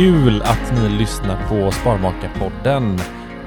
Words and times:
Kul 0.00 0.42
att 0.42 0.72
ni 0.74 0.98
lyssnar 0.98 1.48
på 1.48 1.70
Sparmakarpodden. 1.70 2.98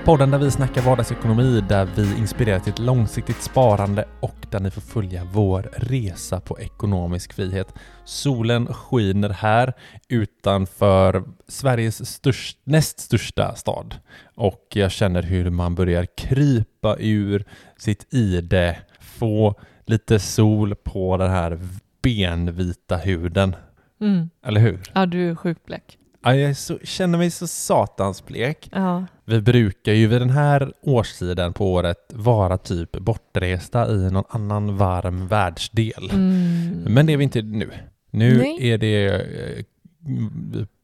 Podden 0.05 0.31
där 0.31 0.38
vi 0.38 0.52
snackar 0.52 0.81
vardagsekonomi, 0.81 1.62
där 1.70 1.85
vi 1.85 2.17
inspirerar 2.17 2.59
till 2.59 2.73
ett 2.73 2.79
långsiktigt 2.79 3.41
sparande 3.41 4.05
och 4.20 4.35
där 4.49 4.59
ni 4.59 4.71
får 4.71 4.81
följa 4.81 5.27
vår 5.31 5.70
resa 5.73 6.39
på 6.39 6.59
ekonomisk 6.59 7.34
frihet. 7.34 7.73
Solen 8.05 8.73
skiner 8.73 9.29
här 9.29 9.73
utanför 10.09 11.23
Sveriges 11.48 12.09
störst, 12.09 12.59
näst 12.63 12.99
största 12.99 13.55
stad 13.55 13.95
och 14.35 14.67
jag 14.73 14.91
känner 14.91 15.23
hur 15.23 15.49
man 15.49 15.76
börjar 15.76 16.05
krypa 16.17 16.95
ur 16.99 17.45
sitt 17.77 18.13
ide, 18.13 18.77
få 18.99 19.59
lite 19.85 20.20
sol 20.20 20.76
på 20.76 21.17
den 21.17 21.31
här 21.31 21.59
benvita 22.01 22.98
huden. 22.98 23.55
Mm. 24.01 24.29
Eller 24.45 24.62
hur? 24.62 24.81
Ja, 24.93 25.05
du 25.05 25.29
är 25.29 25.35
sjukt 25.35 25.65
blek. 25.65 25.98
Ja, 26.23 26.36
jag 26.36 26.58
så, 26.58 26.80
känner 26.84 27.18
mig 27.18 27.32
så 27.32 27.48
satans 27.48 28.26
blek. 28.26 28.70
Ja. 28.72 29.05
Vi 29.26 29.41
brukar 29.41 29.94
ju 29.94 30.08
vid 30.08 30.22
den 30.22 30.30
här 30.30 30.73
årstiden 30.82 31.54
på 31.54 31.73
året 31.73 32.12
vara 32.13 32.57
typ 32.57 32.91
bortresta 32.91 33.91
i 33.91 34.12
någon 34.12 34.24
annan 34.30 34.77
varm 34.77 35.27
världsdel. 35.27 36.10
Mm. 36.12 36.84
Men 36.88 37.05
det 37.05 37.13
är 37.13 37.18
vi 37.18 37.24
inte 37.24 37.41
nu. 37.41 37.71
Nu 38.12 38.38
Nej. 38.38 38.70
är 38.70 38.77
det 38.77 39.05
eh, 39.05 39.65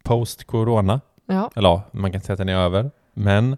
post-corona. 0.03 1.01
Ja. 1.25 1.51
Eller 1.55 1.69
ja, 1.69 1.83
man 1.91 2.11
kan 2.11 2.21
säga 2.21 2.33
att 2.33 2.37
den 2.37 2.49
är 2.49 2.55
över. 2.55 2.91
Men 3.13 3.57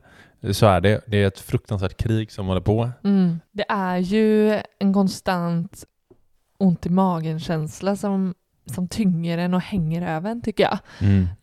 så 0.52 0.66
är 0.66 0.82
det. 0.82 1.02
Det 1.08 1.24
är 1.24 1.28
ett 1.28 1.40
fruktansvärt 1.40 1.98
krig 1.98 2.32
som 2.32 2.48
håller 2.48 2.62
på. 2.62 2.90
Mm. 3.04 3.40
Det 3.52 3.66
är 3.70 3.98
ju 3.98 4.60
en 4.80 4.94
konstant 4.94 5.86
ont 6.58 6.86
i 6.86 6.90
magen-känsla 6.90 7.96
som, 7.96 8.34
som 8.66 8.88
tynger 8.88 9.38
en 9.38 9.54
och 9.54 9.62
hänger 9.62 10.02
över 10.16 10.32
en, 10.32 10.42
tycker 10.42 10.64
jag. 10.64 10.78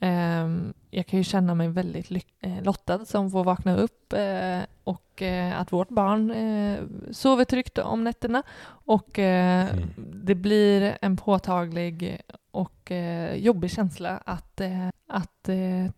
Ehm, 0.00 0.74
jag 0.90 1.06
kan 1.06 1.18
ju 1.18 1.24
känna 1.24 1.54
mig 1.54 1.68
väldigt 1.68 2.10
eh, 2.40 2.62
lottad 2.62 3.04
som 3.04 3.30
får 3.30 3.44
vakna 3.44 3.76
upp 3.76 4.12
eh, 4.12 4.58
och 4.84 5.22
eh, 5.22 5.60
att 5.60 5.72
vårt 5.72 5.88
barn 5.88 6.30
eh, 6.30 6.78
sover 7.12 7.44
tryggt 7.44 7.78
om 7.78 8.04
nätterna. 8.04 8.42
Och 8.68 9.18
Mm. 9.18 9.88
det 9.96 10.34
blir 10.34 10.98
en 11.02 11.16
påtaglig 11.16 12.20
och 12.50 12.92
jobbig 13.36 13.70
känsla 13.70 14.20
att, 14.24 14.60
att 15.08 15.48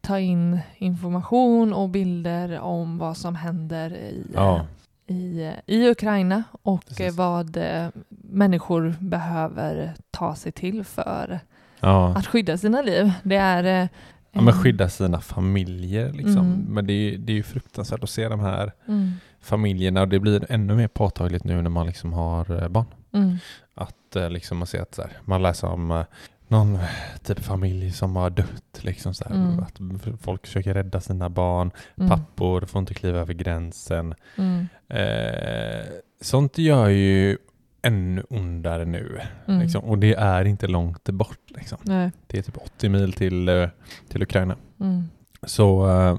ta 0.00 0.18
in 0.18 0.58
information 0.78 1.72
och 1.72 1.88
bilder 1.88 2.60
om 2.60 2.98
vad 2.98 3.16
som 3.16 3.34
händer 3.36 3.90
i, 3.92 4.26
Ja, 4.34 4.66
i, 5.10 5.52
i 5.66 5.88
Ukraina 5.90 6.42
och 6.62 6.86
Precis. 6.88 7.16
vad 7.16 7.56
eh, 7.56 7.88
människor 8.22 8.94
behöver 9.00 9.94
ta 10.10 10.34
sig 10.34 10.52
till 10.52 10.84
för 10.84 11.40
ja. 11.80 12.14
att 12.16 12.26
skydda 12.26 12.58
sina 12.58 12.82
liv. 12.82 13.12
Det 13.22 13.36
är... 13.36 13.82
eh, 13.82 13.88
ja 14.32 14.40
men 14.40 14.54
skydda 14.54 14.88
sina 14.88 15.20
familjer 15.20 16.12
liksom. 16.12 16.36
Mm. 16.46 16.64
Men 16.68 16.86
det 16.86 16.92
är, 16.92 17.18
det 17.18 17.32
är 17.32 17.36
ju 17.36 17.42
fruktansvärt 17.42 18.02
att 18.02 18.10
se 18.10 18.28
de 18.28 18.40
här 18.40 18.72
Mm, 18.88 19.12
familjerna 19.40 20.00
och 20.00 20.08
det 20.08 20.18
blir 20.20 20.46
ännu 20.52 20.74
mer 20.76 20.88
påtagligt 20.88 21.44
nu 21.44 21.62
när 21.62 21.70
man 21.70 21.86
liksom 21.86 22.12
har 22.12 22.62
eh, 22.62 22.68
barn. 22.68 22.86
mm, 23.12 23.36
Att 23.74 24.16
liksom 24.30 24.58
man 24.58 24.66
ser 24.66 24.82
att 24.82 24.98
här, 24.98 25.10
man 25.24 25.42
läser 25.42 25.68
om 25.68 26.04
någon 26.50 26.74
eh, 26.74 26.80
typ 27.22 27.40
familj 27.40 27.90
som 27.92 28.16
har 28.16 28.30
dött. 28.30 28.80
Liksom 28.80 29.14
så 29.14 29.24
här, 29.28 29.34
Mm. 29.34 29.60
Att 29.60 29.80
folk 30.22 30.46
försöker 30.46 30.74
rädda 30.74 31.00
sina 31.00 31.30
barn. 31.30 31.70
mm, 31.96 32.08
Pappor 32.10 32.60
får 32.60 32.78
inte 32.78 32.94
kliva 32.94 33.18
över 33.18 33.34
gränsen. 33.34 34.14
mm, 34.36 34.66
Eh, 34.88 35.84
sånt 36.20 36.58
gör 36.58 36.88
ju 36.88 37.38
ännu 37.82 38.22
ondare 38.30 38.84
nu. 38.84 39.20
mm. 39.46 39.60
Liksom. 39.60 39.84
Och 39.84 39.98
det 39.98 40.14
är 40.14 40.44
inte 40.44 40.66
långt 40.66 41.04
bort. 41.10 41.38
Liksom. 41.48 41.78
Nej. 41.82 42.10
Det 42.26 42.38
är 42.38 42.42
typ 42.42 42.56
80 42.56 42.88
mil 42.88 43.12
till, 43.12 43.48
eh, 43.48 43.68
till 44.08 44.22
Ukraina. 44.22 44.56
Mm. 44.80 45.04
Så 45.42 45.88
eh, 45.90 46.18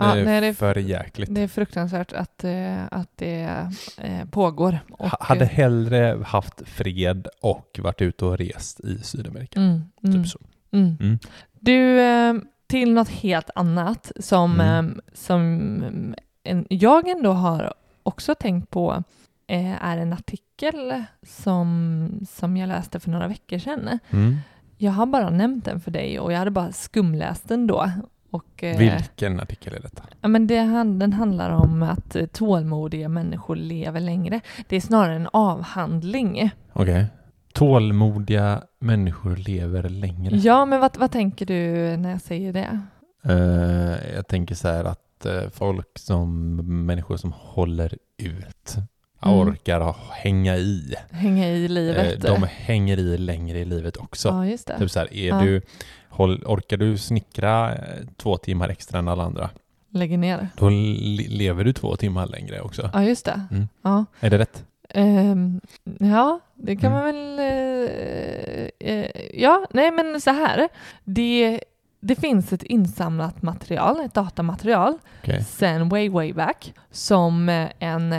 nej, 0.00 0.14
det 0.14 0.20
Ja, 0.20 0.20
är 0.20 0.24
nej, 0.24 0.40
det 0.40 0.46
är- 0.46 0.52
för 0.52 0.76
jäkligt. 0.76 1.34
Det 1.34 1.40
är 1.40 1.48
fruktansvärt 1.48 2.12
att, 2.12 2.44
eh, 2.44 2.82
att 2.90 3.10
det 3.16 3.68
eh, 3.98 4.24
pågår. 4.30 4.78
Och, 4.90 5.08
Ha- 5.10 5.16
Hade 5.20 5.44
hellre 5.44 6.18
haft 6.26 6.68
fred 6.68 7.28
och 7.42 7.80
varit 7.82 8.02
ute 8.02 8.24
och 8.24 8.38
rest 8.38 8.80
i 8.80 8.98
Sydamerika. 8.98 9.60
mm, 9.60 9.82
mm, 10.02 10.22
Typ 10.22 10.32
så. 10.32 10.38
mm. 10.72 10.96
Mm. 11.00 11.18
Du, 11.60 12.00
eh, 12.00 12.34
till 12.66 12.92
något 12.94 13.08
helt 13.08 13.50
annat 13.54 14.12
som, 14.20 14.60
Mm. 14.60 14.86
eh, 14.88 14.94
som 15.12 16.14
en, 16.44 16.66
jag 16.70 17.08
ändå 17.08 17.32
har 17.32 17.74
också 18.02 18.34
tänkt 18.34 18.70
på 18.70 19.02
eh, 19.46 19.84
är 19.84 19.98
en 19.98 20.12
artikel 20.12 21.04
som, 21.22 22.26
som 22.30 22.56
jag 22.56 22.68
läste 22.68 23.00
för 23.00 23.10
några 23.10 23.28
veckor 23.28 23.58
sedan. 23.58 23.98
Mm. 24.10 24.36
Jag 24.78 24.92
har 24.92 25.06
bara 25.06 25.30
nämnt 25.30 25.64
den 25.64 25.80
för 25.80 25.90
dig 25.90 26.20
och 26.20 26.32
jag 26.32 26.38
hade 26.38 26.50
bara 26.50 26.72
skumläst 26.72 27.48
den 27.48 27.66
då. 27.66 27.90
Och, 28.30 28.64
eh, 28.64 28.78
Vilken 28.78 29.40
artikel 29.40 29.74
är 29.74 29.80
detta? 29.80 30.02
Ja, 30.20 30.28
men 30.28 30.46
det, 30.46 30.60
den 30.84 31.12
handlar 31.12 31.50
om 31.50 31.82
att 31.82 32.16
eh, 32.16 32.26
tålmodiga 32.26 33.08
människor 33.08 33.56
lever 33.56 34.00
längre. 34.00 34.40
Det 34.68 34.76
är 34.76 34.80
snarare 34.80 35.16
en 35.16 35.28
avhandling. 35.32 36.50
Okej. 36.72 37.06
Tålmodiga 37.52 38.62
människor 38.80 39.36
lever 39.36 39.88
längre. 39.88 40.36
Ja, 40.36 40.64
men 40.64 40.80
vad, 40.80 40.96
vad 40.98 41.10
tänker 41.10 41.46
du 41.46 41.96
när 41.96 42.10
jag 42.10 42.20
säger 42.20 42.52
det? 42.52 42.80
Eh, 43.24 44.14
jag 44.14 44.26
tänker 44.28 44.54
så 44.54 44.68
här 44.68 44.84
att 44.84 45.26
folk 45.52 45.98
som 45.98 46.56
människor 46.86 47.16
som 47.16 47.32
håller 47.36 47.94
ut 48.18 48.76
Mm. 49.22 49.38
orkar 49.38 49.96
hänga 50.10 50.56
i. 50.56 50.94
Hänga 51.10 51.48
i 51.48 51.68
livet? 51.68 52.20
De 52.22 52.42
hänger 52.50 52.96
i 52.98 53.18
längre 53.18 53.58
i 53.58 53.64
livet 53.64 53.96
också. 53.96 54.28
ja, 54.28 54.46
just 54.46 54.66
det. 54.66 54.78
Typ 54.78 54.90
så 54.90 54.98
här, 54.98 55.14
är 55.14 55.28
Ja. 55.28 55.40
du, 55.40 55.62
håll, 56.10 56.42
orkar 56.46 56.76
du 56.76 56.98
snickra 56.98 57.74
eh, 57.74 57.78
två 58.16 58.36
timmar 58.36 58.68
extra 58.68 58.98
än 58.98 59.08
alla 59.08 59.22
andra, 59.24 59.50
Lägger 59.92 60.18
ner. 60.18 60.48
då 60.56 60.68
le- 60.68 61.28
lever 61.28 61.64
du 61.64 61.72
två 61.72 61.96
timmar 61.96 62.26
längre 62.26 62.60
också. 62.60 62.90
Ja, 62.92 63.02
just 63.04 63.24
det. 63.24 63.40
Mm. 63.50 63.68
Ja. 63.82 64.04
Är 64.20 64.30
det 64.30 64.38
rätt? 64.38 64.64
Ehm, 64.88 65.60
ja, 65.98 66.40
det 66.54 66.76
kan 66.76 66.92
Mm. 66.92 67.04
man 67.04 67.14
väl... 67.14 67.38
eh, 67.38 68.88
eh, 68.94 69.10
ja, 69.34 69.66
nej 69.70 69.90
men 69.90 70.20
så 70.20 70.30
här. 70.30 70.68
Det, 71.04 71.60
det 72.00 72.14
finns 72.14 72.52
ett 72.52 72.62
insamlat 72.62 73.42
material, 73.42 74.00
ett 74.00 74.14
datamaterial, 74.14 74.98
Okej. 75.22 75.44
sen 75.44 75.88
way, 75.88 76.08
way 76.08 76.32
back, 76.32 76.74
som 76.90 77.48
en, 77.78 78.12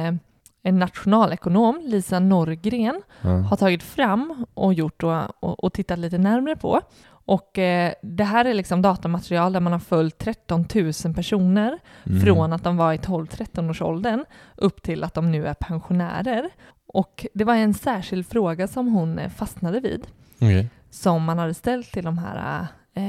en 0.63 0.79
nationalekonom, 0.79 1.81
Lisa 1.85 2.19
Norgren, 2.19 3.02
Ja. 3.22 3.29
har 3.29 3.58
tagit 3.58 3.84
fram 3.84 4.46
och 4.53 4.73
gjort 4.73 5.03
och, 5.03 5.22
och, 5.40 5.63
och 5.63 5.73
tittat 5.73 6.00
lite 6.00 6.18
närmare 6.18 6.56
på. 6.56 6.81
Och 7.31 7.59
eh, 7.59 7.94
det 8.02 8.24
här 8.24 8.46
är 8.46 8.53
liksom 8.53 8.81
datamaterial 8.81 9.53
där 9.53 9.59
man 9.59 9.72
har 9.74 9.80
följt 9.80 10.18
13 10.18 10.66
000 11.06 11.14
personer 11.16 11.80
Mm. 12.06 12.22
från 12.22 12.53
att 12.53 12.64
de 12.64 12.78
var 12.78 12.94
i 12.94 12.97
12-13 12.97 13.69
års 13.69 13.81
åldern 13.81 14.25
upp 14.56 14.81
till 14.81 15.03
att 15.03 15.14
de 15.14 15.31
nu 15.31 15.47
är 15.47 15.53
pensionärer. 15.53 16.50
Och 16.94 17.25
det 17.34 17.44
var 17.44 17.56
en 17.56 17.74
särskild 17.74 18.28
fråga 18.28 18.68
som 18.68 18.88
hon 18.88 19.20
eh, 19.20 19.30
fastnade 19.30 19.80
vid, 19.80 20.08
Okej. 20.36 20.70
som 20.90 21.24
man 21.24 21.38
hade 21.40 21.53
ställt 21.53 21.91
till 21.91 22.03
de 22.06 22.18
här 22.18 22.68
eh, 22.96 23.03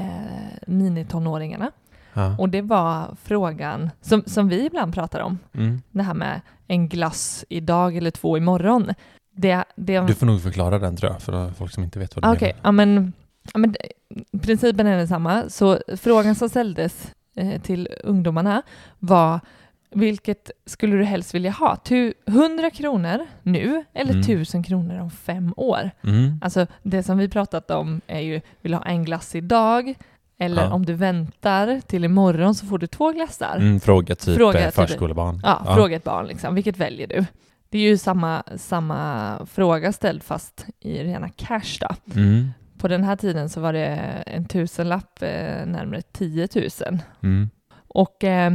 minitonåringarna. 0.67 1.71
Ja. 2.13 2.35
Och 2.39 2.49
det 2.49 2.61
var 2.61 3.15
frågan, 3.23 3.89
som, 4.01 4.23
som 4.25 4.49
vi 4.49 4.65
ibland 4.65 4.93
pratar 4.93 5.19
om, 5.19 5.39
Mm. 5.53 5.81
det 5.91 6.03
här 6.03 6.13
med 6.13 6.41
en 6.67 6.89
glass 6.89 7.45
idag 7.49 7.95
eller 7.97 8.11
två 8.11 8.37
imorgon. 8.37 8.93
Det, 9.35 9.63
det, 9.75 9.99
Du 9.99 10.13
får 10.13 10.25
nog 10.25 10.41
förklara 10.41 10.79
den 10.79 10.97
tror 10.97 11.11
jag, 11.11 11.21
för 11.21 11.49
folk 11.51 11.71
som 11.73 11.83
inte 11.83 11.99
vet 11.99 12.15
vad 12.15 12.23
du 12.23 12.27
Ah, 12.27 12.33
Okej, 12.33 12.53
ja 12.63 12.71
men, 12.71 13.13
ja, 13.53 13.59
men 13.59 13.71
det- 13.71 14.39
principen 14.41 14.87
är 14.87 14.97
densamma. 14.97 15.43
Så 15.49 15.79
frågan 15.97 16.35
som 16.35 16.49
ställdes 16.49 17.11
eh, 17.35 17.61
till 17.61 17.87
ungdomarna 18.03 18.61
var 18.99 19.39
vilket 19.95 20.51
skulle 20.65 20.95
du 20.97 21.03
helst 21.03 21.33
vilja 21.33 21.51
ha? 21.51 21.75
Tu 21.75 22.13
100 22.25 22.69
kronor 22.69 23.25
nu 23.43 23.83
eller 23.93 24.11
Mm. 24.11 24.21
1000 24.21 24.63
kronor 24.63 24.99
om 24.99 25.11
fem 25.11 25.53
år? 25.57 25.91
Mm. 26.03 26.39
Alltså 26.41 26.67
det 26.83 27.03
som 27.03 27.17
vi 27.17 27.29
pratat 27.29 27.71
om 27.71 28.01
är 28.07 28.19
ju, 28.19 28.41
vill 28.61 28.71
du 28.71 28.77
ha 28.77 28.85
en 28.85 29.03
glass 29.05 29.35
idag? 29.35 29.93
Eller 30.37 30.63
Ja. 30.63 30.73
om 30.73 30.85
du 30.85 30.93
väntar 30.93 31.79
till 31.87 32.03
imorgon 32.05 32.55
så 32.55 32.65
får 32.65 32.77
du 32.77 32.87
två 32.87 33.11
glassar. 33.11 33.55
Mm, 33.57 33.79
fråga 33.79 34.15
typ 34.15 34.35
Fråga 34.35 34.59
eh, 34.59 34.65
typ- 34.65 34.73
förskolebarn. 34.75 35.41
Ja, 35.43 35.75
fråga 35.75 35.95
ett 35.95 36.03
barn 36.03 36.27
liksom. 36.27 36.55
Vilket 36.55 36.77
väljer 36.77 37.07
du? 37.07 37.25
Det 37.69 37.77
är 37.77 37.81
ju 37.81 37.97
samma, 37.97 38.43
samma 38.55 39.39
fråga 39.51 39.93
ställd 39.93 40.23
fast 40.23 40.65
i 40.79 41.03
rena 41.03 41.29
cash 41.29 41.77
då. 41.81 41.87
Mm. 42.15 42.49
På 42.83 42.87
den 42.89 43.03
här 43.03 43.15
tiden 43.15 43.49
så 43.49 43.61
var 43.61 43.73
det 43.73 43.85
en 44.27 44.45
tusenlapp, 44.45 45.21
eh, 45.21 45.65
närmare 45.65 46.01
10 46.01 46.47
000. 46.55 46.99
Mm. 47.23 47.49
Och, 47.87 48.23
eh, 48.23 48.53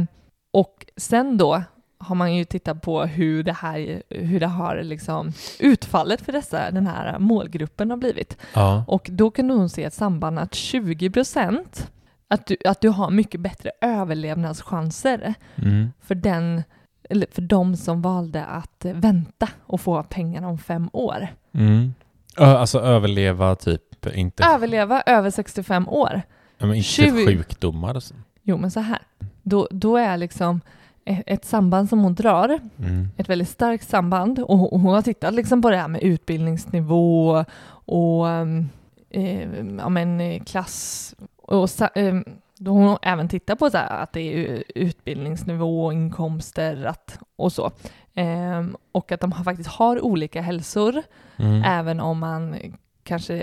och 0.53 0.85
sen 0.97 1.37
då 1.37 1.63
har 1.97 2.15
man 2.15 2.35
ju 2.35 2.45
tittat 2.45 2.81
på 2.81 3.03
hur 3.03 3.43
det 3.43 3.53
här, 3.53 4.03
hur 4.09 4.39
det 4.39 4.47
har 4.47 4.83
liksom 4.83 5.31
utfallet 5.59 6.21
för 6.21 6.31
dessa, 6.31 6.71
den 6.71 6.87
här 6.87 7.19
målgruppen 7.19 7.89
har 7.89 7.97
blivit. 7.97 8.37
Ja. 8.53 8.83
Och 8.87 9.09
då 9.11 9.31
kan 9.31 9.49
hon 9.49 9.69
se 9.69 9.83
ett 9.83 9.93
samband 9.93 10.39
att 10.39 10.53
20 10.55 11.09
procent, 11.09 11.91
att 12.27 12.45
du, 12.45 12.57
att 12.65 12.81
du 12.81 12.89
har 12.89 13.09
mycket 13.11 13.41
bättre 13.41 13.71
överlevnadschanser 13.81 15.33
Mm. 15.55 15.89
för 16.01 16.15
den 16.15 16.63
eller 17.09 17.27
för 17.31 17.41
de 17.41 17.75
som 17.75 18.01
valde 18.01 18.45
att 18.45 18.85
vänta 18.93 19.49
och 19.65 19.81
få 19.81 20.03
pengarna 20.03 20.47
om 20.47 20.57
fem 20.57 20.89
år. 20.93 21.27
Mm. 21.53 21.93
Alltså 22.37 22.79
överleva 22.79 23.55
typ 23.55 23.81
inte... 24.13 24.43
Överleva 24.43 25.01
över 25.01 25.29
65 25.29 25.89
år. 25.89 26.21
men 26.57 26.73
inte 26.73 26.87
20... 26.87 27.25
sjukdomar? 27.25 27.95
Och 27.95 28.03
så. 28.03 28.15
Jo, 28.43 28.57
men 28.57 28.71
så 28.71 28.79
här. 28.79 28.99
Då, 29.43 29.67
då 29.71 29.97
är 29.97 30.17
liksom 30.17 30.61
ett 31.05 31.45
samband 31.45 31.89
som 31.89 31.99
hon 31.99 32.15
drar, 32.15 32.59
mm. 32.79 33.09
ett 33.17 33.29
väldigt 33.29 33.49
starkt 33.49 33.89
samband. 33.89 34.39
Och 34.39 34.57
hon 34.57 34.93
har 34.93 35.01
tittat 35.01 35.33
liksom 35.33 35.61
på 35.61 35.69
det 35.69 35.77
här 35.77 35.87
med 35.87 36.03
utbildningsnivå 36.03 37.45
och 37.85 38.29
eh, 39.09 39.47
ja, 39.77 39.89
men, 39.89 40.39
klass. 40.39 41.15
Och, 41.37 41.97
eh, 41.97 42.15
då 42.57 42.71
hon 42.71 42.87
har 42.87 42.99
även 43.01 43.27
tittat 43.27 43.59
på 43.59 43.69
så 43.69 43.77
här, 43.77 44.03
att 44.03 44.13
det 44.13 44.21
är 44.21 44.63
utbildningsnivå, 44.75 45.91
inkomster 45.91 46.85
att, 46.85 47.19
och 47.35 47.51
så. 47.51 47.71
Eh, 48.13 48.65
och 48.91 49.11
att 49.11 49.19
de 49.19 49.31
har, 49.31 49.43
faktiskt 49.43 49.69
har 49.69 50.01
olika 50.01 50.41
hälsor, 50.41 51.01
mm. 51.37 51.63
även 51.63 51.99
om 51.99 52.19
man 52.19 52.55
kanske 53.09 53.35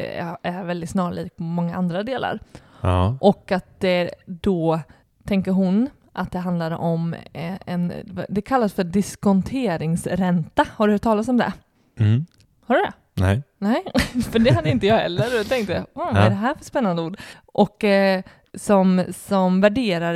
är, 0.43 0.65
väldigt 0.65 0.91
snarlik 0.91 1.37
på 1.37 1.43
många 1.43 1.77
andra 1.77 2.03
delar. 2.03 2.41
Ja. 2.81 3.19
Och 3.21 3.53
att 3.53 3.81
det 3.81 4.11
då, 4.27 4.81
tänker 5.25 5.51
hon, 5.51 5.91
att 6.13 6.33
det 6.33 6.39
handlar 6.39 6.71
om 6.71 7.15
eh, 7.33 7.55
en, 7.67 7.93
det 8.29 8.43
kallas 8.43 8.73
för 8.73 8.85
diskonteringsränta. 8.85 10.67
Har 10.77 10.89
du 10.89 10.95
hört 10.95 11.03
talas 11.03 11.29
om 11.29 11.37
det? 11.37 11.53
Mm. 11.99 12.27
Har 12.67 12.75
du 12.75 12.83
det? 12.83 12.93
Nej. 13.15 13.43
Nej, 13.59 13.85
för 14.31 14.39
det 14.39 14.55
hade 14.55 14.71
inte 14.71 14.87
jag 14.87 14.97
heller. 14.97 15.37
Jag 15.37 15.49
tänkte, 15.49 15.85
oh, 15.95 16.15
vad 16.15 16.17
är 16.17 16.31
det 16.31 16.37
här 16.37 16.55
för 16.55 16.65
spännande 16.65 17.03
ord? 17.03 17.21
Och 17.47 17.85
eh, 17.85 18.23
som, 18.57 19.05
som 19.13 19.61
värderar 19.61 20.15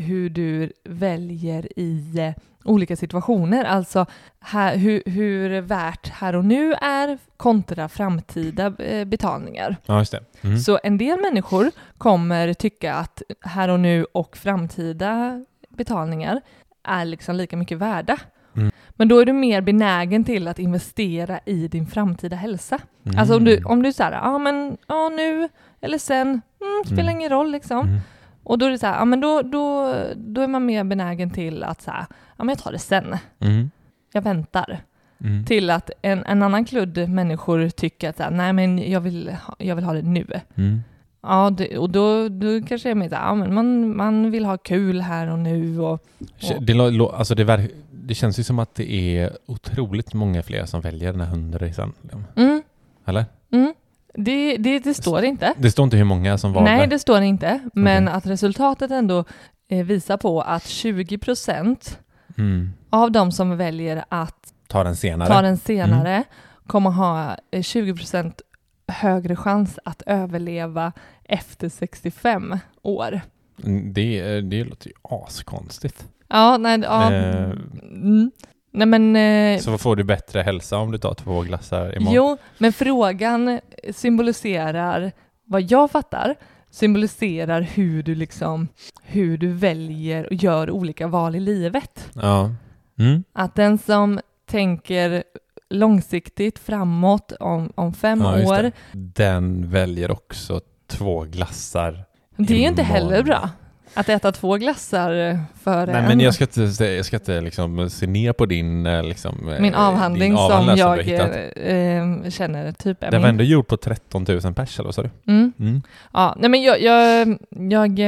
hur 0.00 0.30
du 0.30 0.72
väljer 0.84 1.78
i 1.78 2.18
eh, 2.18 2.42
olika 2.64 2.96
situationer, 2.96 3.64
alltså 3.64 4.06
här, 4.40 4.76
hur, 4.76 5.02
hur 5.06 5.60
värt 5.60 6.08
här 6.08 6.36
och 6.36 6.44
nu 6.44 6.74
är 6.74 7.18
kontra 7.36 7.88
framtida 7.88 8.66
eh, 8.78 9.04
betalningar. 9.04 9.76
Ja, 9.86 9.98
just 9.98 10.12
det. 10.12 10.20
Mm. 10.40 10.58
Så 10.58 10.78
en 10.82 10.98
del 10.98 11.20
människor 11.20 11.70
kommer 11.98 12.54
tycka 12.54 12.94
att 12.94 13.22
här 13.40 13.68
och 13.68 13.80
nu 13.80 14.04
och 14.04 14.36
framtida 14.36 15.44
betalningar 15.68 16.40
är 16.82 17.04
liksom 17.04 17.36
lika 17.36 17.56
mycket 17.56 17.78
värda. 17.78 18.18
Mm. 18.56 18.70
Men 18.90 19.08
då 19.08 19.18
är 19.18 19.24
du 19.24 19.32
mer 19.32 19.60
benägen 19.60 20.24
till 20.24 20.48
att 20.48 20.58
investera 20.58 21.40
i 21.44 21.68
din 21.68 21.86
framtida 21.86 22.36
hälsa. 22.36 22.78
Mm. 23.04 23.18
Alltså 23.18 23.36
om 23.36 23.44
du, 23.44 23.64
om 23.64 23.82
du 23.82 23.92
säger, 23.92 24.12
ja 24.12 24.38
men 24.38 24.76
ja, 24.86 25.08
nu 25.08 25.48
eller 25.80 25.98
sen, 25.98 26.28
mm, 26.28 26.84
spelar 26.84 27.02
mm. 27.02 27.16
ingen 27.16 27.30
roll 27.30 27.52
liksom. 27.52 27.88
Mm. 27.88 28.00
Och 28.42 28.58
då 28.58 28.66
är 28.66 28.70
det 28.70 28.78
så 28.78 28.86
här, 28.86 28.98
ja 28.98 29.04
men 29.04 29.20
då, 29.20 29.42
då, 29.42 29.94
då 30.16 30.40
är 30.40 30.48
man 30.48 30.66
mer 30.66 30.84
benägen 30.84 31.30
till 31.30 31.62
att 31.62 31.82
så 31.82 31.90
här, 31.90 32.06
ja 32.10 32.44
men 32.44 32.48
jag 32.48 32.58
tar 32.58 32.72
det 32.72 32.78
sen. 32.78 33.16
Mm. 33.38 33.70
Jag 34.12 34.22
väntar. 34.22 34.80
Mm. 35.20 35.44
Till 35.44 35.70
att 35.70 35.90
en, 36.02 36.24
en 36.26 36.42
annan 36.42 36.64
kludd 36.64 37.08
människor 37.08 37.68
tycker 37.68 38.10
att 38.10 38.18
här, 38.18 38.30
nej 38.30 38.52
men 38.52 38.90
jag 38.90 39.00
vill, 39.00 39.36
jag 39.58 39.76
vill 39.76 39.84
ha 39.84 39.92
det 39.92 40.02
nu. 40.02 40.26
Mm. 40.54 40.80
Ja, 41.20 41.50
det, 41.50 41.78
och 41.78 41.90
då, 41.90 42.28
då 42.28 42.62
kanske 42.66 42.88
jag 42.88 42.90
är 42.90 42.94
mer 42.94 43.12
ja, 43.12 43.34
men 43.34 43.54
man, 43.54 43.96
man 43.96 44.30
vill 44.30 44.44
ha 44.44 44.58
kul 44.58 45.00
här 45.00 45.26
och 45.26 45.38
nu. 45.38 45.80
Och, 45.80 45.92
och. 45.92 46.62
Det, 46.62 47.00
alltså 47.14 47.34
det, 47.34 47.68
det 47.90 48.14
känns 48.14 48.38
ju 48.38 48.42
som 48.42 48.58
att 48.58 48.74
det 48.74 48.92
är 48.92 49.32
otroligt 49.46 50.14
många 50.14 50.42
fler 50.42 50.64
som 50.64 50.80
väljer 50.80 51.12
den 51.12 51.20
här 51.20 51.28
hundresan. 51.28 51.92
Mm. 52.36 52.62
Eller? 53.04 53.24
Mm. 53.50 53.74
Det, 54.20 54.56
det, 54.56 54.78
det 54.78 54.94
står 54.94 55.24
inte. 55.24 55.54
Det 55.58 55.70
står 55.70 55.84
inte 55.84 55.96
hur 55.96 56.04
många 56.04 56.38
som 56.38 56.52
valde? 56.52 56.70
Nej, 56.70 56.86
det 56.86 56.98
står 56.98 57.22
inte. 57.22 57.60
Men 57.74 58.04
okay. 58.04 58.16
att 58.16 58.26
resultatet 58.26 58.90
ändå 58.90 59.24
eh, 59.68 59.84
visar 59.86 60.16
på 60.16 60.40
att 60.40 60.66
20 60.66 61.18
procent 61.18 61.98
mm. 62.38 62.72
av 62.90 63.12
de 63.12 63.32
som 63.32 63.56
väljer 63.56 64.04
att 64.08 64.52
ta 64.66 64.84
den 64.84 64.96
senare, 64.96 65.28
ta 65.28 65.42
den 65.42 65.56
senare 65.56 66.14
mm. 66.14 66.24
kommer 66.66 66.90
ha 66.90 67.36
20 67.62 67.90
eh, 67.90 67.96
procent 67.96 68.40
högre 68.88 69.36
chans 69.36 69.78
att 69.84 70.02
överleva 70.06 70.92
efter 71.24 71.68
65 71.68 72.58
år. 72.82 73.20
Mm, 73.64 73.92
det, 73.92 74.40
det 74.40 74.64
låter 74.64 74.88
ju 74.88 74.94
askonstigt. 75.02 76.06
Ja, 76.28 76.56
nej, 76.56 76.80
ja. 76.82 77.12
Eh. 77.12 77.50
Mm. 77.82 78.30
Nej, 78.70 78.86
men, 78.86 79.16
eh, 79.16 79.60
så 79.60 79.78
får 79.78 79.96
du 79.96 80.04
bättre 80.04 80.42
hälsa 80.42 80.78
om 80.78 80.92
du 80.92 80.98
tar 80.98 81.14
två 81.14 81.40
glassar 81.40 81.96
imorgon? 81.96 82.14
Jo, 82.14 82.36
men 82.58 82.72
frågan 82.72 83.60
symboliserar, 83.92 85.12
vad 85.44 85.62
jag 85.62 85.90
fattar, 85.90 86.34
symboliserar 86.70 87.60
hur 87.60 88.02
du 88.02 88.14
liksom, 88.14 88.68
hur 89.02 89.38
du 89.38 89.52
väljer 89.52 90.26
och 90.26 90.34
gör 90.34 90.70
olika 90.70 91.06
val 91.06 91.36
i 91.36 91.40
livet. 91.40 92.10
Ja. 92.14 92.50
Mm. 92.98 93.24
Att 93.32 93.54
den 93.54 93.78
som 93.78 94.20
tänker 94.46 95.22
långsiktigt 95.70 96.58
framåt 96.58 97.32
om, 97.40 97.72
om 97.74 97.94
fem 97.94 98.20
ja, 98.20 98.48
år. 98.48 98.72
Den 98.92 99.70
väljer 99.70 100.10
också 100.10 100.60
två 100.86 101.24
glassar 101.24 102.04
Det 102.36 102.54
är 102.54 102.58
ju 102.58 102.68
inte 102.68 102.82
heller 102.82 103.22
bra. 103.22 103.50
Att 103.98 104.08
äta 104.08 104.32
två 104.32 104.56
glassar 104.56 105.38
för 105.62 105.86
Nej, 105.86 105.96
en... 105.96 106.04
men 106.08 106.20
jag 106.20 106.34
ska 106.34 106.44
inte, 106.44 106.84
jag 106.84 107.04
ska 107.04 107.16
inte 107.16 107.40
liksom 107.40 107.90
se 107.90 108.06
ner 108.06 108.32
på 108.32 108.46
din 108.46 108.86
eh, 108.86 109.02
liksom, 109.02 109.56
Min 109.60 109.74
eh, 109.74 109.80
avhandling, 109.80 110.30
din 110.30 110.38
avhandling 110.38 110.76
som 110.76 110.88
jag 110.88 112.24
äh, 112.24 112.30
känner 112.30 112.72
typ 112.72 113.02
är 113.02 113.10
Den 113.10 113.22
var 113.22 113.28
ändå 113.28 113.44
gjord 113.44 113.66
på 113.66 113.76
13 113.76 114.24
000 114.28 114.54
pers, 114.54 114.78
eller 114.78 114.84
vad 114.84 114.94
sa 114.94 115.02
du? 115.02 115.10
Mm. 115.26 115.52
Mm. 115.58 115.82
Ja, 116.12 116.36
nej 116.38 116.50
men 116.50 116.62
jag, 116.62 116.82
jag, 116.82 117.38
jag 117.50 117.98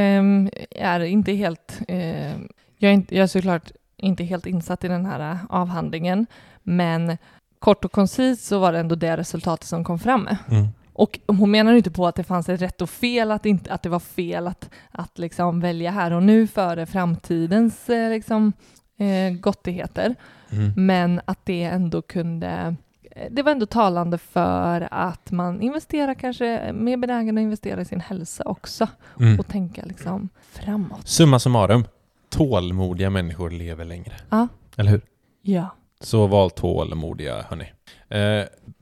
är 0.71 1.01
inte 1.01 1.33
helt... 1.33 1.81
Eh, 1.89 2.31
jag, 2.79 2.91
är 2.91 2.93
inte, 2.93 3.17
jag 3.17 3.23
är 3.23 3.27
såklart 3.27 3.71
inte 3.97 4.25
helt 4.25 4.47
insatt 4.47 4.85
i 4.85 4.89
den 4.89 5.07
här 5.07 5.39
avhandlingen, 5.49 6.27
men 6.63 7.19
kort 7.59 7.85
och 7.85 7.93
koncist 7.93 8.47
så 8.47 8.59
var 8.59 8.73
det 8.73 8.79
ändå 8.79 8.95
det 8.95 9.17
resultatet 9.17 9.67
som 9.67 9.85
kom 9.85 9.99
fram. 9.99 10.29
Mm. 10.51 10.69
Och 11.01 11.21
hon 11.27 11.51
menar 11.51 11.75
inte 11.75 11.91
på 11.91 12.07
att 12.07 12.15
det 12.15 12.25
fanns 12.25 12.49
ett 12.49 12.63
rätt 12.63 12.83
och 12.83 12.91
fel, 12.91 13.31
att, 13.31 13.47
inte, 13.47 13.73
att 13.73 13.83
det 13.83 13.89
var 13.89 14.01
fel 14.01 14.47
att, 14.47 14.71
att 14.91 15.19
liksom 15.19 15.61
välja 15.61 15.91
här 15.91 16.11
och 16.11 16.23
nu 16.23 16.47
före 16.47 16.87
framtidens 16.87 17.89
eh, 17.89 18.11
liksom, 18.11 18.53
eh, 18.97 19.33
gottigheter. 19.41 20.15
Mm. 20.51 20.73
Men 20.77 21.21
att 21.25 21.39
det 21.45 21.63
ändå 21.63 22.03
kunde 22.03 22.77
eh, 23.11 23.25
det 23.31 23.43
var 23.43 23.53
ändå 23.53 23.67
talande 23.67 24.19
för 24.19 24.89
att 24.91 25.31
man 25.31 25.63
investerar 25.63 26.15
kanske 26.15 26.73
mer 26.73 26.97
benägen 26.97 27.39
att 27.39 27.43
investera 27.43 27.81
i 27.81 27.85
sin 27.85 28.01
hälsa 28.01 28.45
också 28.47 28.89
mm. 29.21 29.39
och 29.39 29.47
tänka 29.47 29.83
liksom 29.85 30.29
framåt. 30.53 31.09
Summa 31.09 31.39
summarum, 31.39 31.85
tålmodiga 32.29 33.11
människor 33.11 33.51
lever 33.51 33.85
längre. 33.85 34.15
Ja. 34.31 34.49
Eller 34.77 34.91
hur? 34.91 35.01
Ja. 35.43 35.69
Så 36.01 36.27
val 36.27 36.51
tålmodiga, 36.51 37.43
hörni. 37.49 37.73
Eh, 38.09 38.21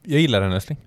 jag 0.02 0.20
gillar 0.20 0.40
den 0.40 0.52
älskling. 0.52 0.78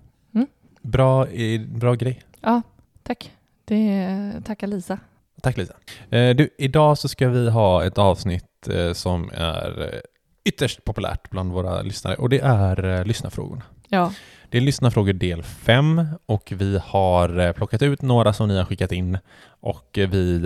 Bra, 0.82 1.28
bra 1.68 1.96
grej. 1.96 2.22
Ja, 2.42 2.62
tack. 3.04 3.32
Det 3.66 4.34
tackar 4.46 4.68
Lisa. 4.68 5.00
Tack 5.42 5.58
Lisa. 5.58 5.74
Eh, 6.10 6.36
du, 6.36 6.50
idag 6.58 6.98
så 6.98 7.08
ska 7.08 7.30
vi 7.30 7.50
ha 7.50 7.86
ett 7.86 7.98
avsnitt 7.98 8.68
eh, 8.70 8.94
som 8.94 9.32
är 9.34 9.94
eh, 9.94 10.00
ytterst 10.46 10.86
populärt 10.86 11.30
bland 11.30 11.52
våra 11.52 11.82
lyssnare 11.82 12.16
och 12.16 12.30
det 12.30 12.40
är 12.40 13.06
lyssnarfrågorna. 13.06 13.62
Ja. 13.88 14.14
Det 14.50 14.58
är 14.58 14.62
lyssnarfrågor 14.62 15.14
del 15.14 15.44
5 15.44 16.06
och 16.26 16.54
vi 16.56 16.80
har 16.84 17.54
plockat 17.54 17.82
ut 17.82 18.02
några 18.02 18.34
som 18.34 18.48
ni 18.48 18.58
har 18.58 18.66
skickat 18.66 18.92
in 18.92 19.18
och 19.46 19.90
vi 19.94 20.42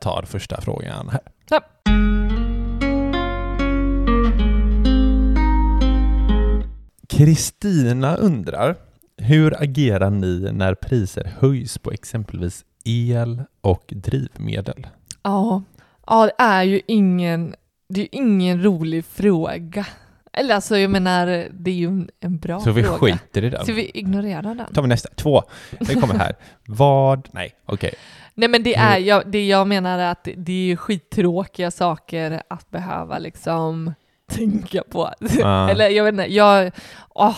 tar 0.00 0.22
första 0.22 0.60
frågan 0.60 1.08
här. 1.08 1.20
Ja. 1.50 1.60
Kristina 7.08 8.16
undrar 8.16 8.76
hur 9.20 9.62
agerar 9.62 10.10
ni 10.10 10.52
när 10.52 10.74
priser 10.74 11.32
höjs 11.38 11.78
på 11.78 11.92
exempelvis 11.92 12.64
el 12.84 13.42
och 13.60 13.84
drivmedel? 13.88 14.86
Ja, 15.22 15.62
ja 16.06 16.26
det 16.26 16.42
är 16.44 16.62
ju 16.62 16.80
ingen, 16.86 17.54
det 17.88 18.00
är 18.00 18.08
ingen 18.12 18.62
rolig 18.62 19.04
fråga. 19.04 19.86
Eller 20.32 20.54
alltså 20.54 20.78
jag 20.78 20.90
menar, 20.90 21.48
det 21.52 21.70
är 21.70 21.74
ju 21.74 22.06
en 22.20 22.38
bra 22.38 22.60
fråga. 22.60 22.64
Så 22.64 22.72
vi 22.72 22.82
fråga. 22.82 22.98
skiter 22.98 23.44
i 23.44 23.50
den? 23.50 23.66
Så 23.66 23.72
vi 23.72 23.90
ignorerar 23.94 24.54
den? 24.54 24.74
tar 24.74 24.82
vi 24.82 24.88
nästa. 24.88 25.08
Två. 25.14 25.42
Det 25.78 25.94
kommer 25.94 26.14
här. 26.14 26.36
Vad? 26.66 27.28
Nej, 27.32 27.54
okej. 27.66 27.88
Okay. 27.88 27.98
Nej 28.34 28.48
men 28.48 28.62
det 28.62 28.74
är, 28.74 28.98
jag, 28.98 29.22
det 29.26 29.46
jag 29.46 29.66
menar 29.68 29.98
är 29.98 30.10
att 30.10 30.28
det 30.36 30.72
är 30.72 30.76
skittråkiga 30.76 31.70
saker 31.70 32.42
att 32.48 32.70
behöva 32.70 33.18
liksom 33.18 33.94
tänka 34.30 34.82
på. 34.90 35.10
Ah. 35.44 35.68
Eller 35.70 35.88
jag 35.88 36.04
vet 36.04 36.12
inte, 36.12 36.34
jag... 36.34 36.72
Oh, 37.08 37.36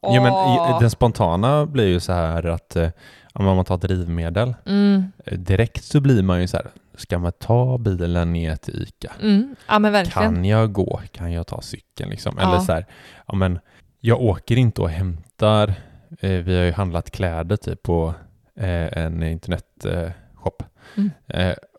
Ja, 0.00 0.22
men 0.22 0.80
den 0.80 0.90
spontana 0.90 1.66
blir 1.66 1.86
ju 1.86 2.00
så 2.00 2.12
här 2.12 2.46
att 2.46 2.76
eh, 2.76 2.88
om 3.32 3.44
man 3.44 3.64
tar 3.64 3.78
drivmedel, 3.78 4.54
mm. 4.66 5.12
Eh, 5.24 5.38
direkt 5.38 5.84
så 5.84 6.00
blir 6.00 6.22
man 6.22 6.40
ju 6.40 6.46
så 6.46 6.56
här, 6.56 6.66
ska 6.94 7.18
man 7.18 7.32
ta 7.32 7.78
bilen 7.78 8.32
ner 8.32 8.56
till 8.56 8.82
ICA? 8.82 9.12
Mm. 9.22 9.56
Ja. 9.68 10.04
Kan 10.04 10.44
jag 10.44 10.72
gå? 10.72 11.00
Kan 11.12 11.32
jag 11.32 11.46
ta 11.46 11.60
cykeln? 11.60 12.10
Liksom? 12.10 12.34
Ja. 12.38 12.48
Eller 12.48 12.58
så 12.58 12.72
här, 12.72 12.86
ja, 13.26 13.34
men 13.34 13.58
jag 14.00 14.20
åker 14.20 14.56
inte 14.56 14.80
och 14.80 14.90
hämtar, 14.90 15.74
eh, 16.20 16.30
vi 16.30 16.56
har 16.56 16.64
ju 16.64 16.72
handlat 16.72 17.10
kläder 17.10 17.56
typ 17.56 17.82
på 17.82 18.14
en 18.54 19.22
internetshop, 19.22 20.62
mm. 20.96 21.10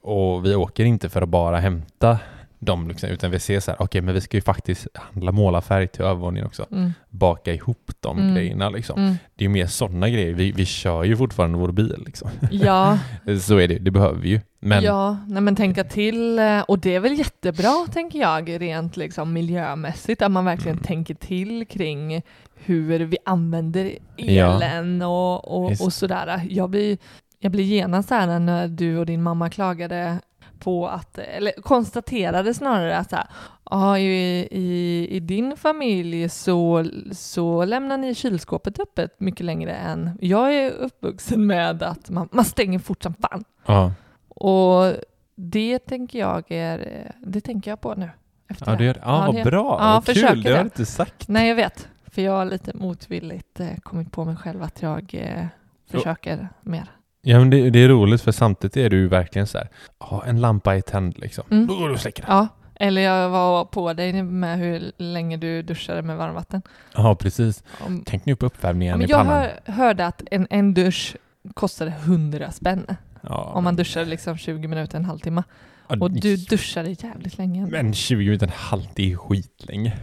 och 0.01 0.45
vi 0.45 0.55
åker 0.55 0.85
inte 0.85 1.09
för 1.09 1.21
att 1.21 1.29
bara 1.29 1.59
hämta 1.59 2.19
dem, 2.65 2.87
liksom, 2.87 3.09
utan 3.09 3.31
vi 3.31 3.39
ser 3.39 3.59
så 3.59 3.71
här, 3.71 3.75
okej, 3.75 3.85
okay, 3.85 4.01
men 4.01 4.13
vi 4.13 4.21
ska 4.21 4.37
ju 4.37 4.41
faktiskt 4.41 4.87
handla 4.93 5.31
målarfärg 5.31 5.87
till 5.87 6.01
övervåningen 6.01 6.47
också. 6.47 6.65
Mm. 6.71 6.93
Baka 7.09 7.53
ihop 7.53 7.91
de 7.99 8.19
mm. 8.19 8.35
grejerna 8.35 8.69
liksom. 8.69 8.99
Mm. 8.99 9.15
Det 9.35 9.45
är 9.45 9.49
mer 9.49 9.67
sådana 9.67 10.09
grejer. 10.09 10.33
Vi, 10.33 10.51
vi 10.51 10.65
kör 10.65 11.03
ju 11.03 11.17
fortfarande 11.17 11.57
vår 11.57 11.71
bil 11.71 12.03
liksom. 12.05 12.29
Ja. 12.51 12.99
så 13.41 13.57
är 13.57 13.67
det, 13.67 13.79
det 13.79 13.91
behöver 13.91 14.19
vi 14.19 14.29
ju. 14.29 14.41
Men... 14.59 14.83
Ja, 14.83 15.17
nej, 15.27 15.41
men 15.41 15.55
tänka 15.55 15.83
till, 15.83 16.39
eh, 16.39 16.61
och 16.61 16.79
det 16.79 16.95
är 16.95 16.99
väl 16.99 17.19
jättebra 17.19 17.87
tänker 17.91 18.19
jag, 18.19 18.61
rent 18.61 18.97
liksom 18.97 19.33
miljömässigt, 19.33 20.21
att 20.21 20.31
man 20.31 20.45
verkligen 20.45 20.77
mm. 20.77 20.83
tänker 20.83 21.13
till 21.15 21.67
kring 21.67 22.21
hur 22.55 22.99
vi 22.99 23.17
använder 23.25 23.91
elen 24.17 24.99
ja. 25.01 25.07
och, 25.07 25.63
och, 25.63 25.71
och 25.71 25.93
sådär. 25.93 26.41
Jag 26.49 26.69
blir, 26.69 26.97
jag 27.39 27.51
blir 27.51 27.63
genast 27.63 28.09
här 28.09 28.39
när 28.39 28.67
du 28.67 28.97
och 28.97 29.05
din 29.05 29.23
mamma 29.23 29.49
klagade 29.49 30.19
på 30.63 30.87
att, 30.87 31.17
eller 31.17 31.51
konstaterade 31.61 32.53
snarare 32.53 32.97
att 32.97 33.09
så 33.09 33.15
här, 33.15 33.27
ah, 33.63 33.97
i, 33.97 34.47
i, 34.51 35.07
i, 35.09 35.19
din 35.19 35.57
familj 35.57 36.29
så, 36.29 36.85
så 37.11 37.65
lämnar 37.65 37.97
ni 37.97 38.15
kylskåpet 38.15 38.79
öppet 38.79 39.19
mycket 39.19 39.45
längre 39.45 39.73
än 39.75 40.17
jag 40.21 40.55
är 40.55 40.71
uppvuxen 40.71 41.47
med 41.47 41.83
att 41.83 42.09
man, 42.09 42.29
man 42.31 42.45
stänger 42.45 42.79
fort 42.79 43.03
som 43.03 43.13
fan. 43.13 43.43
Ja. 43.65 43.93
Och 44.27 44.93
det 45.35 45.79
tänker 45.79 46.19
jag 46.19 46.51
är, 46.51 47.11
det 47.19 47.41
tänker 47.41 47.71
jag 47.71 47.81
på 47.81 47.93
nu. 47.95 48.09
Efter 48.47 48.71
ja, 48.71 48.77
det 48.77 48.83
gör, 48.83 49.01
ja, 49.01 49.31
vad 49.33 49.43
bra, 49.43 49.77
ja, 49.79 50.03
vad 50.05 50.15
kul, 50.15 50.43
det 50.43 50.49
har 50.49 50.57
du 50.57 50.63
inte 50.63 50.85
sagt. 50.85 51.27
Nej, 51.27 51.47
jag 51.47 51.55
vet, 51.55 51.87
för 52.05 52.21
jag 52.21 52.31
har 52.31 52.45
lite 52.45 52.77
motvilligt 52.77 53.59
eh, 53.59 53.77
kommit 53.83 54.11
på 54.11 54.25
mig 54.25 54.35
själv 54.35 54.63
att 54.63 54.81
jag 54.81 55.15
eh, 55.15 55.45
försöker 55.91 56.49
mer. 56.61 56.89
Ja 57.25 57.39
men 57.39 57.49
det, 57.49 57.69
det, 57.69 57.79
är 57.79 57.89
roligt 57.89 58.21
för 58.21 58.31
samtidigt 58.31 58.77
är 58.77 58.89
du 58.89 58.97
ju 58.97 59.07
verkligen 59.07 59.47
så 59.47 59.57
här, 59.57 59.69
ja 59.99 60.23
en 60.27 60.41
lampa 60.41 60.75
är 60.75 60.81
tänd 60.81 61.17
liksom, 61.17 61.43
mm. 61.51 61.67
då 61.67 61.75
går 61.75 61.87
du 61.87 61.93
och 61.93 61.99
släcker 61.99 62.23
den. 62.23 62.35
Ja, 62.35 62.47
eller 62.75 63.01
jag 63.01 63.29
var 63.29 63.65
på 63.65 63.93
dig 63.93 64.23
med 64.23 64.59
hur 64.59 64.91
länge 64.97 65.37
du 65.37 65.61
duschade 65.61 66.01
med 66.01 66.17
varmvatten. 66.17 66.61
Ja 66.93 67.15
precis. 67.15 67.63
Om, 67.79 68.03
Tänk 68.05 68.25
nu 68.25 68.35
på 68.35 68.45
uppvärmningen 68.45 69.01
ja, 69.01 69.05
i 69.05 69.11
pannan. 69.11 69.33
Jag 69.33 69.41
hör, 69.41 69.73
hörde 69.73 70.05
att 70.05 70.21
en, 70.31 70.47
en 70.49 70.73
dusch 70.73 71.15
kostade 71.53 71.91
100 71.91 72.51
spänn. 72.51 72.85
Ja, 73.21 73.51
om 73.55 73.63
man 73.63 73.75
duschade 73.75 74.05
liksom 74.05 74.37
20 74.37 74.67
minuter, 74.67 74.97
en 74.97 75.05
halvtimme. 75.05 75.43
Ja, 75.87 75.97
och 75.99 76.11
du 76.11 76.35
duschade 76.35 76.89
jävligt 76.89 77.37
länge. 77.37 77.65
Men 77.65 77.93
20 77.93 78.25
minuter, 78.25 78.45
en 78.45 78.53
halvtimme, 78.55 79.13
är 79.13 79.17
skitlänge. 79.17 79.93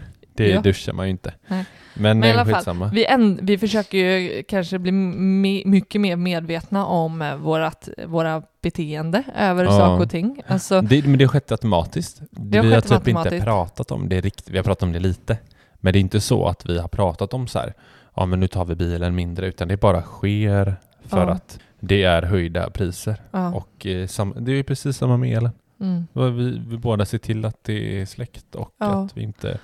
Det 0.45 0.51
ja. 0.51 0.61
duschar 0.61 0.93
man 0.93 1.07
ju 1.07 1.11
inte. 1.11 1.35
Nej. 1.49 1.65
Men, 1.95 2.19
Men 2.19 2.29
i 2.29 2.33
alla 2.33 2.63
fall, 2.63 2.91
vi, 2.93 3.07
en, 3.07 3.39
vi 3.43 3.59
försöker 3.59 3.99
ju 3.99 4.43
kanske 4.43 4.79
bli 4.79 4.93
me, 4.93 5.63
mycket 5.65 6.01
mer 6.01 6.17
medvetna 6.17 6.87
om 6.87 7.23
eh, 7.23 7.37
vårat, 7.37 7.89
våra 8.07 8.43
beteende 8.63 9.25
över 9.37 9.65
ja. 9.65 9.71
saker 9.71 10.05
och 10.05 10.11
ting. 10.11 10.43
Alltså, 10.47 10.81
det, 10.81 11.07
men 11.07 11.19
det 11.19 11.25
har 11.25 11.29
skett 11.29 11.53
automatiskt. 11.53 12.23
Det 12.31 12.59
har 12.59 12.65
vi 12.65 12.75
har 12.75 12.81
typ 12.81 13.09
inte 13.09 13.41
pratat 13.41 13.91
om 13.91 14.09
det 14.09 14.21
riktigt. 14.21 14.51
Vi 14.51 14.57
har 14.57 14.65
pratat 14.65 14.83
om 14.83 14.93
det 14.93 14.99
lite. 14.99 15.39
Men 15.75 15.93
det 15.93 15.99
är 15.99 16.01
inte 16.01 16.21
så 16.21 16.47
att 16.47 16.67
vi 16.67 16.79
har 16.79 16.89
pratat 16.89 17.35
om 17.35 17.47
så 17.47 17.59
här, 17.59 17.75
ja 18.17 18.27
men 18.27 18.41
nu 18.41 18.49
tar 18.49 18.65
vi 18.65 18.75
bilen 18.75 19.15
mindre, 19.15 19.47
utan 19.47 19.69
det 19.69 19.77
bara 19.77 20.03
sker 20.03 20.77
för 21.03 21.27
ja. 21.27 21.33
att 21.33 21.59
det 21.81 22.03
är 22.03 22.23
höjda 22.23 22.71
priser. 22.71 23.17
Ja. 23.31 23.55
Och 23.55 23.87
eh, 23.87 24.07
sam, 24.07 24.35
det 24.39 24.53
är 24.53 24.63
precis 24.63 24.97
samma 24.97 25.17
med 25.17 25.37
elen. 25.37 25.53
Mm. 25.81 26.07
Vi, 26.13 26.63
vi 26.67 26.77
båda 26.77 27.05
ser 27.05 27.19
till 27.19 27.45
att 27.45 27.65
det 27.65 28.01
är 28.01 28.07
släckt 28.07 28.55
och 28.55 28.75
att 28.79 29.17
vi 29.17 29.23
inte 29.23 29.59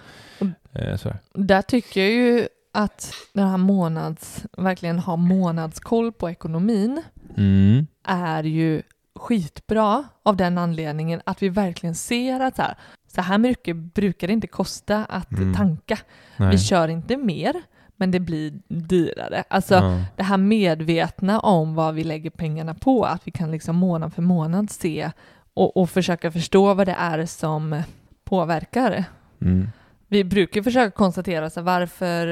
Eh, 0.79 1.13
Där 1.33 1.63
tycker 1.63 2.01
jag 2.01 2.11
ju 2.11 2.49
att 2.73 3.15
den 3.33 3.49
här 3.49 3.57
månads, 3.57 4.45
verkligen 4.57 4.99
ha 4.99 5.17
månadskoll 5.17 6.13
på 6.13 6.31
ekonomin 6.31 7.03
mm. 7.37 7.87
är 8.05 8.43
ju 8.43 8.83
skitbra 9.15 10.05
av 10.23 10.37
den 10.37 10.59
anledningen 10.59 11.21
att 11.25 11.43
vi 11.43 11.49
verkligen 11.49 11.95
ser 11.95 12.41
att 12.41 12.57
så 12.57 12.63
här, 12.63 12.75
så 13.15 13.21
här 13.21 13.39
mycket 13.39 13.77
brukar 13.77 14.27
det 14.27 14.33
inte 14.33 14.47
kosta 14.47 15.05
att 15.05 15.33
mm. 15.33 15.55
tanka. 15.55 15.99
Nej. 16.37 16.51
Vi 16.51 16.59
kör 16.59 16.89
inte 16.89 17.17
mer, 17.17 17.63
men 17.97 18.11
det 18.11 18.21
blir 18.21 18.53
dyrare. 18.69 19.45
Alltså 19.49 19.75
ja. 19.75 20.05
det 20.17 20.23
här 20.23 20.37
medvetna 20.37 21.41
om 21.41 21.75
vad 21.75 21.95
vi 21.95 22.05
lägger 22.05 22.31
pengarna 22.31 22.75
på, 22.75 23.05
att 23.05 23.27
vi 23.27 23.31
kan 23.31 23.51
liksom 23.51 23.77
månad 23.77 24.15
för 24.15 24.23
månad 24.23 24.71
se 24.71 25.11
och, 25.55 25.77
och 25.77 25.91
försöka 25.91 26.33
förstå 26.33 26.75
vad 26.75 26.87
det 26.87 26.97
är 26.99 27.27
som 27.27 27.83
påverkar. 28.25 29.05
Mm. 29.41 29.69
Vi 30.09 30.25
brukar 30.25 30.63
försöka 30.63 30.91
konstatera 30.91 31.51
så 31.51 31.63
varför 31.63 32.27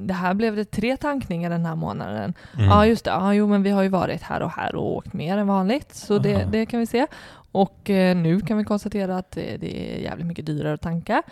det 0.00 0.14
här 0.14 0.34
blev 0.34 0.56
det 0.56 0.64
tre 0.64 0.96
tankningar 0.96 1.50
den 1.50 1.66
här 1.66 1.76
månaden. 1.76 2.34
Mm. 2.54 2.66
Ja, 2.66 2.86
just 2.86 3.04
det. 3.04 3.10
Ja, 3.10 3.34
jo, 3.34 3.46
men 3.46 3.62
vi 3.62 3.70
har 3.70 3.82
ju 3.82 3.88
varit 3.88 4.22
här 4.22 4.42
och 4.42 4.50
här 4.50 4.74
och 4.74 4.96
åkt 4.96 5.12
mer 5.12 5.38
än 5.38 5.46
vanligt, 5.46 5.94
så 5.94 6.18
det, 6.18 6.48
det, 6.52 6.66
kan 6.66 6.80
vi 6.80 6.86
se. 6.86 7.06
Och 7.52 7.90
eh, 7.90 8.16
nu 8.16 8.40
kan 8.40 8.58
vi 8.58 8.64
konstatera 8.64 9.18
att 9.18 9.30
det, 9.30 9.56
det, 9.56 9.96
är 9.96 10.00
jävligt 10.00 10.26
mycket 10.26 10.46
dyrare 10.46 10.74
att 10.74 10.80
tanka. 10.80 11.22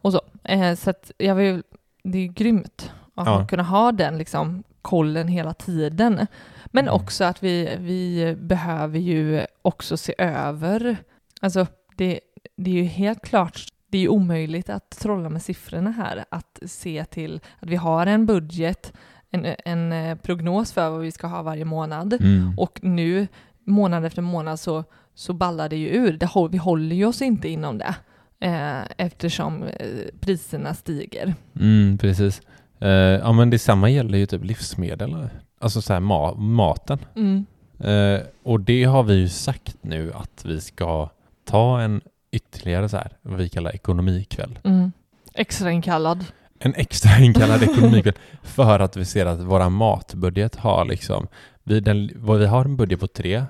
Och 0.00 0.12
så. 0.12 0.20
Eh, 0.44 0.74
så 0.74 0.90
att 0.90 1.10
jag 1.18 1.34
vill, 1.34 1.62
det 2.02 2.18
är 2.18 2.28
grymt 2.28 2.92
att 3.14 3.40
uh. 3.40 3.46
kunna 3.46 3.62
ha 3.62 3.92
den 3.92 4.18
liksom, 4.18 4.62
kollen 4.82 5.28
hela 5.28 5.54
tiden. 5.54 6.26
Men 6.66 6.84
mm. 6.84 6.94
också 6.94 7.24
att 7.24 7.42
vi, 7.42 7.76
vi 7.78 8.34
behöver 8.38 8.98
ju 8.98 9.46
också 9.62 9.96
se 9.96 10.14
över, 10.18 10.96
alltså 11.40 11.66
det, 11.96 12.20
det 12.56 12.70
är 12.70 12.74
ju 12.74 12.84
helt 12.84 13.22
klart 13.22 13.66
det 13.94 13.98
är 13.98 14.02
ju 14.02 14.08
omöjligt 14.08 14.70
att 14.70 14.90
trolla 14.90 15.28
med 15.28 15.42
siffrorna 15.42 15.90
här, 15.90 16.24
att 16.28 16.58
se 16.66 17.04
till 17.04 17.40
att 17.60 17.68
vi 17.68 17.76
har 17.76 18.06
en 18.06 18.26
budget, 18.26 18.92
en, 19.30 19.54
en 19.64 19.92
eh, 19.92 20.16
prognos 20.16 20.72
för 20.72 20.90
vad 20.90 21.00
vi 21.00 21.12
ska 21.12 21.26
ha 21.26 21.42
varje 21.42 21.64
månad 21.64 22.12
mm. 22.12 22.58
och 22.58 22.78
nu 22.82 23.26
månad 23.64 24.04
efter 24.04 24.22
månad 24.22 24.60
så, 24.60 24.84
så 25.14 25.32
ballar 25.32 25.68
det 25.68 25.76
ju 25.76 25.88
ur. 25.88 26.12
Det, 26.12 26.28
vi 26.50 26.58
håller 26.58 26.96
ju 26.96 27.06
oss 27.06 27.22
inte 27.22 27.48
inom 27.48 27.78
det 27.78 27.94
eh, 28.40 28.82
eftersom 28.96 29.62
eh, 29.62 29.88
priserna 30.20 30.74
stiger. 30.74 31.34
Mm, 31.60 31.98
precis. 31.98 32.42
Eh, 32.78 32.88
ja 32.88 33.32
men 33.32 33.50
detsamma 33.50 33.90
gäller 33.90 34.18
ju 34.18 34.26
typ 34.26 34.44
livsmedel, 34.44 35.28
alltså 35.60 35.82
så 35.82 35.92
här 35.92 36.00
ma 36.00 36.34
maten. 36.34 36.98
Mm. 37.16 37.46
Eh, 37.78 38.20
och 38.42 38.60
det 38.60 38.84
har 38.84 39.02
vi 39.02 39.14
ju 39.14 39.28
sagt 39.28 39.76
nu 39.80 40.12
att 40.12 40.44
vi 40.44 40.60
ska 40.60 41.08
ta 41.44 41.80
en 41.80 42.00
ytterligare 42.34 42.88
så 42.88 42.96
här, 42.96 43.12
vad 43.22 43.38
vi 43.38 43.48
kallar 43.48 43.74
ekonomikväll. 43.74 44.58
Mm. 44.64 44.92
Extrainkallad. 45.34 46.24
En 46.58 46.74
extrainkallad 46.74 47.62
ekonomikväll 47.62 48.14
för 48.42 48.80
att 48.80 48.96
vi 48.96 49.04
ser 49.04 49.26
att 49.26 49.40
våra 49.40 49.68
matbudget 49.68 50.56
har 50.56 50.84
liksom, 50.84 51.26
vi, 51.62 51.80
den, 51.80 52.10
vi 52.38 52.46
har 52.46 52.64
en 52.64 52.76
budget 52.76 53.00
på 53.00 53.06
3 53.06 53.44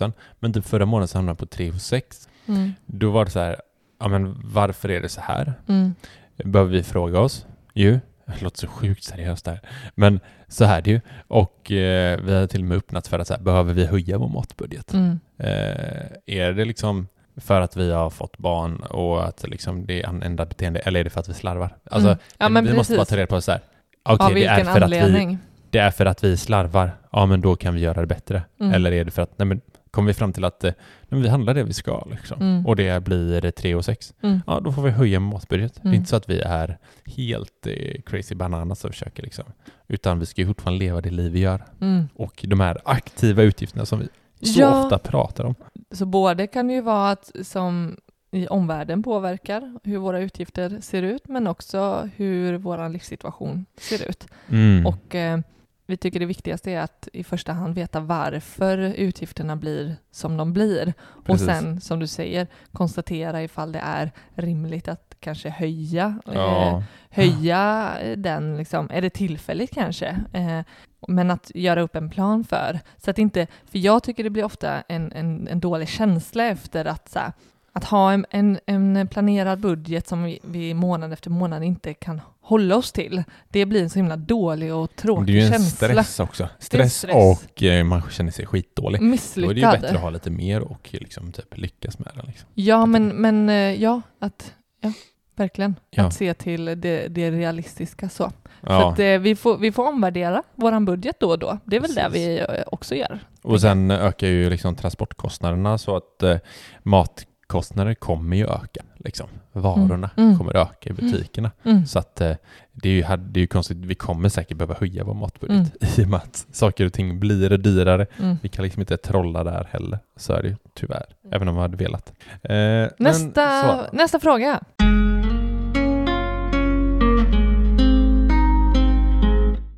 000, 0.00 0.12
men 0.40 0.52
typ 0.52 0.66
förra 0.66 0.86
månaden 0.86 1.08
så 1.08 1.18
hamnade 1.18 1.36
på 1.36 1.46
3 1.46 1.70
och 1.70 1.80
6. 1.80 2.28
Mm. 2.46 2.72
Då 2.86 3.10
var 3.10 3.24
det 3.24 3.30
så 3.30 3.40
här, 3.40 3.56
ja 4.00 4.08
men 4.08 4.40
varför 4.44 4.90
är 4.90 5.00
det 5.00 5.08
så 5.08 5.20
här? 5.20 5.54
Mm. 5.68 5.94
Behöver 6.36 6.72
vi 6.72 6.82
fråga 6.82 7.20
oss? 7.20 7.46
Ju, 7.74 8.00
det 8.26 8.42
låter 8.42 8.58
så 8.58 8.66
sjukt 8.66 9.04
seriöst 9.04 9.44
där. 9.44 9.60
Men 9.94 10.20
så 10.48 10.64
här 10.64 10.78
är 10.78 10.82
det 10.82 10.90
ju. 10.90 11.00
Och 11.28 11.72
eh, 11.72 12.20
vi 12.20 12.34
har 12.34 12.46
till 12.46 12.60
och 12.60 12.66
med 12.66 12.78
öppnat 12.78 13.08
för 13.08 13.18
att 13.18 13.26
så 13.26 13.34
här, 13.34 13.40
behöver 13.40 13.74
vi 13.74 13.86
höja 13.86 14.18
vår 14.18 14.28
matbudget? 14.28 14.94
Mm. 14.94 15.20
Eh, 15.38 16.06
är 16.26 16.52
det 16.52 16.64
liksom 16.64 17.08
för 17.36 17.60
att 17.60 17.76
vi 17.76 17.92
har 17.92 18.10
fått 18.10 18.38
barn 18.38 18.76
och 18.76 19.24
att 19.24 19.48
liksom 19.48 19.86
det 19.86 20.02
är 20.02 20.24
enda 20.24 20.46
beteende, 20.46 20.80
eller 20.80 21.00
är 21.00 21.04
det 21.04 21.10
för 21.10 21.20
att 21.20 21.28
vi 21.28 21.34
slarvar? 21.34 21.76
Alltså, 21.90 22.08
mm. 22.08 22.18
ja, 22.38 22.48
vi 22.48 22.54
precis. 22.54 22.76
måste 22.76 22.96
bara 22.96 23.04
ta 23.04 23.16
reda 23.16 23.26
på 23.26 23.40
så 23.40 23.52
här, 23.52 23.60
okay, 24.04 24.34
det 24.34 24.44
är 24.44 24.64
för 24.64 24.80
anledning? 24.80 25.28
att 25.28 25.34
vi 25.34 25.38
det 25.70 25.78
är 25.78 25.90
för 25.90 26.06
att 26.06 26.24
vi 26.24 26.36
slarvar, 26.36 26.90
ja 27.12 27.26
men 27.26 27.40
då 27.40 27.56
kan 27.56 27.74
vi 27.74 27.80
göra 27.80 28.00
det 28.00 28.06
bättre. 28.06 28.42
Mm. 28.60 28.72
Eller 28.74 28.92
är 28.92 29.04
det 29.04 29.10
för 29.10 29.22
att, 29.22 29.38
nej 29.38 29.46
men 29.46 29.60
kommer 29.90 30.06
vi 30.06 30.14
fram 30.14 30.32
till 30.32 30.44
att 30.44 30.62
nej, 30.62 30.74
vi 31.20 31.28
handlar 31.28 31.54
det 31.54 31.62
vi 31.62 31.72
ska 31.72 32.06
liksom, 32.10 32.40
mm. 32.40 32.66
och 32.66 32.76
det 32.76 33.04
blir 33.04 33.50
3 33.50 33.74
och 33.74 33.84
6, 33.84 34.14
mm. 34.22 34.40
ja 34.46 34.60
då 34.60 34.72
får 34.72 34.82
vi 34.82 34.90
höja 34.90 35.20
matbudget. 35.20 35.74
Det 35.74 35.80
är 35.80 35.86
mm. 35.86 35.94
inte 35.94 36.10
så 36.10 36.16
att 36.16 36.30
vi 36.30 36.40
är 36.40 36.78
helt 37.04 37.66
eh, 37.66 38.02
crazy 38.06 38.34
bananas 38.34 38.84
och 38.84 38.90
försöker 38.90 39.22
liksom, 39.22 39.44
utan 39.88 40.18
vi 40.18 40.26
ska 40.26 40.40
ju 40.40 40.46
fortfarande 40.46 40.84
leva 40.84 41.00
det 41.00 41.10
liv 41.10 41.32
vi 41.32 41.40
gör. 41.40 41.64
Mm. 41.80 42.08
Och 42.14 42.44
de 42.48 42.60
här 42.60 42.80
aktiva 42.84 43.42
utgifterna 43.42 43.86
som 43.86 43.98
vi 43.98 44.08
så 44.46 44.60
ja. 44.60 44.84
ofta 44.84 44.98
pratar 44.98 45.44
om. 45.44 45.54
Så 45.90 46.06
både 46.06 46.46
kan 46.46 46.68
det 46.68 46.74
ju 46.74 46.80
vara 46.80 47.10
att 47.10 47.32
som 47.42 47.96
i 48.30 48.46
omvärlden 48.46 49.02
påverkar 49.02 49.78
hur 49.82 49.98
våra 49.98 50.20
utgifter 50.20 50.80
ser 50.80 51.02
ut, 51.02 51.28
men 51.28 51.46
också 51.46 52.10
hur 52.16 52.58
vår 52.58 52.88
livssituation 52.88 53.66
ser 53.76 54.08
ut. 54.08 54.26
Mm. 54.48 54.86
Och 54.86 55.14
eh, 55.14 55.40
vi 55.86 55.96
tycker 55.96 56.20
det 56.20 56.26
viktigaste 56.26 56.70
är 56.70 56.80
att 56.80 57.08
i 57.12 57.24
första 57.24 57.52
hand 57.52 57.74
veta 57.74 58.00
varför 58.00 58.78
utgifterna 58.78 59.56
blir 59.56 59.96
som 60.10 60.36
de 60.36 60.52
blir. 60.52 60.94
Precis. 61.24 61.48
Och 61.48 61.54
sen, 61.54 61.80
som 61.80 61.98
du 61.98 62.06
säger, 62.06 62.46
konstatera 62.72 63.42
ifall 63.42 63.72
det 63.72 63.78
är 63.78 64.12
rimligt 64.34 64.88
att 64.88 65.05
kanske 65.20 65.50
höja, 65.50 66.18
ja. 66.24 66.76
eh, 66.76 66.82
höja 67.10 67.94
den, 68.16 68.56
liksom, 68.56 68.90
är 68.92 69.02
det 69.02 69.10
tillfälligt 69.10 69.74
kanske? 69.74 70.06
Eh, 70.32 70.60
men 71.08 71.30
att 71.30 71.50
göra 71.54 71.80
upp 71.80 71.96
en 71.96 72.10
plan 72.10 72.44
för. 72.44 72.80
Så 72.96 73.10
att 73.10 73.18
inte, 73.18 73.46
för 73.70 73.78
jag 73.78 74.02
tycker 74.02 74.24
det 74.24 74.30
blir 74.30 74.44
ofta 74.44 74.80
en, 74.88 75.12
en, 75.12 75.48
en 75.48 75.60
dålig 75.60 75.88
känsla 75.88 76.44
efter 76.44 76.84
att 76.84 77.08
så 77.08 77.18
här, 77.18 77.32
att 77.72 77.84
ha 77.84 78.12
en, 78.12 78.26
en, 78.30 78.58
en 78.66 79.08
planerad 79.08 79.60
budget 79.60 80.08
som 80.08 80.22
vi, 80.22 80.38
vi 80.42 80.74
månad 80.74 81.12
efter 81.12 81.30
månad 81.30 81.64
inte 81.64 81.94
kan 81.94 82.20
hålla 82.40 82.76
oss 82.76 82.92
till. 82.92 83.24
Det 83.48 83.66
blir 83.66 83.82
en 83.82 83.90
så 83.90 83.98
himla 83.98 84.16
dålig 84.16 84.74
och 84.74 84.96
tråkig 84.96 85.26
känsla. 85.26 85.32
Det 85.32 85.32
är 85.32 85.40
ju 85.40 85.46
en 85.46 85.52
känsla. 85.52 86.04
stress 86.04 86.20
också. 86.20 86.48
Stress, 86.58 86.98
stress, 86.98 87.14
och 87.14 87.62
eh, 87.62 87.84
man 87.84 88.02
känner 88.10 88.30
sig 88.30 88.46
skitdålig. 88.46 89.00
Misslyckad. 89.00 89.48
Då 89.48 89.50
är 89.50 89.54
det 89.54 89.60
ju 89.60 89.80
bättre 89.80 89.96
att 89.96 90.02
ha 90.02 90.10
lite 90.10 90.30
mer 90.30 90.60
och 90.60 90.88
liksom 90.92 91.32
typ 91.32 91.58
lyckas 91.58 91.98
med 91.98 92.12
det. 92.14 92.26
Liksom. 92.26 92.48
Ja, 92.54 92.86
men, 92.86 93.08
men 93.08 93.48
eh, 93.48 93.54
ja, 93.54 94.02
att, 94.18 94.54
ja, 94.80 94.92
verkligen. 95.36 95.74
Ja. 95.90 96.06
Att 96.06 96.14
se 96.14 96.34
till 96.34 96.64
det, 96.64 97.08
det 97.08 97.30
realistiska 97.30 98.08
så. 98.08 98.32
Ja. 98.60 98.80
Så 98.80 98.88
att, 98.88 98.98
eh, 98.98 99.18
vi, 99.18 99.36
får, 99.36 99.58
vi 99.58 99.72
får 99.72 99.88
omvärdera 99.88 100.42
vår 100.54 100.80
budget 100.80 101.20
då 101.20 101.30
och 101.30 101.38
då. 101.38 101.58
Det 101.64 101.76
är 101.76 101.80
väl 101.80 101.94
Precis. 101.94 102.12
det 102.12 102.18
vi 102.18 102.38
eh, 102.38 102.64
också 102.66 102.94
gör. 102.94 103.20
Och 103.42 103.60
sen 103.60 103.90
ökar 103.90 104.26
ju 104.26 104.50
liksom 104.50 104.76
transportkostnaderna 104.76 105.78
så 105.78 105.96
att 105.96 106.22
eh, 106.22 106.36
matkostnader 106.82 107.94
kommer 107.94 108.36
ju 108.36 108.46
öka. 108.46 108.82
Liksom. 108.96 109.28
Varorna 109.52 110.10
mm. 110.16 110.28
mm. 110.28 110.38
kommer 110.38 110.56
öka 110.56 110.90
i 110.90 110.92
mm. 110.92 111.12
butikerna. 111.12 111.50
Mm. 111.64 111.86
Så 111.86 111.98
att 111.98 112.20
eh, 112.20 112.36
det 112.82 112.88
är, 112.88 112.92
ju, 112.92 113.16
det 113.16 113.38
är 113.38 113.42
ju 113.42 113.46
konstigt, 113.46 113.76
vi 113.78 113.94
kommer 113.94 114.28
säkert 114.28 114.56
behöva 114.56 114.74
höja 114.80 115.04
vår 115.04 115.14
matbudget 115.14 115.56
mm. 115.56 115.68
i 115.96 116.04
och 116.04 116.08
med 116.08 116.20
att 116.20 116.46
saker 116.52 116.86
och 116.86 116.92
ting 116.92 117.20
blir 117.20 117.58
dyrare. 117.58 118.06
Mm. 118.18 118.36
Vi 118.42 118.48
kan 118.48 118.64
liksom 118.64 118.80
inte 118.80 118.96
trolla 118.96 119.44
där 119.44 119.68
heller. 119.70 119.98
Så 120.16 120.32
är 120.32 120.42
det 120.42 120.48
ju 120.48 120.56
tyvärr, 120.74 121.06
även 121.32 121.48
om 121.48 121.54
vi 121.54 121.60
hade 121.60 121.76
velat. 121.76 122.12
Eh, 122.42 122.86
nästa, 122.98 123.76
men, 123.76 123.84
nästa 123.92 124.20
fråga. 124.20 124.60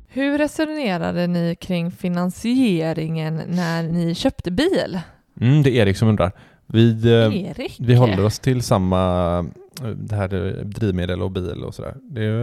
Hur 0.07 0.37
resonerade 0.37 1.27
ni 1.27 1.55
kring 1.55 1.91
finansieringen 1.91 3.41
när 3.47 3.83
ni 3.83 4.15
köpte 4.15 4.51
bil? 4.51 4.99
Mm, 5.41 5.63
det 5.63 5.69
är 5.69 5.81
Erik 5.81 5.97
som 5.97 6.07
undrar. 6.07 6.31
Vi, 6.73 6.91
eh, 7.05 7.49
Erik. 7.49 7.75
vi 7.79 7.95
håller 7.95 8.25
oss 8.25 8.39
till 8.39 8.61
samma 8.61 9.37
eh, 9.83 9.87
det 9.87 10.15
här 10.15 10.33
eh, 10.33 10.65
drivmedel 10.65 11.21
och 11.21 11.31
bil 11.31 11.63
och 11.63 11.75
sådär. 11.75 11.95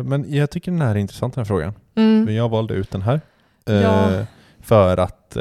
Men 0.03 0.35
jag 0.35 0.51
tycker 0.51 0.73
den 0.73 0.81
här 0.81 0.91
är 0.91 0.99
intressant 0.99 1.35
den 1.35 1.41
här 1.41 1.47
frågan. 1.47 1.75
Mm. 1.95 2.35
Jag 2.35 2.49
valde 2.49 2.75
ut 2.75 2.91
den 2.91 3.03
här. 3.03 3.21
Ja. 3.65 4.27
För 4.61 4.97
att 4.97 5.37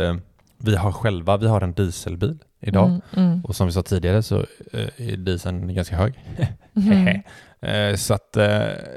vi 0.57 0.75
har 0.75 0.91
själva, 0.91 1.37
vi 1.37 1.47
har 1.47 1.61
en 1.61 1.73
dieselbil 1.73 2.37
idag. 2.59 2.87
Mm, 2.87 3.01
mm. 3.15 3.45
Och 3.45 3.55
som 3.55 3.67
vi 3.67 3.73
sa 3.73 3.83
tidigare 3.83 4.23
så 4.23 4.45
är 4.97 5.17
dieseln 5.17 5.73
ganska 5.75 5.95
hög. 5.95 6.13
Eh, 7.61 7.95
så 7.95 8.13
att 8.13 8.37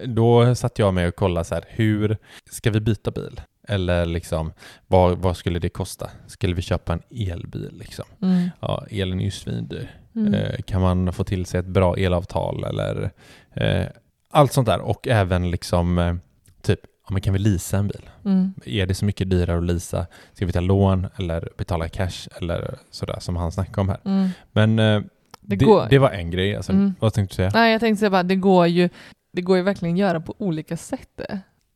då 0.05 0.55
satt 0.55 0.79
jag 0.79 0.95
med 0.95 1.09
och 1.09 1.17
kollade 1.17 1.45
så 1.45 1.55
här, 1.55 1.65
hur 1.69 2.17
ska 2.51 2.71
vi 2.71 2.81
byta 2.81 3.11
bil? 3.11 3.41
Eller 3.69 4.07
liksom, 4.07 4.53
vad, 4.87 5.19
vad 5.19 5.37
skulle 5.37 5.59
det 5.59 5.69
kosta? 5.69 6.11
Skulle 6.27 6.55
vi 6.55 6.63
köpa 6.63 6.93
en 6.93 7.03
elbil? 7.11 7.75
Liksom? 7.79 8.05
Mm. 8.23 8.51
Ja, 8.61 8.87
elen 8.91 9.21
är 9.21 9.25
ju 9.25 9.31
svindyr. 9.31 9.91
Mm. 10.17 10.35
Eh, 10.35 10.63
kan 10.67 10.81
man 10.81 11.13
få 11.13 11.25
till 11.25 11.47
sig 11.47 11.61
ett 11.61 11.67
bra 11.67 11.97
elavtal? 11.97 12.65
Eller 12.65 13.11
eh, 13.55 13.87
allt 14.31 14.53
sånt 14.53 14.67
där. 14.67 14.81
Och 14.81 15.09
även 15.09 15.51
liksom, 15.51 15.99
eh, 15.99 16.15
typ, 16.63 16.81
ja, 16.83 17.13
men 17.13 17.23
kan 17.23 17.33
vi 17.33 17.39
leasa 17.39 17.79
en 17.79 17.89
bil? 17.89 18.11
Mm. 18.25 18.55
Är 18.65 18.87
det 18.87 18.95
så 18.95 19.05
mycket 19.05 19.31
dyrare 19.31 19.59
att 19.59 19.65
leasa? 19.65 20.07
Ska 20.33 20.47
vi 20.47 20.53
ta 20.53 20.61
lån 20.61 21.07
eller 21.17 21.49
betala 21.59 21.89
cash? 21.89 22.29
Eller 22.41 22.79
sådär 22.91 23.17
som 23.21 23.37
han 23.37 23.53
snackade 23.53 23.81
om 23.81 23.89
här. 23.89 24.01
Mm. 24.05 24.29
Men 24.53 24.79
eh, 24.79 25.03
det, 25.41 25.57
det, 25.57 25.87
det, 25.91 25.99
var 25.99 26.11
en 26.11 26.31
grej. 26.31 26.57
Alltså, 26.57 26.73
mm. 26.73 26.95
Vad 27.01 27.13
tänkte 27.13 27.33
du 27.33 27.37
säga? 27.37 27.51
Nej, 27.55 27.73
jag 27.73 27.81
tänkte 27.81 28.01
säga 28.01 28.11
bara, 28.11 28.23
det 28.23 28.37
går 28.37 28.67
ju, 28.67 28.89
det 29.33 29.43
går 29.43 29.57
ju 29.57 29.63
verkligen 29.63 29.95
att 29.95 30.01
göra 30.01 30.21
på 30.21 30.35
olika 30.39 30.77
sätt. 30.77 31.21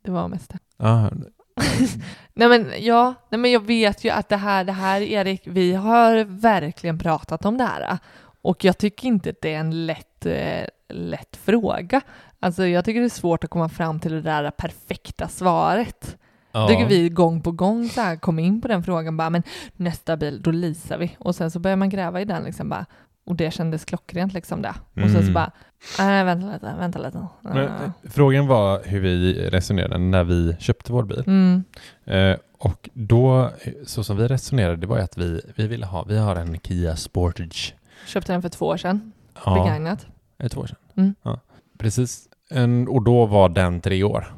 Det 0.04 0.10
var 0.10 0.28
mest 0.28 0.50
det. 0.50 0.58
Ah, 0.76 1.10
nej 2.34 2.48
men 2.48 2.72
ja, 2.78 3.14
nej 3.28 3.38
men 3.38 3.50
jag 3.50 3.66
vet 3.66 4.04
ju 4.04 4.10
att 4.10 4.28
det 4.28 4.36
här, 4.36 4.64
det 4.64 4.72
här 4.72 5.00
Erik, 5.00 5.42
vi 5.44 5.74
har 5.74 6.24
verkligen 6.24 6.98
pratat 6.98 7.44
om 7.44 7.58
det 7.58 7.64
här. 7.64 7.98
Och 8.42 8.64
jag 8.64 8.78
tycker 8.78 9.08
inte 9.08 9.30
att 9.30 9.40
det 9.40 9.54
är 9.54 9.58
en 9.58 9.86
lätt, 9.86 10.26
eh, 10.26 10.64
lätt 10.88 11.36
fråga. 11.36 12.00
Alltså 12.40 12.66
jag 12.66 12.84
tycker 12.84 13.00
det 13.00 13.06
är 13.06 13.08
svårt 13.08 13.44
att 13.44 13.50
komma 13.50 13.68
fram 13.68 14.00
till 14.00 14.12
det 14.12 14.22
där 14.22 14.50
perfekta 14.50 15.28
svaret. 15.28 16.16
Ja. 16.52 16.68
Tycker 16.68 16.86
vi 16.86 17.08
gång 17.08 17.42
på 17.42 17.52
gång 17.52 17.88
så 17.88 18.00
här 18.00 18.16
kom 18.16 18.38
in 18.38 18.60
på 18.60 18.68
den 18.68 18.82
frågan 18.82 19.16
bara, 19.16 19.30
men 19.30 19.42
nästa 19.76 20.16
bil, 20.16 20.42
då 20.42 20.50
leasar 20.50 20.98
vi. 20.98 21.16
Och 21.18 21.34
sen 21.34 21.50
så 21.50 21.58
börjar 21.58 21.76
man 21.76 21.88
gräva 21.88 22.20
i 22.20 22.24
den 22.24 22.44
liksom 22.44 22.68
bara, 22.68 22.86
och 23.24 23.36
det 23.36 23.50
kändes 23.50 23.84
klockrent 23.84 24.32
liksom 24.32 24.62
det. 24.62 24.74
Och 24.94 25.00
sen 25.00 25.12
så 25.12 25.18
mm. 25.18 25.32
bara, 25.32 25.50
nej 25.98 26.24
vänta 26.24 26.52
lite, 26.52 26.74
vänta 26.78 26.98
lite. 26.98 27.26
Men, 27.40 27.56
eh, 27.56 27.90
frågan 28.04 28.46
var 28.46 28.82
hur 28.84 29.00
vi 29.00 29.34
resonerade 29.50 29.98
när 29.98 30.24
vi 30.24 30.56
köpte 30.58 30.92
vår 30.92 31.02
bil. 31.02 31.24
Mm. 31.26 31.64
Eh, 32.04 32.36
och 32.58 32.88
då, 32.92 33.50
så 33.86 34.04
som 34.04 34.16
vi 34.16 34.28
resonerade, 34.28 34.76
det 34.76 34.86
var 34.86 34.96
ju 34.96 35.02
att 35.02 35.18
vi, 35.18 35.40
vi 35.56 35.66
ville 35.66 35.86
ha, 35.86 36.02
vi 36.02 36.18
har 36.18 36.36
en 36.36 36.58
Kia 36.58 36.96
Sportage. 36.96 37.74
Köpte 38.06 38.32
den 38.32 38.42
för 38.42 38.48
två 38.48 38.66
år 38.66 38.76
sedan, 38.76 39.12
ja. 39.44 39.54
begagnat. 39.54 40.06
Är 40.38 40.42
det 40.42 40.48
två 40.48 40.60
år 40.60 40.66
sedan? 40.66 40.78
Mm. 40.96 41.14
Ja, 41.22 41.40
precis. 41.78 42.28
En, 42.50 42.88
och 42.88 43.02
då 43.02 43.26
var 43.26 43.48
den 43.48 43.80
tre 43.80 44.02
år. 44.02 44.34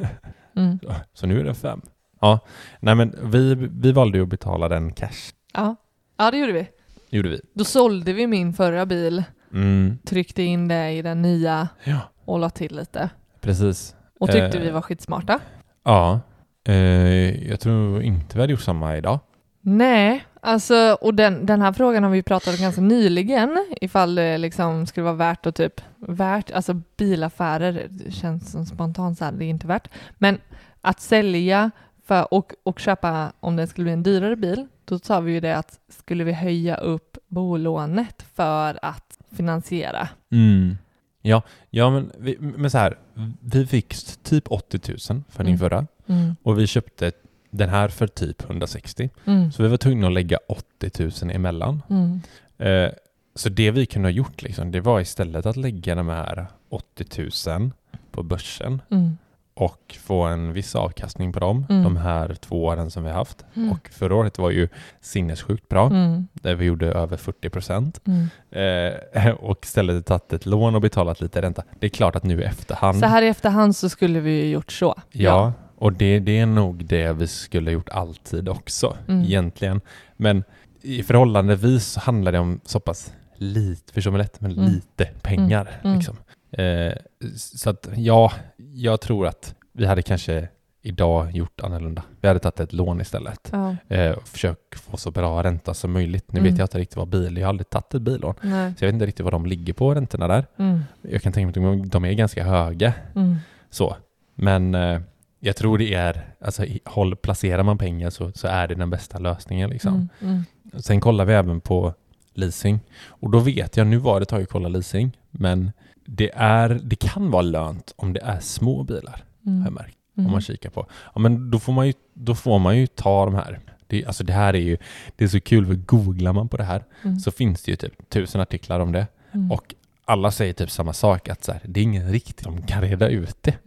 mm. 0.56 0.78
Så 1.14 1.26
nu 1.26 1.40
är 1.40 1.44
den 1.44 1.54
fem. 1.54 1.80
Ja, 2.20 2.38
nej 2.80 2.94
men 2.94 3.14
vi, 3.22 3.54
vi 3.54 3.92
valde 3.92 4.18
ju 4.18 4.24
att 4.24 4.30
betala 4.30 4.68
den 4.68 4.92
cash. 4.92 5.32
Ja, 5.54 5.76
ja 6.16 6.30
det 6.30 6.38
gjorde 6.38 6.52
vi 6.52 6.68
gjorde 7.16 7.28
vi. 7.28 7.40
Då 7.54 7.64
sålde 7.64 8.12
vi 8.12 8.26
min 8.26 8.52
förra 8.52 8.86
bil, 8.86 9.24
mm. 9.52 9.98
tryckte 10.04 10.42
in 10.42 10.68
det 10.68 10.90
i 10.90 11.02
den 11.02 11.22
nya 11.22 11.68
ja. 11.84 12.00
och 12.24 12.38
la 12.38 12.50
till 12.50 12.76
lite. 12.76 13.10
Precis. 13.40 13.96
Och 14.20 14.28
tyckte 14.28 14.58
eh, 14.58 14.62
vi 14.62 14.70
var 14.70 14.82
skitsmarta. 14.82 15.40
Ja. 15.84 16.20
Eh, 16.64 17.48
jag 17.48 17.60
tror 17.60 18.02
inte 18.02 18.36
vi 18.36 18.40
hade 18.40 18.52
gjort 18.52 18.60
samma 18.60 18.96
idag. 18.96 19.18
Nej, 19.60 20.24
alltså, 20.40 20.98
och 21.00 21.14
den, 21.14 21.46
den 21.46 21.60
här 21.62 21.72
frågan 21.72 22.02
har 22.02 22.10
vi 22.10 22.22
pratat 22.22 22.54
om 22.54 22.60
ganska 22.60 22.80
nyligen, 22.80 23.66
ifall 23.80 24.14
det 24.14 24.38
liksom 24.38 24.86
skulle 24.86 25.04
vara 25.04 25.14
värt 25.14 25.46
att 25.46 25.54
typ, 25.54 25.80
värt, 25.96 26.50
alltså 26.50 26.80
bilaffärer, 26.96 27.88
känns 28.10 28.52
som 28.52 28.66
spontant 28.66 29.18
så 29.18 29.24
här, 29.24 29.32
det 29.32 29.44
är 29.44 29.48
inte 29.48 29.66
värt, 29.66 29.88
men 30.18 30.38
att 30.80 31.00
sälja 31.00 31.70
för, 32.04 32.34
och, 32.34 32.52
och 32.62 32.78
köpa, 32.78 33.32
om 33.40 33.56
det 33.56 33.66
skulle 33.66 33.84
bli 33.84 33.92
en 33.92 34.02
dyrare 34.02 34.36
bil, 34.36 34.66
då 34.84 34.98
sa 34.98 35.20
vi 35.20 35.32
ju 35.32 35.40
det 35.40 35.56
att 35.56 35.80
skulle 35.88 36.24
vi 36.24 36.32
höja 36.32 36.76
upp 36.76 37.18
bolånet 37.28 38.22
för 38.34 38.78
att 38.82 39.18
finansiera? 39.30 40.08
Mm. 40.30 40.76
Ja, 41.22 41.42
ja 41.70 41.90
men, 41.90 42.12
vi, 42.18 42.36
men 42.40 42.70
så 42.70 42.78
här, 42.78 42.98
vi 43.40 43.66
fick 43.66 43.94
typ 44.22 44.44
80 44.52 44.80
000 45.10 45.22
för 45.28 45.44
din 45.44 45.54
mm. 45.54 45.58
förra 45.58 45.86
mm. 46.06 46.36
och 46.42 46.58
vi 46.58 46.66
köpte 46.66 47.12
den 47.50 47.68
här 47.68 47.88
för 47.88 48.06
typ 48.06 48.42
160. 48.42 49.10
Mm. 49.24 49.52
Så 49.52 49.62
vi 49.62 49.68
var 49.68 49.76
tvungna 49.76 50.06
att 50.06 50.12
lägga 50.12 50.38
80 50.48 50.90
000 51.24 51.34
emellan. 51.34 51.82
Mm. 51.90 52.20
Eh, 52.58 52.92
så 53.34 53.48
det 53.48 53.70
vi 53.70 53.86
kunde 53.86 54.08
ha 54.08 54.12
gjort 54.12 54.42
liksom, 54.42 54.70
det 54.70 54.80
var 54.80 55.00
istället 55.00 55.46
att 55.46 55.56
lägga 55.56 55.94
de 55.94 56.08
här 56.08 56.46
80 56.68 57.50
000 57.50 57.70
på 58.10 58.22
börsen 58.22 58.82
mm 58.90 59.16
och 59.54 59.96
få 60.00 60.22
en 60.22 60.52
viss 60.52 60.74
avkastning 60.74 61.32
på 61.32 61.40
dem 61.40 61.66
mm. 61.70 61.82
de 61.82 61.96
här 61.96 62.34
två 62.34 62.64
åren 62.64 62.90
som 62.90 63.02
vi 63.02 63.08
har 63.08 63.16
haft. 63.16 63.44
Mm. 63.54 63.72
Och 63.72 63.88
förra 63.92 64.14
året 64.14 64.38
var 64.38 64.50
ju 64.50 64.68
sinnessjukt 65.00 65.68
bra, 65.68 65.86
mm. 65.86 66.28
där 66.32 66.54
vi 66.54 66.64
gjorde 66.64 66.86
över 66.86 67.16
40 67.16 67.50
procent. 67.50 68.00
Mm. 68.06 68.28
Eh, 68.50 69.30
och 69.30 69.58
istället 69.62 70.06
tagit 70.06 70.32
ett 70.32 70.46
lån 70.46 70.74
och 70.74 70.80
betalat 70.80 71.20
lite 71.20 71.42
ränta. 71.42 71.62
Det 71.78 71.86
är 71.86 71.90
klart 71.90 72.16
att 72.16 72.24
nu 72.24 72.40
i 72.40 72.44
efterhand... 72.44 72.98
Så 72.98 73.06
här 73.06 73.22
i 73.22 73.28
efterhand 73.28 73.76
så 73.76 73.88
skulle 73.88 74.20
vi 74.20 74.30
ju 74.30 74.50
gjort 74.50 74.72
så. 74.72 74.94
Ja, 75.10 75.22
ja. 75.22 75.52
och 75.76 75.92
det, 75.92 76.18
det, 76.18 76.38
är 76.38 76.46
nog 76.46 76.84
det 76.84 77.12
vi 77.12 77.26
skulle 77.26 77.70
gjort 77.70 77.88
alltid 77.88 78.48
också, 78.48 78.96
mm. 79.08 79.24
egentligen. 79.24 79.80
Men 80.16 80.44
i 80.82 81.02
förhållandevis 81.02 81.96
handlar 81.96 82.32
det 82.32 82.38
om 82.38 82.60
så 82.64 82.80
pass 82.80 83.12
lite, 83.36 83.92
förstår 83.92 84.10
mig 84.10 84.18
lätt, 84.18 84.40
men 84.40 84.52
mm. 84.52 84.64
lite 84.64 85.04
pengar. 85.04 85.80
Liksom. 85.82 86.16
Eh, 86.58 86.92
så 87.36 87.70
att 87.70 87.88
ja, 87.96 88.32
jag 88.74 89.00
tror 89.00 89.26
att 89.26 89.54
vi 89.72 89.86
hade 89.86 90.02
kanske 90.02 90.48
idag 90.82 91.30
gjort 91.30 91.60
annorlunda. 91.60 92.02
Vi 92.20 92.28
hade 92.28 92.40
tagit 92.40 92.60
ett 92.60 92.72
lån 92.72 93.00
istället 93.00 93.48
ja. 93.52 93.76
eh, 93.88 94.10
och 94.10 94.28
försökt 94.28 94.80
få 94.80 94.96
så 94.96 95.10
bra 95.10 95.42
ränta 95.42 95.74
som 95.74 95.92
möjligt. 95.92 96.32
Nu 96.32 96.40
mm. 96.40 96.50
vet 96.50 96.58
jag 96.58 96.64
inte 96.64 96.78
riktigt 96.78 96.96
vad 96.96 97.08
bil, 97.08 97.36
jag 97.36 97.44
har 97.44 97.48
aldrig 97.48 97.70
tagit 97.70 97.94
ett 97.94 98.02
billån. 98.02 98.34
Nej. 98.40 98.74
Så 98.78 98.84
jag 98.84 98.88
vet 98.88 98.94
inte 98.94 99.06
riktigt 99.06 99.24
vad 99.24 99.32
de 99.32 99.46
ligger 99.46 99.72
på 99.72 99.94
räntorna 99.94 100.28
där. 100.28 100.46
Mm. 100.56 100.80
Jag 101.02 101.22
kan 101.22 101.32
tänka 101.32 101.60
mig 101.60 101.80
att 101.80 101.90
de 101.90 102.04
är 102.04 102.12
ganska 102.12 102.44
höga. 102.44 102.92
Mm. 103.14 103.36
Så. 103.70 103.96
Men 104.34 104.74
eh, 104.74 105.00
jag 105.40 105.56
tror 105.56 105.78
det 105.78 105.94
är, 105.94 106.34
alltså 106.40 106.64
håll, 106.84 107.16
placerar 107.16 107.62
man 107.62 107.78
pengar 107.78 108.10
så, 108.10 108.32
så 108.32 108.48
är 108.48 108.68
det 108.68 108.74
den 108.74 108.90
bästa 108.90 109.18
lösningen. 109.18 109.70
Liksom. 109.70 109.94
Mm, 109.94 110.08
mm. 110.20 110.44
Sen 110.82 111.00
kollar 111.00 111.24
vi 111.24 111.34
även 111.34 111.60
på 111.60 111.94
leasing. 112.34 112.80
Och 113.06 113.30
då 113.30 113.38
vet 113.38 113.76
jag, 113.76 113.86
nu 113.86 113.96
var 113.96 114.20
det 114.20 114.22
ett 114.22 114.28
tag 114.28 114.42
att 114.42 114.48
kolla 114.48 114.68
leasing, 114.68 115.16
men 115.30 115.72
det, 116.04 116.30
är, 116.34 116.80
det 116.82 116.96
kan 116.96 117.30
vara 117.30 117.42
lönt 117.42 117.92
om 117.96 118.12
det 118.12 118.20
är 118.20 118.40
små 118.40 118.82
bilar, 118.82 119.24
mm. 119.46 119.58
har 119.58 119.66
jag 119.66 119.72
märkt. 119.72 119.98
Mm. 120.16 120.26
Om 120.26 120.32
man 120.32 120.40
kikar 120.40 120.70
på. 120.70 120.86
Ja, 121.14 121.20
men 121.20 121.50
då 121.50 121.58
får 121.58 121.72
man 121.72 121.86
ju, 121.86 121.92
då 122.14 122.34
får 122.34 122.58
man 122.58 122.78
ju 122.78 122.86
ta 122.86 123.24
de 123.24 123.34
här. 123.34 123.60
Det, 123.86 124.04
alltså 124.04 124.24
det 124.24 124.32
här 124.32 124.54
är 124.54 124.60
ju, 124.60 124.76
det 125.16 125.24
är 125.24 125.28
så 125.28 125.40
kul 125.40 125.66
för 125.66 125.74
googlar 125.74 126.32
man 126.32 126.48
på 126.48 126.56
det 126.56 126.64
här 126.64 126.84
mm. 127.02 127.18
så 127.18 127.30
finns 127.30 127.62
det 127.62 127.70
ju 127.70 127.76
typ 127.76 128.10
tusen 128.10 128.40
artiklar 128.40 128.80
om 128.80 128.92
det. 128.92 129.06
Mm. 129.32 129.52
Och 129.52 129.74
alla 130.04 130.30
säger 130.30 130.52
typ 130.52 130.70
samma 130.70 130.92
sak, 130.92 131.28
att 131.28 131.44
så 131.44 131.52
här, 131.52 131.60
det 131.64 131.80
är 131.80 131.84
ingen 131.84 132.12
riktigt 132.12 132.40
som 132.40 132.62
kan 132.62 132.82
reda 132.82 133.08
ut 133.08 133.36
det. 133.40 133.58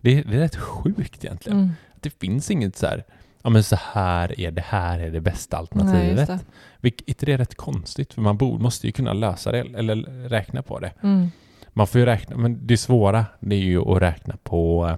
Det, 0.00 0.22
det, 0.22 0.36
är 0.36 0.40
rätt 0.40 0.56
sjukt 0.56 1.24
egentligen. 1.24 1.58
Mm. 1.58 1.70
Det 2.00 2.10
finns 2.10 2.50
inget 2.50 2.76
så 2.76 2.86
här, 2.86 3.04
ja 3.42 3.50
men 3.50 3.64
så 3.64 3.76
här 3.92 4.40
är 4.40 4.50
det, 4.50 4.64
här 4.66 4.98
är 4.98 5.10
det 5.10 5.20
bästa 5.20 5.56
alternativet. 5.56 6.28
Nej, 6.28 6.38
Vilket 6.80 7.22
är 7.22 7.26
det 7.26 7.36
rätt 7.36 7.54
konstigt, 7.54 8.14
för 8.14 8.22
man 8.22 8.36
borde, 8.36 8.62
måste 8.62 8.86
ju 8.86 8.92
kunna 8.92 9.12
lösa 9.12 9.52
det, 9.52 9.58
eller 9.58 10.28
räkna 10.28 10.62
på 10.62 10.78
det. 10.78 10.92
mm. 11.02 11.30
Man 11.76 11.86
får 11.86 11.98
ju 11.98 12.04
räkna, 12.06 12.36
men 12.36 12.66
det 12.66 12.76
svåra 12.76 13.26
det 13.40 13.56
är 13.56 13.60
ju 13.60 13.80
att 13.80 14.02
räkna 14.02 14.36
på 14.42 14.90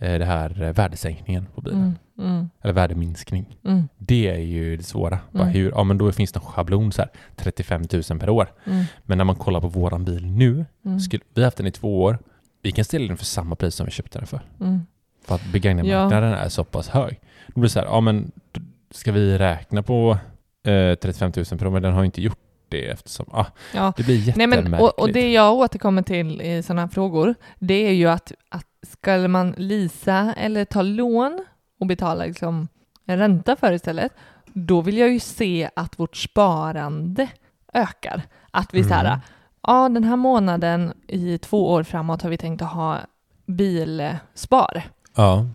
eh, 0.00 0.18
det 0.18 0.24
här 0.24 0.62
eh, 0.62 0.72
värdesänkningen 0.72 1.46
på 1.54 1.60
bilen. 1.60 1.96
Mm. 2.18 2.30
Mm. 2.30 2.50
Eller 2.62 2.72
värdeminskning. 2.74 3.56
Mm. 3.64 3.88
Det 3.98 4.28
är 4.28 4.38
ju 4.38 4.76
det 4.76 4.82
svåra. 4.82 5.18
Bara 5.30 5.42
Mm. 5.42 5.54
hur, 5.54 5.70
ja 5.70 5.84
men 5.84 5.98
då 5.98 6.12
finns 6.12 6.32
det 6.32 6.38
en 6.38 6.42
schablon 6.44 6.92
så 6.92 7.02
här, 7.02 7.10
35 7.36 7.82
000 8.10 8.18
per 8.20 8.28
år. 8.30 8.52
Mm. 8.66 8.84
Men 9.02 9.18
när 9.18 9.24
man 9.24 9.36
kollar 9.36 9.60
på 9.60 9.68
våran 9.68 10.04
bil 10.04 10.26
nu, 10.26 10.64
Mm. 10.84 11.00
skulle, 11.00 11.22
vi 11.34 11.40
har 11.40 11.46
haft 11.46 11.56
den 11.56 11.66
i 11.66 11.70
två 11.70 12.02
år, 12.02 12.18
vi 12.62 12.72
kan 12.72 12.84
ställa 12.84 13.08
den 13.08 13.16
för 13.16 13.24
samma 13.24 13.56
pris 13.56 13.74
som 13.74 13.86
vi 13.86 13.92
köpte 13.92 14.18
den 14.18 14.26
för. 14.26 14.40
För 15.26 15.34
att 15.34 15.52
begagnatmarknaden 15.52 16.32
är 16.32 16.48
så 16.48 16.64
pass 16.64 16.88
hög. 16.88 17.20
Då 17.46 17.52
blir 17.60 17.62
det 17.62 17.68
så 17.72 17.78
här, 17.78 17.86
ja 17.86 18.00
men 18.00 18.32
ska 18.90 19.12
vi 19.12 19.38
räkna 19.38 19.82
på 19.82 20.18
eh, 20.66 20.94
35 20.94 21.32
000 21.36 21.44
per 21.44 21.66
år, 21.66 21.70
men 21.70 21.82
den 21.82 21.92
har 21.92 22.00
ju 22.00 22.06
inte 22.06 22.22
gjort 22.22 22.38
det 22.74 22.88
eftersom, 22.90 23.26
ah, 23.32 23.46
Ja. 23.74 23.92
det 23.96 24.02
blir 24.02 24.16
Nej, 24.16 24.26
jättemärkligt. 24.26 24.70
men, 24.70 24.80
och, 24.80 24.98
och 24.98 25.12
det 25.12 25.32
jag 25.32 25.54
återkommer 25.54 26.02
till 26.02 26.40
i 26.42 26.62
sådana 26.62 26.80
här 26.82 26.88
frågor, 26.88 27.34
det 27.58 27.74
är 27.88 27.92
ju 27.92 28.06
att, 28.06 28.32
att 28.48 28.66
ska 28.82 29.28
man 29.28 29.54
lisa 29.56 30.34
eller 30.36 30.64
ta 30.64 30.82
lån 30.82 31.44
och 31.80 31.86
betala 31.86 32.24
liksom 32.24 32.68
en 33.06 33.18
ränta 33.18 33.56
för 33.56 33.72
istället, 33.72 34.12
då 34.46 34.80
vill 34.80 34.98
jag 34.98 35.12
ju 35.12 35.20
se 35.20 35.70
att 35.76 35.98
vårt 35.98 36.16
sparande 36.16 37.28
ökar. 37.74 38.22
Att 38.50 38.74
vi 38.74 38.84
så 38.84 38.94
här, 38.94 39.04
Mm. 39.04 39.20
ja 39.62 39.88
den 39.88 40.04
här 40.04 40.16
månaden 40.16 40.92
i 41.08 41.38
två 41.38 41.70
år 41.70 41.82
framåt 41.82 42.22
har 42.22 42.30
vi 42.30 42.36
tänkt 42.36 42.62
att 42.62 42.72
ha 42.72 42.98
bilspar. 43.46 44.82
Ja, 45.16 45.46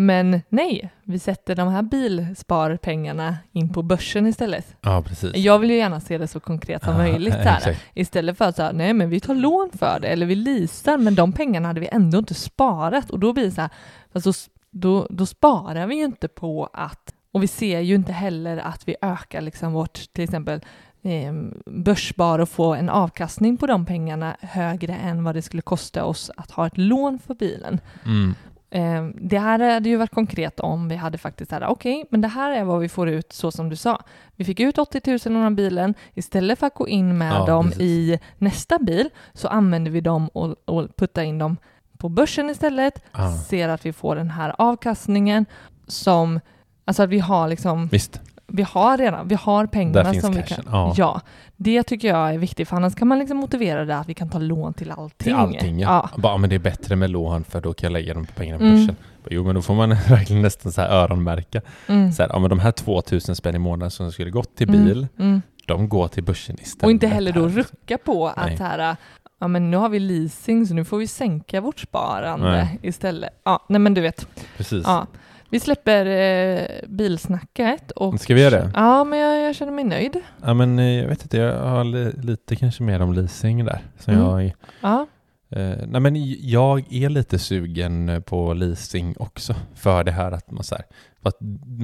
Men 0.00 0.42
nej, 0.48 0.90
vi 1.04 1.18
sätter 1.18 1.56
de 1.56 1.68
här 1.68 1.82
bilsparpengarna 1.82 3.36
in 3.52 3.72
på 3.72 3.82
börsen 3.82 4.26
istället. 4.26 4.76
ja 4.80 5.02
precis. 5.02 5.36
Jag 5.36 5.58
vill 5.58 5.70
ju 5.70 5.76
gärna 5.76 6.00
se 6.00 6.18
det 6.18 6.28
så 6.28 6.40
konkret 6.40 6.84
som 6.84 6.96
möjligt. 6.96 7.34
Så. 7.62 7.70
Istället 7.94 8.38
för 8.38 8.44
att 8.44 8.56
säga, 8.56 8.72
nej 8.72 8.92
men 8.94 9.10
vi 9.10 9.20
tar 9.20 9.34
lån 9.34 9.70
för 9.78 9.98
det 10.00 10.08
eller 10.08 10.26
vi 10.26 10.34
leasar 10.34 10.98
men 10.98 11.14
de 11.14 11.32
pengarna 11.32 11.68
hade 11.68 11.80
vi 11.80 11.88
ändå 11.92 12.18
inte 12.18 12.34
sparat 12.34 13.10
och 13.10 13.18
då 13.18 13.32
blir 13.32 13.44
det 13.44 13.50
så 13.50 13.60
här, 13.60 13.70
då, 14.12 14.32
då, 14.70 15.06
då 15.10 15.26
sparar 15.26 15.86
vi 15.86 15.96
ju 15.96 16.04
inte 16.04 16.28
på 16.28 16.70
att, 16.72 17.14
och 17.32 17.42
vi 17.42 17.46
ser 17.46 17.80
ju 17.80 17.94
inte 17.94 18.12
heller 18.12 18.56
att 18.56 18.88
vi 18.88 18.96
ökar 19.02 19.40
liksom 19.40 19.72
vårt 19.72 20.12
till 20.12 20.24
exempel 20.24 20.60
eh, 21.02 21.32
börsspar 21.66 22.38
och 22.38 22.48
få 22.48 22.74
en 22.74 22.88
avkastning 22.88 23.56
på 23.56 23.66
de 23.66 23.86
pengarna 23.86 24.36
högre 24.40 24.94
än 24.94 25.24
vad 25.24 25.34
det 25.34 25.42
skulle 25.42 25.62
kosta 25.62 26.04
oss 26.04 26.30
att 26.36 26.50
ha 26.50 26.66
ett 26.66 26.78
lån 26.78 27.18
för 27.18 27.34
bilen. 27.34 27.80
Mm. 28.04 28.34
Eh, 28.70 29.04
det 29.14 29.38
här 29.38 29.58
hade 29.74 29.88
ju 29.88 29.96
varit 29.96 30.14
konkret 30.14 30.60
om 30.60 30.88
vi 30.88 30.96
hade 30.96 31.18
faktiskt 31.18 31.50
här, 31.52 31.66
okej, 31.66 32.04
men 32.10 32.20
det 32.20 32.28
här 32.28 32.50
är 32.52 32.64
vad 32.64 32.80
vi 32.80 32.88
får 32.88 33.08
ut 33.08 33.32
så 33.32 33.50
som 33.50 33.68
du 33.68 33.76
sa. 33.76 34.02
Vi 34.36 34.44
fick 34.44 34.60
ut 34.60 34.78
80 34.78 35.00
000 35.30 35.36
av 35.36 35.42
den 35.42 35.56
bilen. 35.56 35.94
Istället 36.14 36.58
för 36.58 36.66
att 36.66 36.74
gå 36.74 36.88
in 36.88 37.18
med 37.18 37.32
Ja, 37.32 37.46
dem 37.46 37.66
precis. 37.66 37.80
i 37.82 38.18
nästa 38.38 38.78
bil 38.78 39.10
så 39.32 39.48
använder 39.48 39.90
vi 39.90 40.00
dem 40.00 40.28
och, 40.28 40.56
och 40.64 40.96
puttar 40.96 41.22
in 41.22 41.38
dem 41.38 41.56
på 41.98 42.08
börsen 42.08 42.50
istället. 42.50 43.02
Ja. 43.12 43.32
Ser 43.48 43.68
att 43.68 43.86
vi 43.86 43.92
får 43.92 44.16
den 44.16 44.30
här 44.30 44.54
avkastningen 44.58 45.46
som, 45.86 46.40
alltså 46.84 47.02
att 47.02 47.08
vi 47.10 47.18
har 47.18 47.48
liksom, 47.48 47.86
Visst, 47.86 48.20
vi 48.52 48.62
har 48.62 48.98
redan, 48.98 49.28
vi 49.28 49.34
har 49.34 49.66
pengarna 49.66 50.02
där 50.02 50.12
finns 50.12 50.24
som 50.24 50.32
vi 50.34 50.42
cashen. 50.42 50.64
kan. 50.64 50.72
Ja. 50.72 50.94
Ja, 50.96 51.20
det 51.56 51.82
tycker 51.82 52.08
jag 52.08 52.34
är 52.34 52.38
viktigt 52.38 52.68
för 52.68 52.76
annars 52.76 52.94
kan 52.94 53.08
man 53.08 53.18
liksom 53.18 53.36
motivera 53.36 53.84
det 53.84 53.96
att 53.98 54.08
vi 54.08 54.14
kan 54.14 54.28
ta 54.30 54.38
lån 54.38 54.74
till 54.74 54.90
allting. 54.90 55.24
Till 55.24 55.34
allting 55.34 55.78
ja. 55.80 56.10
Bara, 56.16 56.36
men 56.36 56.50
det 56.50 56.56
är 56.56 56.60
bättre 56.60 56.96
med 56.96 57.10
lån 57.10 57.44
för 57.44 57.60
då 57.60 57.72
kan 57.74 57.86
jag 57.86 57.92
lägga 57.92 58.14
de 58.14 58.26
pengarna 58.26 58.58
på 58.58 58.64
Mm. 58.64 58.80
börsen. 58.80 58.96
Jo 59.30 59.44
men 59.44 59.54
då 59.54 59.62
får 59.62 59.74
man 59.74 59.88
verkligen 60.08 60.42
nästan 60.42 60.72
så 60.72 60.80
här 60.80 60.88
öronmärka. 60.88 61.60
Mm. 61.86 62.12
Så 62.12 62.22
här, 62.22 62.30
ja 62.32 62.38
men 62.38 62.50
de 62.50 62.58
här 62.58 62.72
2000 62.72 63.36
spänn 63.36 63.54
i 63.54 63.58
månaden 63.58 63.90
som 63.90 64.12
skulle 64.12 64.30
gått 64.30 64.56
till 64.56 64.68
Mm. 64.68 64.84
bil, 64.84 65.06
Mm. 65.18 65.42
de 65.66 65.88
går 65.88 66.08
till 66.08 66.24
börsen 66.24 66.56
istället. 66.60 66.84
Och 66.84 66.90
inte 66.90 67.06
heller 67.06 67.32
då 67.32 67.48
rucka 67.48 67.98
på 67.98 68.32
Nej. 68.36 68.52
att 68.54 68.60
här, 68.60 68.96
ja 69.40 69.48
men 69.48 69.70
nu 69.70 69.76
har 69.76 69.88
vi 69.88 69.98
leasing 69.98 70.66
så 70.66 70.74
nu 70.74 70.84
får 70.84 70.98
vi 70.98 71.06
sänka 71.06 71.60
vårt 71.60 71.80
sparande 71.80 72.50
Nej. 72.50 72.78
istället. 72.82 73.30
Ja, 73.44 73.64
nej 73.68 73.78
men 73.80 73.94
du 73.94 74.00
vet. 74.00 74.26
Precis. 74.56 74.84
Ja. 74.86 75.06
Vi 75.50 75.60
släpper 75.60 76.06
eh, 76.06 76.88
bilsnacket 76.88 77.90
och... 77.90 78.20
Ska 78.20 78.34
vi 78.34 78.42
göra 78.42 78.50
det? 78.64 78.70
Ja, 78.74 79.04
men 79.04 79.18
jag, 79.18 79.48
jag 79.48 79.54
känner 79.56 79.72
mig 79.72 79.84
nöjd. 79.84 80.16
Ja 80.44 80.54
men 80.54 80.78
eh, 80.78 80.84
jag 80.84 81.08
vet 81.08 81.22
inte, 81.22 81.36
jag 81.36 81.62
har 81.62 81.84
li- 81.84 82.12
lite 82.22 82.56
kanske 82.56 82.82
mer 82.82 83.00
om 83.02 83.12
leasing 83.12 83.64
där. 83.64 83.80
Så 83.98 84.10
Mm. 84.10 84.22
jag, 84.24 84.52
Ja. 84.80 85.06
eh, 85.50 85.76
nej 85.86 86.00
men 86.00 86.12
jag 86.48 86.92
är 86.92 87.08
lite 87.08 87.38
sugen 87.38 88.22
på 88.26 88.54
leasing 88.54 89.14
också. 89.18 89.54
För 89.74 90.04
det 90.04 90.10
här 90.12 90.32
att 90.32 90.50
man 90.50 90.64
så 90.64 90.74
här, 90.74 90.84
att 91.22 91.36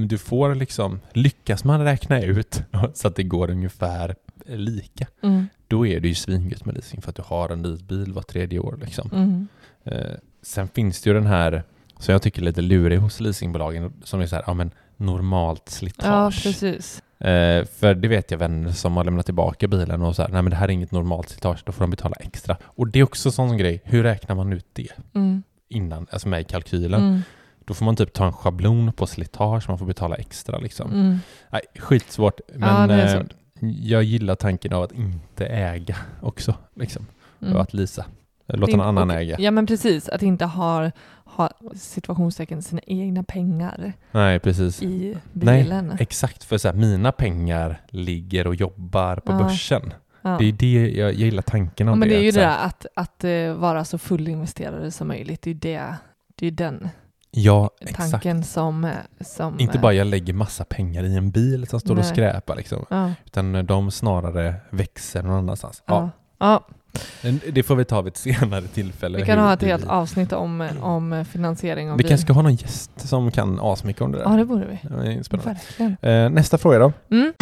du 0.08 0.18
får 0.18 0.54
liksom, 0.54 1.00
lyckas 1.12 1.64
man 1.64 1.84
räkna 1.84 2.22
ut 2.22 2.62
så 2.94 3.08
att 3.08 3.16
det 3.16 3.22
går 3.22 3.50
ungefär 3.50 4.14
lika, 4.46 5.06
Mm. 5.22 5.46
då 5.68 5.86
är 5.86 6.00
det 6.00 6.08
ju 6.08 6.14
svingött 6.14 6.64
med 6.64 6.74
leasing 6.74 7.02
för 7.02 7.10
att 7.10 7.16
du 7.16 7.22
har 7.26 7.48
en 7.48 7.62
ny 7.62 7.76
bil 7.76 8.12
var 8.12 8.22
tredje 8.22 8.58
år 8.58 8.78
liksom. 8.84 9.10
Mm. 9.12 9.48
Eh, 9.84 10.16
sen 10.42 10.68
finns 10.68 11.02
det 11.02 11.10
ju 11.10 11.14
den 11.14 11.26
här, 11.26 11.62
som 11.98 12.12
jag 12.12 12.22
tycker 12.22 12.42
lite 12.42 12.62
lurig 12.62 12.98
hos 12.98 13.20
leasingbolagen, 13.20 13.92
som 14.04 14.20
är 14.20 14.26
så 14.26 14.36
här, 14.36 14.44
ja 14.46 14.54
men 14.54 14.70
normalt 14.96 15.68
slitage. 15.68 16.34
Ja, 16.46 16.50
precis. 16.50 17.02
Eh, 17.18 17.64
för 17.64 17.94
det 17.94 18.08
vet 18.08 18.30
jag 18.30 18.38
vänner 18.38 18.70
som 18.72 18.96
har 18.96 19.04
lämnat 19.04 19.24
tillbaka 19.26 19.68
bilen 19.68 20.02
och 20.02 20.16
så 20.16 20.22
här, 20.22 20.28
nej 20.28 20.42
men 20.42 20.50
det 20.50 20.56
här 20.56 20.68
är 20.68 20.72
inget 20.72 20.92
normalt 20.92 21.28
slitage, 21.28 21.62
då 21.66 21.72
får 21.72 21.80
de 21.80 21.90
betala 21.90 22.16
extra. 22.20 22.56
Och 22.64 22.88
det 22.88 22.98
är 22.98 23.04
också 23.04 23.28
en 23.28 23.32
sån 23.32 23.56
grej, 23.56 23.80
hur 23.84 24.02
räknar 24.02 24.34
man 24.34 24.52
ut 24.52 24.66
det 24.72 24.88
Mm. 25.14 25.42
innan, 25.68 26.06
alltså 26.10 26.28
med 26.28 26.40
i 26.40 26.44
kalkylen? 26.44 27.02
Mm. 27.02 27.22
Då 27.64 27.74
får 27.74 27.84
man 27.84 27.96
typ 27.96 28.12
ta 28.12 28.26
en 28.26 28.32
schablon 28.32 28.92
på 28.92 29.06
slitage, 29.06 29.68
man 29.68 29.78
får 29.78 29.86
betala 29.86 30.16
extra 30.16 30.58
liksom. 30.58 30.92
Mm. 30.92 31.18
Nej, 31.50 31.62
skitsvårt, 31.78 32.40
Ja, 32.46 32.86
men 32.86 32.90
är 32.90 33.16
eh, 33.16 33.22
jag 33.82 34.02
gillar 34.02 34.34
tanken 34.34 34.72
av 34.72 34.82
att 34.82 34.92
inte 34.92 35.46
äga 35.46 35.96
också, 36.22 36.54
liksom. 36.74 37.06
Mm. 37.42 37.54
Och 37.54 37.62
att 37.62 37.74
lisa. 37.74 38.04
Låta 38.46 38.76
någon 38.76 38.86
annan 38.86 39.10
äga. 39.10 39.36
Ja, 39.38 39.50
men 39.50 39.66
precis. 39.66 40.08
Att 40.08 40.22
inte 40.22 40.44
ha, 40.44 40.90
ha 41.36 41.50
situationstecken 41.76 42.62
sina 42.62 42.80
egna 42.86 43.22
pengar 43.22 43.92
Nej, 44.12 44.38
precis. 44.40 44.82
i 44.82 45.16
Nej, 45.32 45.62
bilen. 45.62 45.96
Exakt, 46.00 46.44
för 46.44 46.58
så 46.58 46.68
här, 46.68 46.74
mina 46.74 47.12
pengar 47.12 47.80
ligger 47.88 48.46
och 48.46 48.54
jobbar 48.54 49.16
på 49.16 49.32
Ja. 49.32 49.38
börsen. 49.38 49.94
Ja. 50.22 50.36
Det 50.38 50.44
är 50.44 50.52
det, 50.52 50.90
jag, 50.90 51.08
jag 51.10 51.14
gillar 51.14 51.42
tanken 51.42 51.86
Ja, 51.86 51.92
om 51.92 51.98
men 51.98 52.08
det 52.08 52.14
är 52.16 52.20
ju 52.22 52.30
det 52.30 52.40
där 52.40 52.66
att, 52.66 52.86
att 52.96 53.24
eh, 53.24 53.52
vara 53.54 53.84
så 53.84 53.98
fullinvesterade 53.98 54.90
som 54.90 55.08
möjligt. 55.08 55.42
Det 55.42 55.50
är 55.50 55.54
det, 55.54 55.94
det 56.34 56.46
är 56.46 56.50
den 56.50 56.88
Ja, 57.30 57.70
exakt. 57.80 58.10
tanken 58.10 58.44
som, 58.44 58.84
eh, 58.84 58.90
som... 59.20 59.60
Inte 59.60 59.78
eh, 59.78 59.82
bara 59.82 59.92
jag 59.92 60.06
lägger 60.06 60.32
massa 60.32 60.64
pengar 60.64 61.04
i 61.04 61.16
en 61.16 61.30
bil 61.30 61.66
som 61.66 61.80
står 61.80 61.90
och 61.94 61.96
Nej. 62.00 62.04
skräpar 62.12 62.56
liksom. 62.56 62.84
Ja, 62.90 63.12
Utan 63.24 63.66
de 63.66 63.90
snarare 63.90 64.54
växer 64.70 65.22
någon 65.22 65.32
annanstans. 65.38 65.82
ja. 65.86 66.10
Ja. 66.38 66.66
Det 67.52 67.62
får 67.62 67.76
vi 67.76 67.84
ta 67.84 68.00
vid 68.02 68.10
ett 68.12 68.16
senare 68.16 68.62
tillfälle. 68.62 69.18
Vi 69.18 69.24
kan 69.24 69.38
ha 69.38 69.52
ett 69.52 69.60
det 69.60 69.66
helt 69.66 69.86
avsnitt 69.86 70.32
om, 70.32 70.68
om 70.80 71.24
finansiering 71.32 71.90
av 71.90 71.96
Vi 71.96 72.02
bil. 72.02 72.08
kanske 72.08 72.24
ska 72.24 72.32
ha 72.32 72.42
någon 72.42 72.54
gäst 72.54 72.90
som 73.08 73.30
kan 73.30 73.58
asmycket 73.62 74.02
om 74.02 74.12
det 74.12 74.18
där. 74.18 74.24
Ja, 74.24 74.30
det 74.36 74.44
borde 74.44 74.66
vi. 74.66 74.78
Det 75.14 75.24
spännande. 75.24 75.60
Verkligen. 75.78 75.96
Eh, 76.02 76.30
nästa 76.30 76.58
fråga 76.58 76.78
då. 76.78 76.92
Mm. 77.10 77.32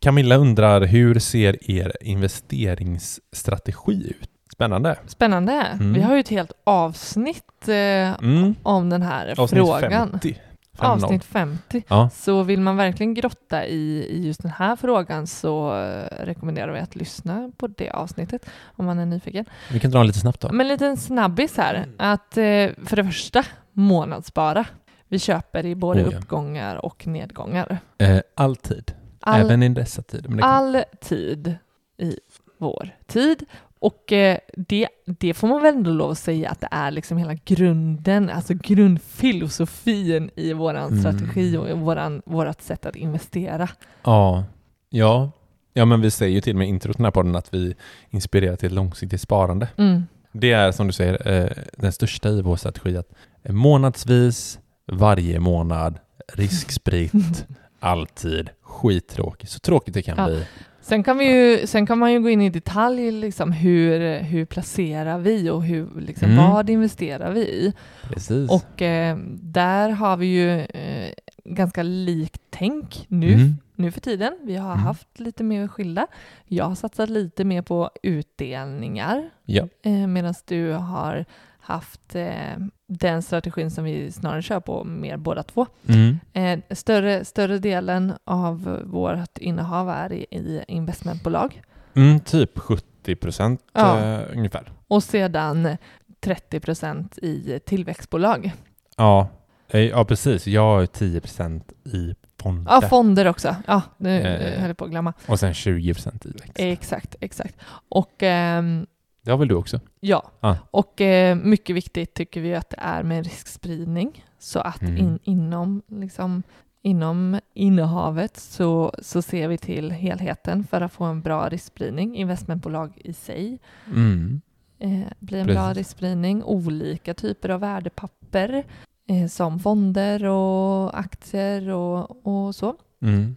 Camilla 0.00 0.36
undrar, 0.36 0.80
hur 0.80 1.18
ser 1.18 1.70
er 1.70 1.92
investeringsstrategi 2.00 4.10
ut? 4.20 4.28
Spännande. 4.52 4.96
Spännande. 5.06 5.52
Mm. 5.52 5.92
Vi 5.92 6.02
har 6.02 6.14
ju 6.14 6.20
ett 6.20 6.28
helt 6.28 6.52
avsnitt 6.64 7.68
eh, 7.68 7.74
Mm. 8.22 8.54
om 8.62 8.90
den 8.90 9.02
här 9.02 9.40
Avsnitt 9.40 9.66
frågan. 9.66 10.10
50. 10.10 10.36
Avsnitt 10.78 11.24
50. 11.24 11.82
Ja. 11.88 12.10
Så 12.14 12.42
vill 12.42 12.60
man 12.60 12.76
verkligen 12.76 13.14
grotta 13.14 13.66
i, 13.66 14.06
i 14.10 14.26
just 14.26 14.42
den 14.42 14.50
här 14.50 14.76
frågan 14.76 15.26
så 15.26 15.80
eh, 15.82 16.24
rekommenderar 16.24 16.72
vi 16.72 16.80
att 16.80 16.96
lyssna 16.96 17.50
på 17.56 17.66
det 17.66 17.90
avsnittet 17.90 18.46
om 18.76 18.86
man 18.86 18.98
är 18.98 19.06
nyfiken. 19.06 19.44
Vi 19.72 19.80
kan 19.80 19.90
dra 19.90 20.00
en 20.00 20.06
lite 20.06 20.18
snabbt 20.18 20.40
då. 20.40 20.48
Men 20.48 20.60
en 20.60 20.68
liten 20.68 20.96
snabbis 20.96 21.56
här. 21.56 21.86
Att 21.96 22.36
eh, 22.36 22.44
för 22.84 22.96
det 22.96 23.04
första, 23.04 23.44
månadsspara. 23.72 24.64
Vi 25.08 25.18
köper 25.18 25.66
i 25.66 25.74
både 25.74 26.04
Oh, 26.04 26.12
ja. 26.12 26.18
uppgångar 26.18 26.76
och 26.76 27.06
nedgångar. 27.06 27.78
Eh, 27.98 28.20
alltid. 28.34 28.92
All, 29.20 29.40
Även 29.40 29.62
i 29.62 29.68
dessa 29.68 30.02
tider. 30.02 30.28
Kan... 30.28 30.42
all 30.42 30.84
tid 31.00 31.56
i 31.98 32.16
vår 32.58 32.90
tid. 33.06 33.44
Och 33.86 34.12
eh, 34.12 34.38
det, 34.56 34.88
det 35.04 35.34
får 35.34 35.48
man 35.48 35.62
väl 35.62 35.74
ändå 35.74 35.90
lov 35.90 36.10
att 36.10 36.18
säga 36.18 36.50
att 36.50 36.60
det 36.60 36.68
är 36.70 36.90
liksom 36.90 37.18
hela 37.18 37.34
grunden, 37.34 38.30
alltså 38.30 38.54
grundfilosofin 38.54 40.30
i 40.36 40.52
våran 40.52 40.86
Mm. 40.92 41.00
strategi 41.00 41.56
och 41.56 41.78
våran, 41.80 42.22
vårat 42.26 42.62
sätt 42.62 42.86
att 42.86 42.96
investera. 42.96 43.68
Ja. 44.04 44.44
ja. 44.90 45.30
Ja, 45.72 45.84
men 45.84 46.00
vi 46.00 46.10
säger 46.10 46.34
ju 46.34 46.40
till 46.40 46.52
och 46.54 46.58
med 46.58 46.66
i 46.66 46.70
introt 46.70 46.96
den 46.96 47.04
här 47.04 47.10
podden 47.12 47.36
att 47.36 47.54
vi 47.54 47.74
inspirerar 48.10 48.56
till 48.56 48.74
långsiktigt 48.74 49.20
sparande. 49.20 49.68
Mm. 49.76 50.02
Det 50.32 50.52
är 50.52 50.72
som 50.72 50.86
du 50.86 50.92
säger 50.92 51.32
eh, 51.32 51.50
den 51.76 51.92
största 51.92 52.28
i 52.28 52.42
vår 52.42 52.56
strategi 52.56 52.96
att 52.96 53.12
månadsvis, 53.48 54.58
varje 54.92 55.40
månad, 55.40 55.98
riskspritt, 56.34 57.46
alltid, 57.80 58.50
skittråkigt. 58.62 59.52
Så 59.52 59.58
tråkigt 59.58 59.94
det 59.94 60.02
kan 60.02 60.18
Ja. 60.18 60.26
bli. 60.26 60.46
Sen 60.88 61.02
kan, 61.02 61.18
vi 61.18 61.24
ju, 61.32 61.66
sen 61.66 61.86
kan 61.86 61.98
man 61.98 62.12
ju 62.12 62.20
gå 62.20 62.28
in 62.30 62.40
i 62.40 62.50
detalj, 62.50 63.10
liksom, 63.10 63.52
hur, 63.52 64.18
hur 64.18 64.44
placerar 64.44 65.18
vi 65.18 65.50
och 65.50 65.62
hur, 65.62 65.88
liksom, 66.00 66.30
Mm. 66.30 66.50
vad 66.50 66.70
investerar 66.70 67.32
vi 67.32 67.40
i? 67.40 67.72
Precis. 68.02 68.50
Och 68.50 68.82
eh, 68.82 69.16
där 69.42 69.88
har 69.90 70.16
vi 70.16 70.26
ju 70.26 70.60
eh, 70.60 71.10
ganska 71.44 71.82
likt 71.82 72.42
tänk 72.50 73.04
nu, 73.08 73.32
Mm. 73.32 73.54
nu 73.74 73.90
för 73.90 74.00
tiden. 74.00 74.38
Vi 74.42 74.56
har 74.56 74.72
Mm. 74.72 74.84
haft 74.84 75.20
lite 75.20 75.44
mer 75.44 75.68
skilda. 75.68 76.06
Jag 76.44 76.64
har 76.64 76.74
satsat 76.74 77.10
lite 77.10 77.44
mer 77.44 77.62
på 77.62 77.90
utdelningar 78.02 79.30
Ja. 79.44 79.68
eh, 79.82 80.06
medan 80.06 80.34
du 80.44 80.72
har 80.72 81.24
haft 81.66 82.14
eh, 82.14 82.56
den 82.88 83.22
strategin 83.22 83.70
som 83.70 83.84
vi 83.84 84.12
snarare 84.12 84.42
kör 84.42 84.60
på 84.60 84.84
mer 84.84 85.16
båda 85.16 85.42
två. 85.42 85.66
Mm. 85.88 86.18
Eh, 86.32 86.74
större, 86.76 87.24
större 87.24 87.58
delen 87.58 88.12
av 88.24 88.80
vårt 88.84 89.38
innehav 89.38 89.88
är 89.88 90.12
i, 90.12 90.26
i 90.30 90.64
investmentbolag 90.68 91.62
Mm, 91.96 92.20
typ 92.20 92.58
70 92.58 93.16
procent 93.16 93.60
Ja. 93.72 93.98
eh, 94.00 94.20
ungefär. 94.36 94.72
och 94.88 95.02
sedan 95.02 95.76
30 96.20 96.60
procent 96.60 97.18
i 97.18 97.60
tillväxtbolag. 97.66 98.52
Ja. 98.96 99.28
Eh, 99.68 99.80
ja, 99.80 100.04
precis. 100.04 100.46
Jag 100.46 100.62
har 100.62 100.86
10 100.86 101.20
procent 101.20 101.72
i 101.84 102.14
fonder 102.42 102.72
Ja, 102.72 102.80
fonder 102.88 103.26
också. 103.26 103.56
Ja, 103.66 103.82
nu 103.96 104.20
Eh. 104.20 104.60
höll 104.60 104.68
jag 104.68 104.76
på 104.76 104.84
att 104.84 104.90
glömma. 104.90 105.12
och 105.28 105.40
sen 105.40 105.54
20 105.54 105.94
procent 105.94 106.26
i 106.26 106.30
växt. 106.30 106.52
Exakt, 106.56 107.16
exakt. 107.20 107.56
Och 107.88 108.22
ehm, 108.22 108.86
Det 109.26 109.30
har 109.32 109.38
väl 109.38 109.48
du 109.48 109.54
också? 109.54 109.80
ja, 110.00 110.22
Ja. 110.40 110.56
och 110.70 111.00
eh, 111.00 111.36
mycket 111.36 111.76
viktigt 111.76 112.14
tycker 112.14 112.40
vi 112.40 112.54
att 112.54 112.70
det 112.70 112.76
är 112.80 113.02
med 113.02 113.24
riskspridning 113.24 114.24
så 114.38 114.58
att 114.60 114.82
Mm. 114.82 114.96
in, 114.96 115.18
inom, 115.22 115.82
liksom, 115.88 116.42
inom 116.82 117.40
innehavet 117.54 118.36
så, 118.36 118.92
så 119.02 119.22
ser 119.22 119.48
vi 119.48 119.58
till 119.58 119.90
helheten 119.90 120.64
för 120.64 120.80
att 120.80 120.92
få 120.92 121.04
en 121.04 121.20
bra 121.20 121.48
riskspridning. 121.48 122.16
Investmentbolag 122.16 122.92
i 122.96 123.12
sig 123.12 123.58
Mm. 123.86 124.40
eh, 124.78 125.00
blir 125.18 125.38
en 125.38 125.46
bra 125.46 125.54
Precis. 125.68 125.76
riskspridning. 125.78 126.42
Olika 126.44 127.14
typer 127.14 127.48
av 127.48 127.60
värdepapper 127.60 128.64
eh, 129.08 129.26
som 129.28 129.58
fonder 129.58 130.24
och 130.24 130.98
aktier 130.98 131.68
och, 131.68 132.26
och 132.26 132.54
så. 132.54 132.76
Mm. 133.02 133.36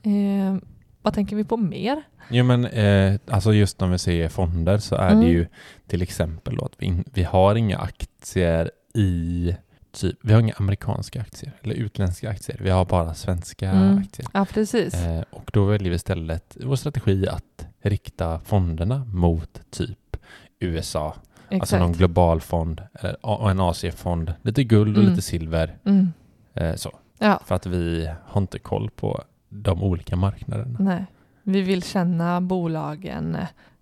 Vad 1.02 1.14
tänker 1.14 1.36
vi 1.36 1.44
på 1.44 1.58
mer? 1.58 2.04
Jo 2.30 2.44
men 2.44 2.66
eh, 2.66 3.20
alltså 3.32 3.54
just 3.54 3.80
när 3.80 3.88
vi 3.88 4.00
ser 4.00 4.30
fonder 4.30 4.78
så 4.78 4.96
är 4.96 5.10
Mm. 5.12 5.22
det 5.22 5.28
ju 5.30 5.48
till 5.88 6.02
exempel 6.02 6.56
då 6.56 6.66
att 6.66 6.74
vi, 6.78 6.86
in, 6.86 7.04
vi 7.14 7.24
har 7.24 7.56
inga 7.56 7.78
aktier 7.78 8.72
i 8.94 9.56
typ, 9.92 10.18
vi 10.22 10.34
har 10.34 10.40
inga 10.40 10.54
amerikanska 10.58 11.22
aktier 11.22 11.52
eller 11.62 11.76
utländska 11.76 12.30
aktier. 12.30 12.58
Vi 12.64 12.70
har 12.70 12.86
bara 12.86 13.14
svenska 13.14 13.70
Mm. 13.70 13.98
aktier. 13.98 14.28
Ja, 14.34 14.46
precis. 14.54 14.94
Eh, 14.94 15.24
och 15.30 15.50
då 15.54 15.66
väljer 15.66 15.90
vi 15.90 15.96
istället 15.96 16.58
vår 16.64 16.76
strategi 16.76 17.28
att 17.28 17.68
rikta 17.82 18.40
fonderna 18.40 19.06
mot 19.06 19.62
typ 19.70 20.18
USA, 20.60 21.16
Exakt. 21.50 21.62
alltså 21.62 21.78
någon 21.80 21.94
global 21.94 22.42
fond 22.42 22.82
eller, 22.94 23.50
en 23.50 23.60
Asiefond, 23.60 24.34
lite 24.42 24.64
guld 24.64 24.98
och 24.98 25.04
Mm. 25.04 25.10
lite 25.16 25.22
silver. 25.28 25.78
Mm. 25.86 26.14
Eh, 26.54 26.76
så. 26.76 26.92
Ja, 27.20 27.42
För 27.46 27.56
att 27.56 27.66
vi 27.66 28.10
har 28.26 28.42
inte 28.42 28.60
koll 28.60 28.90
på 28.90 29.24
de 29.50 29.84
olika 29.84 30.16
marknaderna. 30.16 30.78
nej. 30.80 31.06
Vi 31.44 31.62
vill 31.62 31.84
känna 31.84 32.42
bolagen 32.42 33.38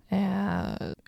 eh, 0.08 0.18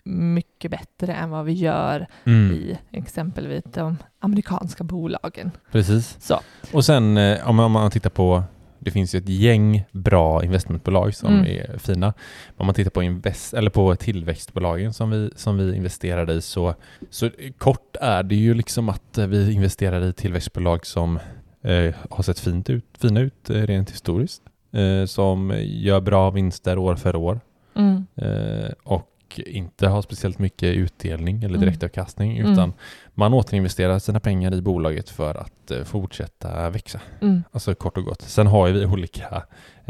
mycket 0.03 0.71
bättre 0.71 1.13
än 1.13 1.29
vad 1.29 1.45
vi 1.45 1.53
gör 1.53 2.07
Mm. 2.23 2.51
i 2.53 2.77
exempelvis 2.91 3.63
de 3.73 3.97
amerikanska 4.19 4.83
bolagen. 4.83 5.51
Precis. 5.71 6.17
Så. 6.19 6.39
Och 6.73 6.85
sen 6.85 7.17
eh, 7.17 7.49
om 7.49 7.55
man, 7.55 7.65
om 7.65 7.71
man 7.71 7.91
tittar 7.91 8.09
på, 8.09 8.43
det 8.79 8.91
finns 8.91 9.15
ju 9.15 9.19
ett 9.19 9.29
gäng 9.29 9.83
bra 9.91 10.43
investmentbolag 10.43 11.15
som 11.15 11.33
Mm. 11.33 11.45
är 11.45 11.77
fina. 11.77 12.13
Om 12.57 12.65
man 12.65 12.75
tittar 12.75 12.91
på, 12.91 13.03
invest, 13.03 13.53
eller 13.53 13.69
på 13.69 13.95
tillväxtbolagen 13.95 14.93
som 14.93 15.09
vi, 15.09 15.29
som 15.35 15.57
vi 15.57 15.75
investerade 15.75 16.33
i 16.33 16.41
så, 16.41 16.75
så 17.09 17.29
kort 17.57 17.95
är 18.01 18.23
det 18.23 18.35
ju 18.35 18.53
liksom 18.53 18.89
att 18.89 19.17
vi 19.17 19.53
investerar 19.53 20.01
i 20.05 20.13
tillväxtbolag 20.13 20.85
som 20.85 21.19
eh, 21.61 21.95
har 22.09 22.23
sett 22.23 22.39
fint 22.39 22.69
ut, 22.69 22.85
fina 22.97 23.19
ut 23.19 23.49
eh, 23.49 23.53
rent 23.55 23.91
historiskt. 23.91 24.41
Eh, 24.71 25.05
som 25.05 25.53
gör 25.63 26.01
bra 26.01 26.29
vinster 26.29 26.77
år 26.77 26.95
för 26.95 27.15
år 27.15 27.39
Mm. 27.75 28.05
eh, 28.15 28.71
och 28.83 29.07
inte 29.45 29.87
har 29.87 30.01
speciellt 30.01 30.39
mycket 30.39 30.75
utdelning 30.75 31.37
eller 31.37 31.55
Mm. 31.55 31.59
direktavkastning 31.61 32.37
Mm. 32.37 32.53
utan 32.53 32.73
man 33.13 33.33
återinvesterar 33.33 33.99
sina 33.99 34.19
pengar 34.19 34.53
i 34.53 34.61
bolaget 34.61 35.09
för 35.09 35.35
att 35.35 35.71
eh, 35.71 35.83
fortsätta 35.83 36.69
växa. 36.69 36.99
Mm. 37.21 37.43
Alltså 37.51 37.75
kort 37.75 37.97
och 37.97 38.03
gott. 38.05 38.21
Sen 38.21 38.47
har 38.47 38.69
vi 38.71 38.85
olika 38.85 39.43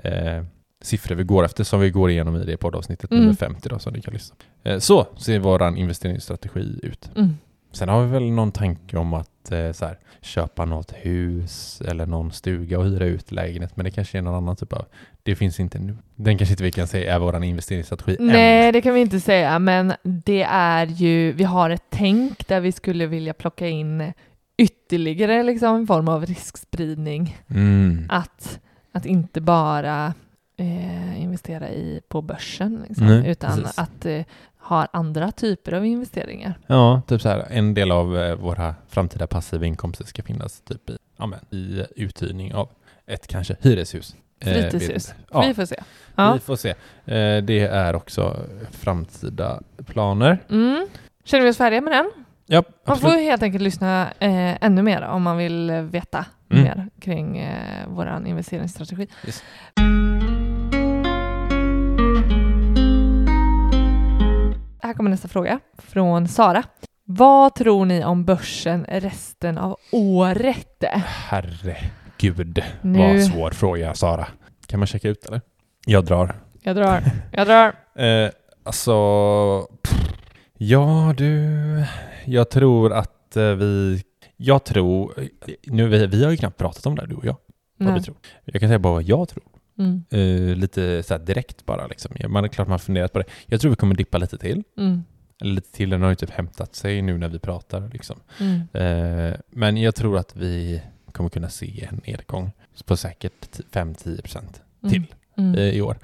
eh, 0.03 0.43
siffror 0.81 1.15
vi 1.15 1.23
går 1.23 1.45
efter 1.45 1.63
som 1.63 1.79
vi 1.79 1.89
går 1.89 2.09
igenom 2.09 2.35
i 2.35 2.45
det 2.45 2.57
poddavsnittet 2.57 3.11
Mm. 3.11 3.23
nummer 3.23 3.35
50 3.35 3.69
då 3.69 3.79
som 3.79 3.93
ni 3.93 4.01
kan 4.01 4.13
lyssna 4.13 4.35
på. 4.63 4.69
Eh, 4.69 4.79
så 4.79 5.07
ser 5.17 5.39
vår 5.39 5.77
investeringsstrategi 5.77 6.79
ut. 6.83 7.09
Mm. 7.15 7.37
Sen 7.71 7.89
har 7.89 8.01
vi 8.03 8.11
väl 8.11 8.31
någon 8.31 8.51
tanke 8.51 8.97
om 8.97 9.13
att 9.13 9.51
eh, 9.51 9.71
så 9.71 9.85
här, 9.85 9.97
köpa 10.21 10.65
något 10.65 10.91
hus 10.91 11.81
eller 11.87 12.05
någon 12.05 12.31
stuga 12.31 12.79
och 12.79 12.85
hyra 12.85 13.05
ut 13.05 13.31
lägenhet 13.31 13.77
men 13.77 13.83
det 13.83 13.91
kanske 13.91 14.17
är 14.17 14.21
någon 14.21 14.35
annan 14.35 14.55
typ 14.55 14.73
av 14.73 14.85
det 15.23 15.35
finns 15.35 15.59
inte 15.59 15.79
nu. 15.79 15.97
Den 16.15 16.37
kanske 16.37 16.53
inte 16.53 16.63
vi 16.63 16.71
kan 16.71 16.87
säga 16.87 17.15
är 17.15 17.19
vår 17.19 17.43
investeringsstrategi 17.43 18.17
än. 18.19 18.27
Nej, 18.27 18.71
det 18.71 18.81
kan 18.81 18.93
vi 18.93 19.01
inte 19.01 19.19
säga, 19.19 19.59
men 19.59 19.93
det 20.03 20.43
är 20.49 20.85
ju, 20.85 21.31
vi 21.31 21.43
har 21.43 21.69
ett 21.69 21.85
tänk 21.89 22.47
där 22.47 22.59
vi 22.59 22.71
skulle 22.71 23.05
vilja 23.05 23.33
plocka 23.33 23.67
in 23.67 24.13
ytterligare 24.57 25.43
liksom, 25.43 25.75
en 25.75 25.87
form 25.87 26.07
av 26.07 26.25
riskspridning. 26.25 27.37
Mm. 27.47 28.05
Att, 28.09 28.59
att 28.91 29.05
inte 29.05 29.41
bara 29.41 30.13
eh, 30.57 31.21
investera 31.21 31.69
i, 31.69 32.01
på 32.07 32.21
börsen, 32.21 32.85
liksom, 32.87 33.07
Nej, 33.07 33.31
utan 33.31 33.57
precis. 33.57 33.79
att 33.79 34.05
eh, 34.05 34.21
ha 34.61 34.87
andra 34.93 35.31
typer 35.31 35.71
av 35.73 35.85
investeringar. 35.85 36.53
Ja, 36.67 37.01
typ 37.07 37.21
så 37.21 37.29
här. 37.29 37.47
En 37.49 37.73
del 37.73 37.91
av 37.91 38.17
eh, 38.17 38.35
våra 38.35 38.75
framtida 38.89 39.27
passiva 39.27 39.65
inkomster 39.65 40.05
ska 40.05 40.23
finnas 40.23 40.61
typ 40.61 40.89
i, 40.89 40.97
ja, 41.17 41.29
i 41.49 41.85
uthyrning 41.95 42.53
av 42.53 42.69
ett 43.07 43.27
kanske 43.27 43.55
hyreshus. 43.61 44.15
Eh, 44.39 44.53
Fritidshus. 44.53 45.09
vid- 45.09 45.15
Ja, 45.31 45.41
Vi 45.47 45.53
får 45.53 45.65
se. 45.65 45.75
Ja. 46.15 46.33
vi 46.33 46.39
får 46.39 46.55
se. 46.55 46.69
Eh, 47.05 47.43
det 47.43 47.59
är 47.59 47.95
också 47.95 48.37
framtida 48.71 49.61
planer. 49.85 50.39
Mm. 50.49 50.87
Känner 51.23 51.43
vi 51.43 51.49
oss 51.51 51.57
färdiga 51.57 51.81
med 51.81 51.93
den? 51.93 52.11
Ja, 52.45 52.63
Man 52.87 52.97
får 52.97 53.09
helt 53.09 53.43
enkelt 53.43 53.63
lyssna 53.63 54.01
eh, 54.19 54.63
ännu 54.63 54.81
mer 54.81 55.01
om 55.01 55.21
man 55.23 55.37
vill 55.37 55.69
eh, 55.69 55.81
veta 55.81 56.25
Mm. 56.51 56.63
mer 56.63 56.87
kring 56.99 57.37
eh, 57.37 57.85
vår 57.87 58.23
investeringsstrategi. 58.27 59.07
Yes. 59.25 59.43
Här 64.91 64.95
kommer 64.95 65.09
nästa 65.09 65.27
fråga 65.27 65.59
från 65.77 66.27
Sara. 66.27 66.63
Vad 67.05 67.55
tror 67.55 67.85
ni 67.85 68.05
om 68.05 68.25
börsen 68.25 68.85
resten 68.89 69.57
av 69.57 69.77
året? 69.91 70.83
Herregud, 71.05 72.63
Nu- 72.81 72.99
vad 72.99 73.23
svår 73.23 73.51
fråga 73.51 73.93
Sara. 73.93 74.27
Kan 74.67 74.79
man 74.79 74.87
checka 74.87 75.09
ut 75.09 75.25
eller? 75.25 75.41
Jag 75.85 76.05
drar. 76.05 76.35
Jag 76.61 76.75
drar. 76.75 77.03
Jag 77.31 77.47
drar. 77.47 77.73
Eh, 77.95 78.29
alltså, 78.63 79.67
pff, 79.81 79.93
ja 80.57 81.13
du, 81.17 81.49
jag 82.25 82.49
tror 82.49 82.93
att 82.93 83.37
eh, 83.37 83.43
vi, 83.43 84.03
jag 84.37 84.63
tror, 84.63 85.13
nu 85.67 85.87
vi, 85.87 86.07
vi 86.07 86.23
har 86.23 86.31
ju 86.31 86.37
knappt 86.37 86.57
pratat 86.57 86.85
om 86.85 86.95
det 86.95 87.01
här 87.01 87.07
du 87.07 87.15
och 87.15 87.25
jag, 87.25 87.37
vad 87.77 87.93
du 87.95 88.01
tror. 88.01 88.17
Jag 88.45 88.59
kan 88.61 88.69
säga 88.69 88.79
bara 88.79 88.93
vad 88.93 89.03
jag 89.03 89.29
tror. 89.29 89.43
Mm. 89.81 90.03
Eh, 90.51 90.55
lite 90.55 91.03
så 91.03 91.17
direkt 91.17 91.65
bara 91.65 91.87
liksom. 91.87 92.11
Man 92.27 92.43
är 92.43 92.47
klart 92.47 92.67
man 92.67 92.71
har 92.71 92.79
funderat 92.79 93.13
på 93.13 93.19
det. 93.19 93.25
Jag 93.45 93.61
tror 93.61 93.69
vi 93.69 93.75
kommer 93.75 93.95
dippa 93.95 94.17
lite 94.17 94.37
till. 94.37 94.63
Mm. 94.77 95.03
Eller 95.41 95.53
lite 95.53 95.71
till, 95.71 95.89
den 95.89 96.01
har 96.01 96.09
ju 96.09 96.15
typ 96.15 96.29
hämtat 96.29 96.75
sig 96.75 97.01
nu 97.01 97.17
när 97.17 97.29
vi 97.29 97.39
pratar 97.39 97.89
liksom. 97.93 98.19
Mm. 98.39 98.61
Eh, 98.73 99.35
men 99.49 99.77
jag 99.77 99.95
tror 99.95 100.17
att 100.17 100.35
vi 100.35 100.81
kommer 101.11 101.29
kunna 101.29 101.49
se 101.49 101.87
en 101.89 102.01
nedgång 102.07 102.51
på 102.85 102.97
säkert 102.97 103.59
5-10% 103.71 104.61
till 104.89 105.03
Mm. 105.37 105.55
eh, 105.55 105.69
i 105.69 105.81
år. 105.81 105.97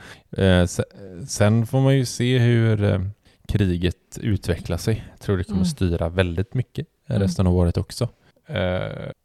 Se- 0.67 0.83
sen 1.27 1.65
får 1.67 1.81
man 1.81 1.95
ju 1.97 2.05
se 2.05 2.37
hur 2.39 3.01
kriget 3.47 4.17
utvecklar 4.21 4.77
sig. 4.77 5.03
Jag 5.11 5.19
tror 5.19 5.37
det 5.37 5.43
kommer 5.43 5.57
Mm. 5.57 5.65
styra 5.65 6.09
väldigt 6.09 6.53
mycket 6.53 6.87
Mm. 7.09 7.21
resten 7.21 7.47
av 7.47 7.55
året 7.55 7.77
också. 7.77 8.09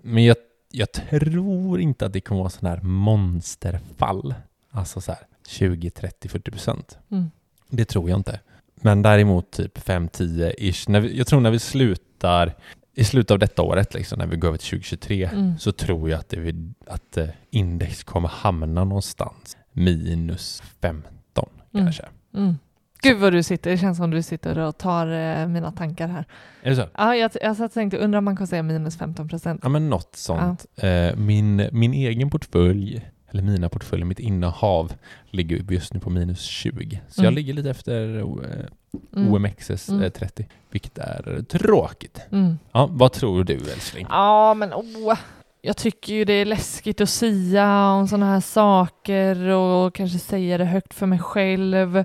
Men 0.03 0.25
jag, 0.25 0.37
jag 0.73 0.93
tror 0.93 1.81
inte 1.81 2.07
att 2.07 2.13
det 2.13 2.21
kommer 2.21 2.41
vara 2.41 2.51
sån 2.51 2.69
här 2.69 2.81
monsterfall. 2.83 4.35
Alltså 4.71 5.01
så 5.01 5.13
här 5.13 5.21
20, 5.47 5.91
30, 5.91 6.29
40 6.29 6.51
procent. 6.51 6.99
Mm. 7.11 7.31
Det 7.69 7.85
tror 7.85 8.11
jag 8.11 8.19
inte. 8.19 8.41
Men 8.75 9.03
däremot 9.03 9.51
typ 9.51 9.79
5-10 9.79 10.53
ish. 10.59 10.89
När 10.89 11.01
vi, 11.01 11.19
jag 11.19 11.27
tror 11.27 11.41
när 11.41 11.51
vi 11.51 11.59
slutar 11.59 12.55
i 12.95 13.05
slutet 13.05 13.31
av 13.31 13.39
detta 13.39 13.63
året, 13.63 13.95
liksom, 13.95 14.19
när 14.19 14.27
vi 14.27 14.37
går 14.37 14.49
över 14.49 14.59
till 14.59 14.69
2023, 14.69 15.31
Mm. 15.33 15.59
så 15.59 15.73
tror 15.73 16.11
jag 16.11 16.21
att, 16.21 16.29
det, 16.29 16.55
att 16.87 17.17
eh, 17.17 17.29
index 17.51 18.05
kommer 18.05 18.29
hamna 18.29 18.85
någonstans 18.85 19.57
minus 19.73 20.63
15 20.81 21.49
Mm. 21.75 21.87
kanske. 21.87 22.05
Mm. 22.35 22.59
Gud 23.03 23.19
vad 23.19 23.33
du 23.33 23.43
sitter, 23.43 23.71
det 23.71 23.79
känns 23.79 23.97
som 23.99 24.11
du 24.11 24.23
sitter 24.23 24.59
och 24.59 24.79
tar 24.79 25.07
eh, 25.07 25.47
mina 25.49 25.73
tankar 25.73 26.09
här. 26.09 26.25
Är 26.63 26.71
det 26.71 26.77
så? 26.77 26.87
Ja, 26.97 27.17
jag, 27.17 27.31
jag 27.43 27.57
satt 27.57 27.67
och 27.67 27.73
tänkte, 27.75 27.99
undrar 27.99 28.19
om 28.19 28.25
man 28.25 28.37
kan 28.37 28.47
säga 28.47 28.63
minus 28.63 28.99
15 28.99 29.29
procent. 29.29 29.61
Ja 29.63 29.69
men 29.69 29.91
något 29.91 30.17
sånt. 30.17 30.67
Eh, 30.77 31.17
min, 31.17 31.69
min 31.73 31.93
egen 31.93 32.31
portfölj 32.31 33.09
eller 33.31 33.43
mina 33.43 33.69
portföljer, 33.69 34.07
mitt 34.07 34.19
innehav 34.19 34.93
ligger 35.31 35.73
just 35.73 35.95
nu 35.95 36.01
på 36.01 36.11
minus 36.11 36.41
20. 36.41 37.01
Så 37.09 37.21
Mm. 37.21 37.25
jag 37.25 37.35
ligger 37.35 37.55
lite 37.55 37.71
efter 37.71 38.17
eh, 38.19 38.67
Mm. 39.17 39.33
OMXS 39.35 39.89
eh, 39.89 39.95
Mm. 39.95 40.11
30, 40.11 40.47
vilket 40.71 40.99
är 40.99 41.43
tråkigt. 41.49 42.21
Mm. 42.33 42.59
Ja, 42.73 42.89
vad 42.91 43.13
tror 43.13 43.45
du 43.45 43.55
älskling? 43.55 44.07
Ja, 44.11 44.55
men 44.55 44.73
åh. 44.73 45.19
Jag 45.65 45.77
tycker 45.77 46.15
ju 46.15 46.25
det 46.25 46.33
är 46.33 46.45
läskigt 46.45 47.01
att 47.01 47.09
sia 47.09 47.91
om 47.93 48.09
sådana 48.09 48.27
här 48.33 48.41
saker 48.41 49.49
och 49.49 49.95
kanske 49.95 50.19
säga 50.19 50.59
det 50.59 50.65
högt 50.65 50.95
för 50.95 51.07
mig 51.07 51.19
själv. 51.19 51.97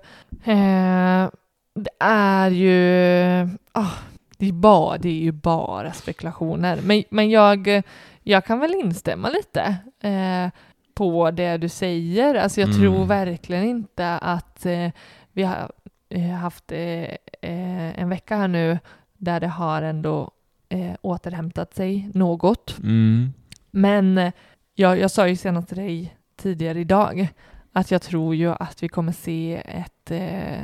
Eh, 0.43 1.29
det 1.75 1.89
är 1.99 2.49
ju... 2.51 3.49
ah, 3.71 3.91
det, 4.37 4.47
är 4.47 4.51
bara, 4.51 4.97
det 4.97 5.09
är 5.09 5.13
ju 5.23 5.31
bara 5.31 5.91
spekulationer. 5.93 6.79
Men, 6.83 7.03
men 7.09 7.29
jag, 7.29 7.81
jag 8.23 8.45
kan 8.45 8.59
väl 8.59 8.73
instämma 8.73 9.29
lite 9.29 9.75
eh, 10.01 10.49
på 10.93 11.31
det 11.31 11.57
du 11.57 11.69
säger. 11.69 12.35
Alltså 12.35 12.61
jag 12.61 12.69
Mm. 12.69 12.81
tror 12.81 13.05
verkligen 13.05 13.63
inte 13.63 14.17
att 14.17 14.65
eh, 14.65 14.89
vi 15.33 15.43
har 15.43 15.71
eh, 16.09 16.29
haft 16.29 16.71
eh, 16.71 17.03
eh, 17.41 17.99
en 18.01 18.09
vecka 18.09 18.35
här 18.37 18.47
nu 18.47 18.79
där 19.17 19.39
det 19.39 19.47
har 19.47 19.81
ändå 19.81 20.31
eh, 20.69 20.91
återhämtat 21.01 21.75
sig 21.75 22.09
något. 22.13 22.75
Mm. 22.79 23.33
Men 23.77 24.17
eh, 24.17 24.31
jag, 24.75 24.99
jag 24.99 25.11
sa 25.11 25.27
ju 25.27 25.35
senast 25.35 25.67
till 25.67 25.77
dig 25.77 26.17
tidigare 26.37 26.79
idag 26.79 27.27
att 27.73 27.91
jag 27.91 28.01
tror 28.01 28.35
ju 28.35 28.49
att 28.51 28.83
vi 28.83 28.87
kommer 28.89 29.11
se 29.11 29.61
ett, 29.65 30.11
eh, 30.11 30.63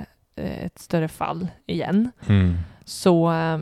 ett 0.66 0.80
större 0.80 1.08
fall 1.08 1.48
igen. 1.68 2.12
Mm. 2.28 2.58
Så 2.86 3.32
eh, 3.32 3.60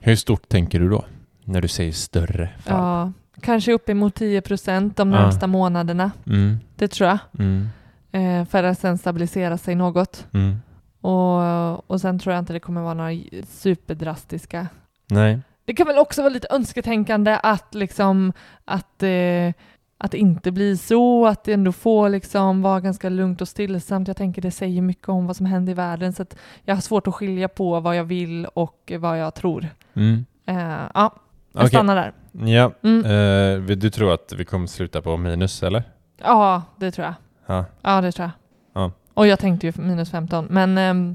Hur 0.00 0.16
stort 0.16 0.48
tänker 0.48 0.80
du 0.80 0.88
då? 0.88 1.04
När 1.44 1.60
du 1.60 1.68
säger 1.68 1.92
större 1.92 2.48
fall? 2.58 2.74
ja, 2.76 3.12
kanske 3.40 3.72
uppemot 3.72 4.14
10 4.14 4.40
procent 4.40 4.96
de 4.96 5.12
Ja. 5.12 5.20
närmsta 5.20 5.46
månaderna. 5.46 6.10
Mm. 6.26 6.56
Det 6.76 6.88
tror 6.88 7.08
jag. 7.08 7.18
Mm. 7.38 7.68
Eh, 8.12 8.44
för 8.48 8.62
att 8.64 8.78
sen 8.78 8.98
stabilisera 8.98 9.58
sig 9.58 9.74
något. 9.74 10.26
Mm. 10.32 10.56
Och, 11.00 11.90
och 11.90 12.00
sen 12.00 12.18
tror 12.18 12.34
jag 12.34 12.42
inte 12.42 12.52
det 12.52 12.60
kommer 12.60 12.80
vara 12.82 12.94
några 12.94 13.22
superdrastiska 13.48 14.66
Nej. 15.10 15.38
Det 15.64 15.74
kan 15.74 15.86
väl 15.86 15.98
också 15.98 16.22
vara 16.22 16.32
lite 16.32 16.46
önsketänkande 16.50 17.38
att 17.42 17.74
liksom 17.74 18.32
att, 18.64 19.02
eh, 19.02 19.52
att 19.98 20.10
det 20.10 20.18
inte 20.18 20.50
blir 20.52 20.76
så, 20.76 21.26
att 21.26 21.44
det 21.44 21.52
ändå 21.52 21.72
får 21.72 22.08
liksom 22.08 22.62
vara 22.62 22.80
ganska 22.80 23.08
lugnt 23.08 23.40
och 23.40 23.48
stillsamt. 23.48 24.08
Jag 24.08 24.16
tänker 24.16 24.42
det 24.42 24.50
säger 24.50 24.82
mycket 24.82 25.08
om 25.08 25.26
vad 25.26 25.36
som 25.36 25.46
händer 25.46 25.70
i 25.70 25.74
världen 25.74 26.12
så 26.12 26.22
att 26.22 26.36
jag 26.64 26.74
har 26.74 26.80
svårt 26.80 27.06
att 27.06 27.14
skilja 27.14 27.48
på 27.48 27.80
vad 27.80 27.96
jag 27.96 28.04
vill 28.04 28.46
och 28.46 28.92
vad 28.98 29.18
jag 29.18 29.34
tror. 29.34 29.68
Mm. 29.94 30.24
Eh, 30.46 30.56
ja, 30.94 31.14
jag 31.52 31.60
Okej. 31.60 31.68
stannar 31.68 31.96
där. 31.96 32.12
Ja. 32.48 32.72
Mm. 32.82 33.66
Vill 33.66 33.80
du 33.80 33.90
tror 33.90 34.14
att 34.14 34.32
vi 34.36 34.44
kommer 34.44 34.66
sluta 34.66 35.02
på 35.02 35.16
minus 35.16 35.62
eller? 35.62 35.82
Ja, 36.22 36.62
det 36.76 36.90
tror 36.90 37.04
jag. 37.06 37.14
Ja. 37.46 37.64
Ja, 37.82 38.00
det 38.00 38.12
tror 38.12 38.24
jag. 38.24 38.82
Ja. 38.82 38.92
Och 39.14 39.26
jag 39.26 39.38
tänkte 39.38 39.66
ju 39.66 39.72
minus 39.76 40.10
15, 40.10 40.46
men 40.50 40.78
ehm, 40.78 41.14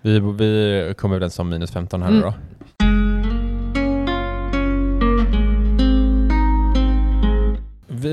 Vi, 0.00 0.20
vi 0.20 0.94
kommer 0.98 1.16
överens 1.16 1.38
om 1.38 1.48
minus 1.48 1.70
15 1.72 2.02
här 2.02 2.08
Mm. 2.10 2.20
då. 2.22 2.34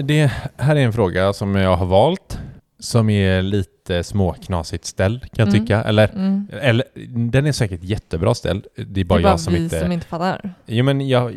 Det 0.03 0.31
här 0.57 0.75
är 0.75 0.79
en 0.79 0.93
fråga 0.93 1.33
som 1.33 1.55
jag 1.55 1.77
har 1.77 1.85
valt 1.85 2.39
som 2.79 3.09
är 3.09 3.41
lite 3.41 4.03
småknasigt 4.03 4.85
ställd 4.85 5.21
kan 5.21 5.29
jag 5.45 5.47
Mm. 5.47 5.61
tycka. 5.61 5.83
Eller, 5.83 6.07
mm, 6.09 6.47
eller 6.61 6.85
den 7.31 7.45
är 7.45 7.51
säkert 7.51 7.83
jättebra 7.83 8.33
ställd. 8.35 8.67
Det 8.75 8.81
är 8.81 8.85
det 8.85 9.03
bara 9.05 9.19
är 9.19 9.23
bara 9.23 9.29
jag 9.29 9.39
som 9.39 9.53
vi 9.53 9.63
inte... 9.63 9.79
som 9.79 9.91
inte 9.91 10.05
fattar. 10.07 10.53
Jo 10.65 10.85
men 10.85 11.07
jag, 11.07 11.35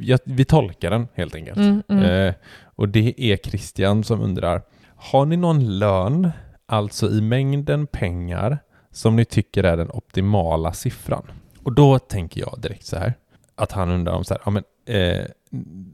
jag, 0.00 0.18
vi 0.24 0.44
tolkar 0.44 0.90
den 0.90 1.08
helt 1.14 1.34
enkelt. 1.34 1.56
Mm, 1.56 1.82
mm. 1.88 2.04
Eh, 2.04 2.34
och 2.64 2.88
det 2.88 3.14
är 3.22 3.36
Christian 3.36 4.04
som 4.04 4.20
undrar. 4.20 4.62
Har 4.96 5.26
ni 5.26 5.36
någon 5.36 5.78
lön, 5.78 6.30
alltså 6.66 7.10
i 7.10 7.20
mängden 7.20 7.86
pengar, 7.86 8.58
som 8.92 9.16
ni 9.16 9.24
tycker 9.24 9.64
är 9.64 9.76
den 9.76 9.90
optimala 9.90 10.72
siffran? 10.72 11.22
Och 11.62 11.72
då 11.72 11.98
tänker 11.98 12.40
jag 12.40 12.58
direkt 12.60 12.86
så 12.86 12.96
här, 12.96 13.14
att 13.56 13.72
han 13.72 13.90
undrar 13.90 14.12
om 14.12 14.24
så 14.24 14.34
här, 14.34 14.42
ja 14.44 14.50
men, 14.50 14.64
eh, 14.86 15.24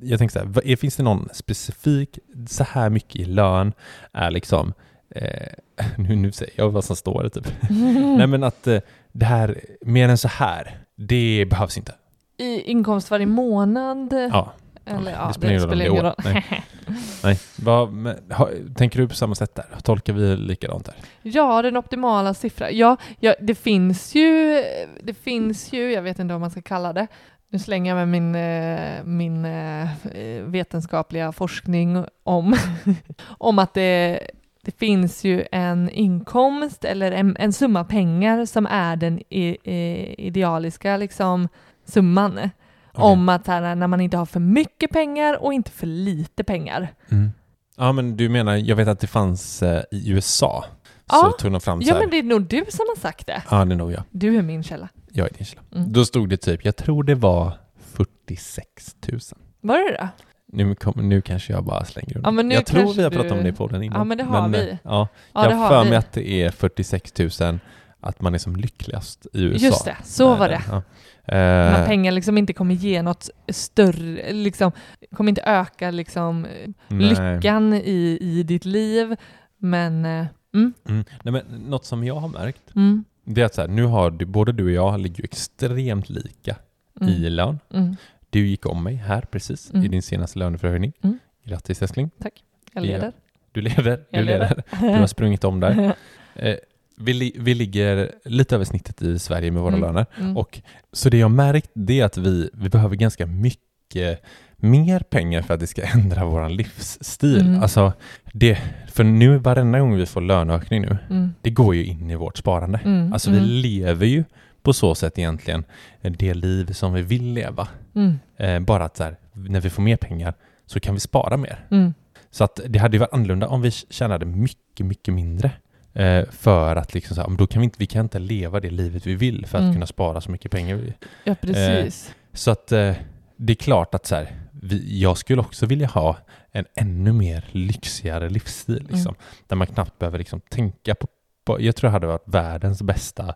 jag 0.01 0.19
tänker 0.19 0.33
så 0.33 0.39
här, 0.39 0.77
finns 0.77 0.97
det 0.97 1.03
någon 1.03 1.29
specifik, 1.33 2.19
så 2.49 2.65
här 2.65 2.91
mycket 2.91 3.17
i 3.17 3.25
lön 3.25 3.73
är 4.13 4.31
liksom, 4.31 4.73
eh, 5.11 5.49
nu, 5.99 6.17
nu 6.17 6.33
säger 6.33 6.53
jag 6.57 6.71
vad 6.71 6.85
som 6.85 6.97
står 6.97 7.23
det 7.23 7.31
typ. 7.31 7.47
Nej 8.19 8.27
men 8.27 8.45
att 8.45 8.67
eh, 8.67 8.81
det 9.13 9.25
här, 9.25 9.61
mer 9.81 10.09
än 10.09 10.19
så 10.19 10.29
här, 10.29 10.79
det 10.97 11.47
behövs 11.51 11.79
inte. 11.79 11.95
I 12.37 12.61
inkomst 12.61 13.11
varje 13.11 13.27
månad? 13.27 14.13
Ja, 14.13 14.53
Eller, 14.85 15.05
det 15.05 15.11
ja, 15.11 15.33
spelar 15.33 15.53
ingen 15.53 15.63
roll 15.63 15.73
om 15.73 15.79
det 15.79 15.85
är 15.85 15.91
ingen 15.91 16.05
roll. 16.05 16.15
Nej. 16.25 16.65
nej. 17.25 17.39
Vad, 17.57 17.93
men, 17.93 18.17
ha, 18.31 18.49
tänker 18.77 18.99
du 18.99 19.09
på 19.09 19.15
samma 19.15 19.35
sätt 19.35 19.55
där? 19.55 19.67
Tolkar 19.83 20.13
vi 20.13 20.37
likadant 20.37 20.85
där? 20.85 20.95
Ja, 21.23 21.63
den 21.63 21.77
optimala 21.77 22.35
siffran. 22.35 22.69
Ja, 22.73 22.97
ja, 23.21 23.35
det 23.41 23.55
finns 23.55 24.15
ju, 24.15 24.63
det 25.03 25.15
finns 25.15 25.73
ju, 25.73 25.93
jag 25.93 26.03
vet 26.03 26.19
inte 26.19 26.35
vad 26.35 26.41
man 26.41 26.51
ska 26.51 26.63
kalla 26.63 26.93
det. 26.93 27.07
Nu 27.55 27.59
slänger 27.59 27.97
jag 27.97 28.07
med 28.07 28.09
min, 28.09 28.35
eh, 28.35 29.05
min 29.05 29.45
eh, 29.45 30.43
vetenskapliga 30.45 31.33
forskning 31.33 32.05
om, 32.23 32.57
om 33.27 33.59
att 33.59 33.75
det, 33.75 34.21
det 34.63 34.79
finns 34.79 35.25
ju 35.25 35.45
en 35.53 35.91
inkomst 35.91 36.85
eller 36.85 37.13
en, 37.13 37.37
en 37.37 37.53
summa 37.53 37.85
pengar 37.85 38.45
som 38.45 38.67
är 38.67 38.97
den 38.97 39.19
i, 39.19 39.57
i, 39.65 40.15
idealiska 40.19 40.97
liksom, 40.97 41.49
summan. 41.85 42.51
Om 42.93 43.29
att 43.29 43.47
här, 43.47 43.75
när 43.75 43.87
man 43.87 44.01
inte 44.01 44.17
har 44.17 44.27
för 44.27 44.41
mycket 44.41 44.91
pengar 44.91 45.43
och 45.43 45.53
inte 45.53 45.71
för 45.71 45.87
lite 45.87 46.45
pengar. 46.45 46.89
Mm. 47.11 47.33
Ja, 47.77 47.93
men 47.93 48.17
du 48.17 48.29
menar, 48.29 48.57
jag 48.57 48.77
vet 48.77 48.89
att 48.89 49.01
det 49.01 49.07
fanns 49.07 49.63
eh, 49.63 49.83
i 49.91 50.11
USA. 50.11 50.65
Ja. 51.07 51.15
Så 51.15 51.43
tog 51.43 51.53
de 51.53 51.61
fram 51.61 51.83
så 51.83 51.89
Ja, 51.89 51.99
men 51.99 52.11
det 52.11 52.19
är 52.19 52.23
nog 52.23 52.43
du 52.43 52.65
som 52.69 52.87
har 52.89 53.01
sagt 53.01 53.27
det. 53.27 53.43
Ja, 53.51 53.65
det 53.65 53.75
är 53.75 53.77
nog 53.77 53.93
jag. 53.93 54.03
Du 54.11 54.37
är 54.37 54.43
min 54.43 54.63
källa. 54.63 54.89
Jag 55.17 55.27
är 55.31 55.35
din 55.39 55.45
källa. 55.47 55.63
Mm. 55.75 55.93
Då 55.93 56.05
stod 56.05 56.29
det 56.29 56.37
typ, 56.37 56.65
jag 56.65 56.77
tror 56.77 57.05
det 57.05 57.15
var 57.15 57.53
46 57.93 58.97
000. 59.13 59.21
Var 59.61 59.79
det 59.79 59.97
det? 59.97 60.09
Nu, 60.53 60.75
kom, 60.75 61.09
nu 61.09 61.21
kanske 61.21 61.53
jag 61.53 61.65
bara 61.65 61.85
slänger 61.85 62.21
Ja, 62.25 62.31
men 62.31 62.49
nu 62.49 62.55
Jag 62.55 62.67
tror 62.67 62.95
vi 62.95 63.03
har 63.03 63.11
du- 63.11 63.17
pratat 63.17 63.33
om 63.33 63.43
det 63.43 63.49
i 63.49 63.53
podden 63.53 63.83
innan. 63.83 63.99
Ja, 63.99 64.05
men 64.05 64.19
det 64.19 64.25
har 64.25 64.49
vi. 64.49 64.71
eh, 64.71 64.77
Ja, 64.85 65.09
Ja, 65.33 65.51
jag 65.51 65.57
har 65.57 65.69
för 65.69 65.85
vi. 65.85 65.89
mig 65.91 65.99
att 65.99 66.13
det 66.13 66.43
är 66.43 66.51
46 66.51 67.41
000 67.41 67.59
att 68.01 68.21
man 68.21 68.35
är 68.35 68.39
som 68.39 68.57
lyckligast 68.57 69.27
i 69.33 69.43
USA. 69.43 69.67
Just 69.67 69.85
det, 69.85 69.97
så 70.05 70.35
var 70.35 70.49
det. 70.49 70.63
Ja. 70.69 70.83
När 71.27 71.81
Eh, 71.81 71.87
pengar 71.87 72.13
liksom 72.13 72.39
inte 72.39 72.53
kommer 72.53 72.75
ge 72.75 73.03
något 73.03 73.31
större, 73.49 74.33
liksom, 74.33 74.73
kommer 75.17 75.29
inte 75.29 75.43
öka 75.43 75.91
liksom 75.91 76.47
nej. 76.89 77.09
lyckan 77.37 77.73
i, 77.75 78.19
i 78.21 78.43
ditt 78.43 78.65
liv. 78.65 79.17
Men, 79.59 80.05
eh, 80.05 80.27
mm, 80.55 80.73
Mm. 80.89 81.05
Nej, 81.23 81.33
men 81.33 81.43
något 81.71 81.85
som 81.85 82.05
jag 82.05 82.15
har 82.17 82.29
märkt, 82.29 82.75
mm, 82.77 83.05
det 83.25 83.41
är 83.41 83.45
att 83.45 83.55
så 83.55 83.61
här, 83.61 83.69
nu 83.69 83.85
har 83.85 84.11
du, 84.11 84.25
både 84.27 84.53
du 84.53 84.65
och 84.65 84.71
jag 84.71 85.01
ligger 85.01 85.25
extremt 85.25 86.09
lika 86.11 86.57
mm, 87.01 87.13
i 87.15 87.31
lön. 87.31 87.59
mm, 87.75 87.97
Du 88.31 88.47
gick 88.47 88.67
om 88.67 88.83
mig 88.83 88.95
här 88.95 89.21
precis 89.21 89.71
Mm. 89.71 89.85
i 89.85 89.89
din 89.89 90.03
senaste 90.03 90.39
löneförhöjning. 90.39 90.93
Mm. 91.03 91.19
Grattis 91.45 91.83
älskling. 91.83 92.11
jag 92.19 92.33
Ja. 92.73 92.81
leder. 92.81 93.13
Du 93.53 93.61
leder. 93.61 93.97
Du 93.97 94.05
Jag 94.11 94.25
leder. 94.25 94.39
leder. 94.41 94.63
Du 94.95 94.99
har 95.01 95.07
sprungit 95.17 95.45
om 95.45 95.61
där. 95.61 95.95
Eh, 96.37 96.57
vi, 96.97 97.13
li- 97.13 97.37
vi 97.39 97.55
ligger 97.55 98.13
lite 98.25 98.55
över 98.55 98.65
snittet 98.65 99.03
i 99.03 99.19
Sverige 99.19 99.51
med 99.51 99.63
våra 99.63 99.75
Mm. 99.77 99.81
löner. 99.87 100.07
Mm. 100.21 100.37
Och, 100.37 100.61
så 100.93 101.09
det 101.09 101.19
jag 101.19 101.31
märkt 101.31 101.71
det 101.75 102.01
är 102.01 102.05
att 102.05 102.17
vi, 102.17 102.51
vi 102.55 102.69
behöver 102.69 102.97
ganska 102.97 103.27
mycket 103.27 104.23
mer 104.65 105.01
pengar 105.01 105.43
för 105.43 105.55
att 105.55 105.61
det 105.61 105.67
ska 105.67 105.83
ändra 105.95 106.25
vår 106.25 106.49
livsstil. 106.49 107.41
Mm. 107.41 107.63
Alltså, 107.63 107.93
det, 108.33 108.59
för 108.93 109.05
nu 109.05 109.37
varenda 109.39 109.79
gång 109.81 109.97
vi 109.97 110.07
får 110.07 110.21
löneökning 110.21 110.83
nu, 110.83 110.99
Mm, 111.11 111.35
det 111.43 111.51
går 111.51 111.75
ju 111.75 111.85
in 111.85 112.11
i 112.11 112.15
vårt 112.15 112.37
sparande. 112.37 112.81
mm, 112.85 113.13
Alltså 113.13 113.31
vi 113.31 113.39
mm, 113.39 113.49
lever 113.51 114.07
ju 114.07 114.25
på 114.63 114.73
så 114.73 114.95
sätt 114.95 115.19
egentligen 115.19 115.65
det 116.03 116.35
liv 116.35 116.73
som 116.73 116.93
vi 116.93 117.03
vill 117.03 117.33
leva. 117.33 117.69
mm, 117.95 118.19
Eh, 118.37 118.61
bara 118.61 118.85
att 118.85 118.97
så 118.97 119.03
här, 119.05 119.17
när 119.33 119.61
vi 119.61 119.71
får 119.71 119.83
mer 119.83 119.97
pengar 119.97 120.35
så 120.67 120.81
kan 120.81 120.95
vi 120.95 121.01
spara 121.01 121.37
mer. 121.37 121.67
mm, 121.71 121.95
Så 122.31 122.45
att 122.45 122.61
det 122.69 122.79
hade 122.79 122.95
ju 122.97 122.99
varit 122.99 123.13
annorlunda 123.13 123.49
om 123.49 123.63
vi 123.63 123.71
tjänade 123.71 124.27
mycket, 124.27 124.87
mycket 124.87 125.15
mindre. 125.15 125.51
Eh, 125.93 126.25
för 126.31 126.77
att 126.77 126.95
liksom 126.95 127.17
så 127.17 127.23
här, 127.23 127.37
då 127.37 127.47
kan 127.47 127.61
vi 127.61 127.65
inte, 127.65 127.77
vi 127.79 127.87
kan 127.87 128.03
inte 128.05 128.19
leva 128.19 128.61
det 128.61 128.71
livet 128.71 129.07
vi 129.07 129.15
vill 129.15 129.47
för 129.47 129.59
att 129.59 129.73
kunna 129.75 129.87
spara 129.87 130.21
så 130.21 130.31
mycket 130.31 130.51
pengar. 130.51 130.81
ja, 131.25 131.35
precis. 131.41 132.15
Så 132.33 132.51
att 132.51 132.73
eh, 132.73 132.93
det 133.37 133.53
är 133.53 133.57
klart 133.57 133.95
att 133.95 134.07
så 134.07 134.15
här, 134.15 134.31
vi, 134.65 135.01
jag 135.01 135.19
skulle 135.19 135.41
också 135.41 135.67
vilja 135.67 135.87
ha 135.87 136.17
en 136.53 136.65
ännu 136.75 137.13
mer 137.13 137.45
lyxigare 137.51 138.29
livsstil. 138.29 138.87
Liksom, 138.91 139.15
Mm. 139.15 139.15
Där 139.47 139.57
man 139.57 139.67
knappt 139.67 139.99
behöver 139.99 140.19
liksom 140.19 140.41
tänka 140.41 140.95
på, 140.95 141.07
på... 141.45 141.63
Jag 141.63 141.77
tror 141.77 141.89
jag 141.89 141.93
hade 141.93 142.07
varit 142.07 142.29
världens 142.29 142.83
bästa 142.83 143.35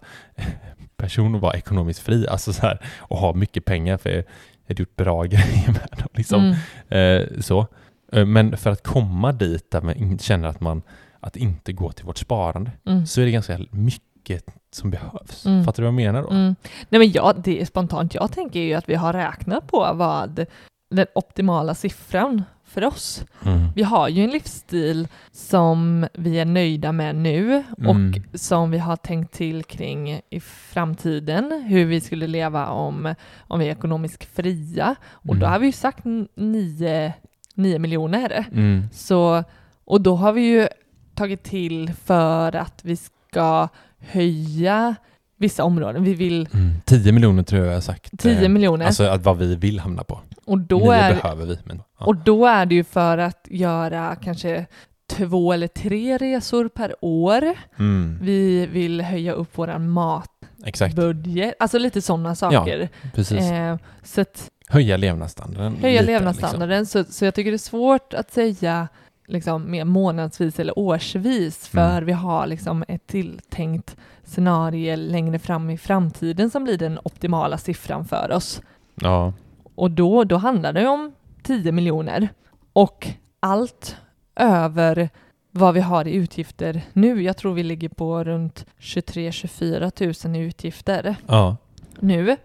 person 0.96 1.34
att 1.34 1.40
vara 1.40 1.54
ekonomiskt 1.56 2.00
fri. 2.00 2.28
Alltså 2.28 2.52
så 2.52 2.62
här, 2.62 2.80
och 2.98 3.18
ha 3.18 3.32
mycket 3.32 3.64
pengar 3.64 3.96
för 3.96 4.10
jag 4.10 4.24
hade 4.68 4.82
gjort 4.82 4.96
bra 4.96 5.22
grejer 5.24 5.66
med 5.66 5.88
dem. 5.98 6.08
Liksom. 6.14 6.40
Mm, 6.40 6.56
Eh, 6.88 7.40
så. 7.40 7.66
Eh, 8.12 8.26
men 8.26 8.56
för 8.56 8.70
att 8.70 8.82
komma 8.82 9.32
dit 9.32 9.70
där 9.70 9.80
man 9.80 10.18
känner 10.18 10.48
att 10.48 10.60
man 10.60 10.82
att 11.20 11.36
inte 11.36 11.72
gå 11.72 11.92
till 11.92 12.04
vårt 12.04 12.18
sparande 12.18 12.70
mm, 12.86 13.06
så 13.06 13.20
är 13.20 13.24
det 13.24 13.30
ganska 13.30 13.58
mycket 13.70 14.44
som 14.70 14.90
behövs. 14.90 15.46
Mm. 15.46 15.64
Fattar 15.64 15.82
du 15.82 15.86
vad 15.90 16.00
jag 16.02 16.12
menar 16.12 16.22
då? 16.22 16.30
mm. 16.30 16.54
Nej 16.88 16.98
men 16.98 17.10
ja, 17.12 17.32
det 17.44 17.60
är 17.60 17.64
spontant 17.64 18.14
jag 18.14 18.32
tänker 18.32 18.60
ju 18.60 18.74
att 18.74 18.88
vi 18.88 18.94
har 18.94 19.12
räknat 19.12 19.66
på 19.66 19.92
vad 19.94 20.46
den 20.90 21.06
optimala 21.14 21.74
siffran 21.74 22.42
för 22.64 22.84
oss. 22.84 23.24
Mm. 23.44 23.68
Vi 23.74 23.82
har 23.82 24.08
ju 24.08 24.24
en 24.24 24.30
livsstil 24.30 25.08
som 25.32 26.06
vi 26.12 26.38
är 26.38 26.44
nöjda 26.44 26.92
med 26.92 27.16
nu 27.16 27.64
och 27.78 27.94
mm. 27.94 28.22
som 28.34 28.70
vi 28.70 28.78
har 28.78 28.96
tänkt 28.96 29.34
till 29.34 29.64
kring 29.64 30.20
i 30.30 30.40
framtiden, 30.40 31.64
hur 31.68 31.84
vi 31.84 32.00
skulle 32.00 32.26
leva 32.26 32.68
om, 32.68 33.14
om 33.38 33.60
vi 33.60 33.66
är 33.66 33.72
ekonomiskt 33.72 34.24
fria. 34.24 34.94
Och 35.10 35.36
då 35.36 35.46
mm. 35.46 35.50
har 35.50 35.58
vi 35.58 35.66
ju 35.66 35.72
sagt 35.72 36.04
nio 36.34 37.14
miljoner. 37.54 38.46
Mm. 38.52 38.82
Så, 38.92 39.44
och 39.84 40.00
då 40.00 40.16
har 40.16 40.32
vi 40.32 40.40
ju 40.40 40.68
tagit 41.14 41.42
till 41.42 41.92
för 42.04 42.56
att 42.56 42.84
vi 42.84 42.96
ska 42.96 43.68
höja 43.98 44.96
vissa 45.38 45.64
områden. 45.64 46.04
Vi 46.04 46.14
vill... 46.14 46.48
Mm. 46.54 46.74
10 46.84 47.12
miljoner 47.12 47.42
tror 47.42 47.60
jag 47.60 47.68
jag 47.68 47.76
har 47.76 47.80
sagt. 47.80 48.18
10 48.18 48.42
eh, 48.42 48.48
miljoner. 48.48 48.86
Alltså 48.86 49.04
att 49.04 49.22
vad 49.22 49.38
vi 49.38 49.56
vill 49.56 49.80
hamna 49.80 50.04
på. 50.04 50.20
Och 50.44 50.58
då 50.58 50.78
Nio 50.78 50.92
är, 50.92 51.14
behöver 51.14 51.46
vi. 51.46 51.58
Men, 51.64 51.82
ja. 51.98 52.06
Och 52.06 52.16
då 52.16 52.46
är 52.46 52.66
det 52.66 52.74
ju 52.74 52.84
för 52.84 53.18
att 53.18 53.46
göra 53.50 54.16
kanske 54.16 54.66
två 55.08 55.52
eller 55.52 55.66
tre 55.66 56.18
resor 56.18 56.68
per 56.68 56.94
år. 57.00 57.54
Mm. 57.78 58.18
Vi 58.22 58.66
vill 58.66 59.00
höja 59.00 59.32
upp 59.32 59.50
vår 59.54 59.78
matbudget. 59.78 61.54
Alltså 61.58 61.78
lite 61.78 62.02
sådana 62.02 62.34
saker. 62.34 62.78
Ja, 62.78 63.10
precis. 63.14 63.38
Eh, 63.38 63.76
så 64.02 64.20
att, 64.20 64.50
höja 64.68 64.96
levnadsstandarden. 64.96 65.76
Höja 65.76 66.00
lite, 66.00 66.12
levnadsstandarden. 66.12 66.80
Liksom. 66.80 67.04
Så, 67.04 67.12
så 67.12 67.24
jag 67.24 67.34
tycker 67.34 67.50
det 67.50 67.56
är 67.56 67.58
svårt 67.58 68.14
att 68.14 68.32
säga 68.32 68.88
liksom 69.28 69.70
mer 69.70 69.84
månadsvis 69.84 70.60
eller 70.60 70.78
årsvis 70.78 71.68
för 71.68 71.92
mm. 71.92 72.04
vi 72.04 72.12
har 72.12 72.46
liksom 72.46 72.84
ett 72.88 73.06
tilltänkt 73.06 73.96
scenario 74.24 74.96
längre 74.96 75.38
fram 75.38 75.70
i 75.70 75.78
framtiden 75.78 76.50
som 76.50 76.64
blir 76.64 76.78
den 76.78 76.98
optimala 77.02 77.58
siffran 77.58 78.04
för 78.04 78.32
oss. 78.32 78.62
Ja. 78.94 79.32
Och 79.74 79.90
då, 79.90 80.24
då 80.24 80.36
handlar 80.36 80.72
det 80.72 80.88
om 80.88 81.12
10 81.42 81.72
miljoner 81.72 82.28
och 82.72 83.08
allt 83.40 83.96
över 84.36 85.10
vad 85.50 85.74
vi 85.74 85.80
har 85.80 86.08
i 86.08 86.14
utgifter 86.14 86.82
nu. 86.92 87.22
Jag 87.22 87.36
tror 87.36 87.54
vi 87.54 87.62
ligger 87.62 87.88
på 87.88 88.24
runt 88.24 88.66
23-24 88.78 90.26
000 90.26 90.36
i 90.36 90.38
utgifter 90.38 91.16
ja. 91.26 91.56
nu. 92.00 92.36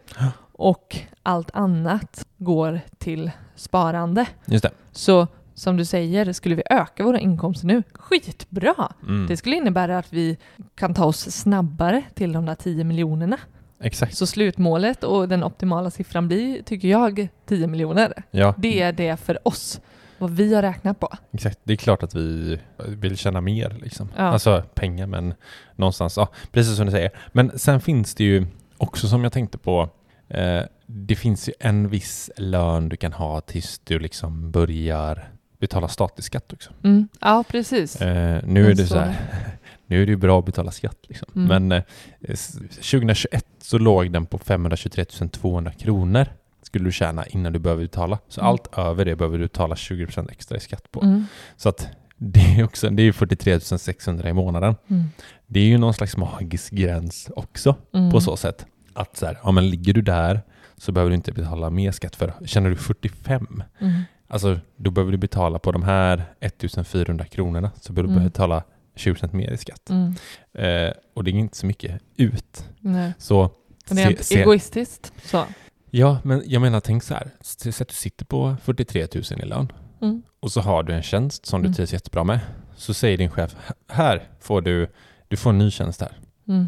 Och 0.52 0.98
allt 1.24 1.52
annat 1.54 2.28
går 2.38 2.80
till 2.98 3.32
sparande. 3.56 4.26
Just 4.46 4.64
det. 4.64 4.72
Så 4.92 5.28
som 5.56 5.78
du 5.78 5.86
säger, 5.86 6.34
skulle 6.34 6.56
vi 6.56 6.64
öka 6.70 7.04
våra 7.04 7.20
inkomster 7.20 7.68
nu, 7.68 7.84
skitbra! 7.94 8.94
Mm. 9.04 9.28
Det 9.28 9.38
skulle 9.38 9.56
innebära 9.56 9.98
att 9.98 10.14
vi 10.14 10.38
kan 10.76 10.94
ta 10.94 11.06
oss 11.06 11.32
snabbare 11.32 12.04
till 12.14 12.34
de 12.34 12.46
där 12.46 12.56
10 12.56 12.84
miljonerna. 12.84 13.38
Exakt. 13.84 14.18
Så 14.18 14.28
slutmålet 14.28 15.04
och 15.04 15.30
den 15.30 15.44
optimala 15.44 15.92
siffran 15.92 16.28
blir, 16.28 16.64
tycker 16.64 16.88
jag, 16.88 17.28
10 17.46 17.68
miljoner. 17.68 18.24
Ja. 18.32 18.54
Det 18.58 18.82
är 18.82 18.92
det 18.92 19.18
för 19.18 19.48
oss, 19.48 19.82
vad 20.18 20.32
vi 20.32 20.56
har 20.56 20.62
räknat 20.62 21.00
på. 21.00 21.10
Exakt, 21.32 21.60
det 21.64 21.74
är 21.74 21.78
klart 21.78 22.04
att 22.04 22.16
vi 22.16 22.60
vill 22.88 23.18
tjäna 23.18 23.42
mer, 23.42 23.78
liksom. 23.82 24.10
Ja. 24.18 24.24
alltså 24.24 24.64
pengar, 24.74 25.08
men 25.08 25.34
någonstans, 25.76 26.18
ja, 26.18 26.28
precis 26.52 26.76
som 26.76 26.86
du 26.86 26.92
säger. 26.92 27.12
Men 27.32 27.60
sen 27.60 27.82
finns 27.82 28.16
det 28.16 28.24
ju 28.24 28.48
också 28.78 29.08
som 29.08 29.24
jag 29.24 29.34
tänkte 29.34 29.58
på, 29.58 29.90
eh, 30.30 30.62
det 30.86 31.16
finns 31.16 31.50
ju 31.50 31.54
en 31.60 31.90
viss 31.90 32.30
lön 32.38 32.90
du 32.90 32.96
kan 32.98 33.14
ha 33.14 33.42
tills 33.42 33.80
du 33.80 34.00
liksom 34.00 34.52
börjar 34.52 35.33
betala 35.64 35.88
statlig 35.88 36.24
skatt 36.24 36.54
också. 36.54 36.72
Mm. 36.84 37.08
Ja, 37.22 37.44
precis. 37.48 38.02
Eh, 38.02 38.42
nu 38.46 38.72
är 38.72 38.76
det 38.76 38.88
så 38.88 38.98
här, 38.98 39.16
nu 39.88 40.02
är 40.02 40.06
det 40.06 40.12
ju 40.12 40.18
bra 40.18 40.40
att 40.40 40.46
betala 40.46 40.72
skatt 40.72 40.98
liksom. 41.08 41.28
Mm. 41.36 41.48
Men 41.48 41.72
eh, 41.72 42.36
2021 42.68 43.46
så 43.62 43.78
låg 43.78 44.12
den 44.12 44.26
på 44.26 44.38
523 44.38 45.06
200 45.32 45.72
kronor 45.72 46.28
skulle 46.62 46.86
du 46.86 46.92
tjäna 46.92 47.26
innan 47.26 47.54
du 47.54 47.60
behöver 47.60 47.84
betala. 47.84 48.20
Så 48.28 48.42
mm. 48.42 48.50
allt 48.50 48.78
över 48.78 49.06
det 49.06 49.16
behöver 49.16 49.38
du 49.38 49.44
betala 49.44 49.76
20% 49.76 50.32
extra 50.32 50.58
i 50.58 50.60
skatt 50.60 50.92
på. 50.92 51.02
Mm. 51.02 51.26
Så 51.58 51.70
att 51.70 51.88
det 52.18 52.40
är 52.40 52.64
också, 52.64 52.90
det 52.90 53.04
är 53.04 53.12
43 53.12 53.60
600 53.60 54.30
i 54.30 54.34
månaden. 54.34 54.76
Mm. 54.88 55.04
Det 55.48 55.60
är 55.60 55.66
ju 55.66 55.78
någon 55.78 55.94
slags 55.94 56.18
magisk 56.18 56.74
gräns 56.74 57.30
också 57.36 57.76
mm. 57.94 58.12
på 58.12 58.22
så 58.22 58.38
sätt. 58.38 58.66
Att 58.94 59.18
så 59.18 59.26
här, 59.26 59.40
ja 59.44 59.52
men 59.52 59.70
ligger 59.70 59.94
du 59.94 60.02
där 60.02 60.42
så 60.78 60.92
behöver 60.92 61.10
du 61.10 61.16
inte 61.16 61.32
betala 61.32 61.70
mer 61.70 61.92
skatt 61.92 62.16
för. 62.16 62.34
Känner 62.46 62.70
du 62.70 62.76
45, 62.76 63.64
mm. 63.80 64.02
Alltså, 64.28 64.60
då 64.76 64.92
behöver 64.92 65.12
du 65.12 65.18
betala 65.18 65.60
på 65.60 65.72
de 65.72 65.84
här 65.84 66.24
1400 66.40 67.26
kronorna 67.26 67.72
så 67.82 67.94
behöver 67.94 68.12
mm. 68.12 68.24
du 68.24 68.30
betala 68.30 68.64
20% 68.96 69.36
mer 69.36 69.52
i 69.52 69.58
skatt. 69.58 69.90
Mm. 69.90 70.16
Eh, 70.54 70.94
och 71.14 71.24
det 71.24 71.32
är 71.32 71.34
inte 71.34 71.58
så 71.58 71.66
mycket 71.66 72.02
ut. 72.18 72.70
Nej. 72.80 73.14
Så, 73.18 73.52
det 73.90 74.02
är 74.02 74.24
se, 74.24 74.42
egoistiskt. 74.42 75.14
Så. 75.26 75.46
Ja, 75.90 76.18
men 76.24 76.44
jag 76.46 76.62
menar, 76.62 76.80
tänk 76.80 77.04
så 77.04 77.14
här. 77.14 77.32
Säg 77.42 77.74
att 77.80 77.88
du 77.88 77.94
sitter 77.94 78.26
på 78.26 78.56
43 78.64 79.08
000 79.14 79.24
i 79.44 79.46
lön 79.46 79.72
mm. 80.02 80.22
och 80.40 80.52
så 80.52 80.62
har 80.62 80.84
du 80.84 80.94
en 80.94 81.04
tjänst 81.04 81.46
som 81.46 81.62
du 81.62 81.66
mm. 81.66 81.76
trivs 81.76 81.94
jättebra 81.94 82.24
med. 82.24 82.40
Så 82.76 82.94
säger 82.94 83.18
din 83.18 83.30
chef, 83.30 83.56
här 83.88 84.30
får 84.40 84.62
du, 84.62 84.88
du 85.28 85.38
får 85.38 85.50
en 85.50 85.58
ny 85.58 85.72
tjänst 85.72 86.02
här. 86.02 86.18
Mm. 86.48 86.68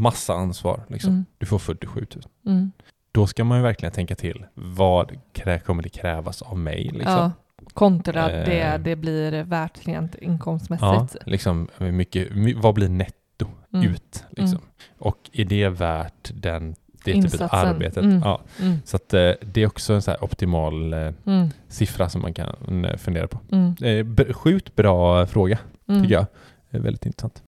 Massa 0.00 0.34
ansvar, 0.34 0.84
liksom. 0.88 1.10
Mm. 1.10 1.24
Du 1.38 1.46
får 1.46 1.58
47 1.58 2.06
000 2.44 2.70
då 3.16 3.26
ska 3.26 3.44
man 3.44 3.58
ju 3.58 3.62
verkligen 3.62 3.92
tänka 3.92 4.14
till. 4.14 4.46
Vad 4.54 5.18
kommer 5.64 5.82
det 5.82 5.88
krävas 5.88 6.42
av 6.42 6.58
mig? 6.58 6.84
Liksom? 6.84 7.12
Ja, 7.12 7.32
kontra 7.74 8.30
eh, 8.30 8.46
det 8.46 8.78
det 8.84 8.96
blir 8.96 9.42
värt 9.42 9.86
rent 9.86 10.14
inkomstmässigt. 10.14 11.14
Ja, 11.14 11.22
liksom, 11.26 11.68
mycket, 11.78 12.28
vad 12.56 12.74
blir 12.74 12.88
netto 12.88 13.50
mm. 13.72 13.88
ut? 13.88 14.24
Liksom? 14.30 14.58
Mm. 14.58 14.68
Och 14.98 15.30
är 15.32 15.44
det 15.44 15.68
värt 15.68 16.30
den 16.34 16.74
det 17.04 17.22
typet 17.22 17.40
av 17.40 17.48
arbetet. 17.52 18.04
Mm. 18.04 18.20
Ja. 18.24 18.40
Mm. 18.60 18.78
Så 18.84 18.96
att, 18.96 19.14
eh, 19.14 19.30
det 19.40 19.62
är 19.62 19.66
också 19.66 19.92
en 19.92 20.02
så 20.02 20.14
optimal 20.20 20.92
eh, 20.92 21.12
mm. 21.26 21.48
siffra 21.68 22.08
som 22.08 22.22
man 22.22 22.34
kan 22.34 22.84
eh, 22.84 22.96
fundera 22.96 23.28
på. 23.28 23.38
Mm. 23.52 23.74
Eh, 23.82 24.32
sjukt 24.34 24.76
bra 24.76 25.26
fråga, 25.26 25.58
mm. 25.88 26.02
tycker 26.02 26.14
jag. 26.14 26.26
Väldigt 26.70 27.06
intressant. 27.06 27.42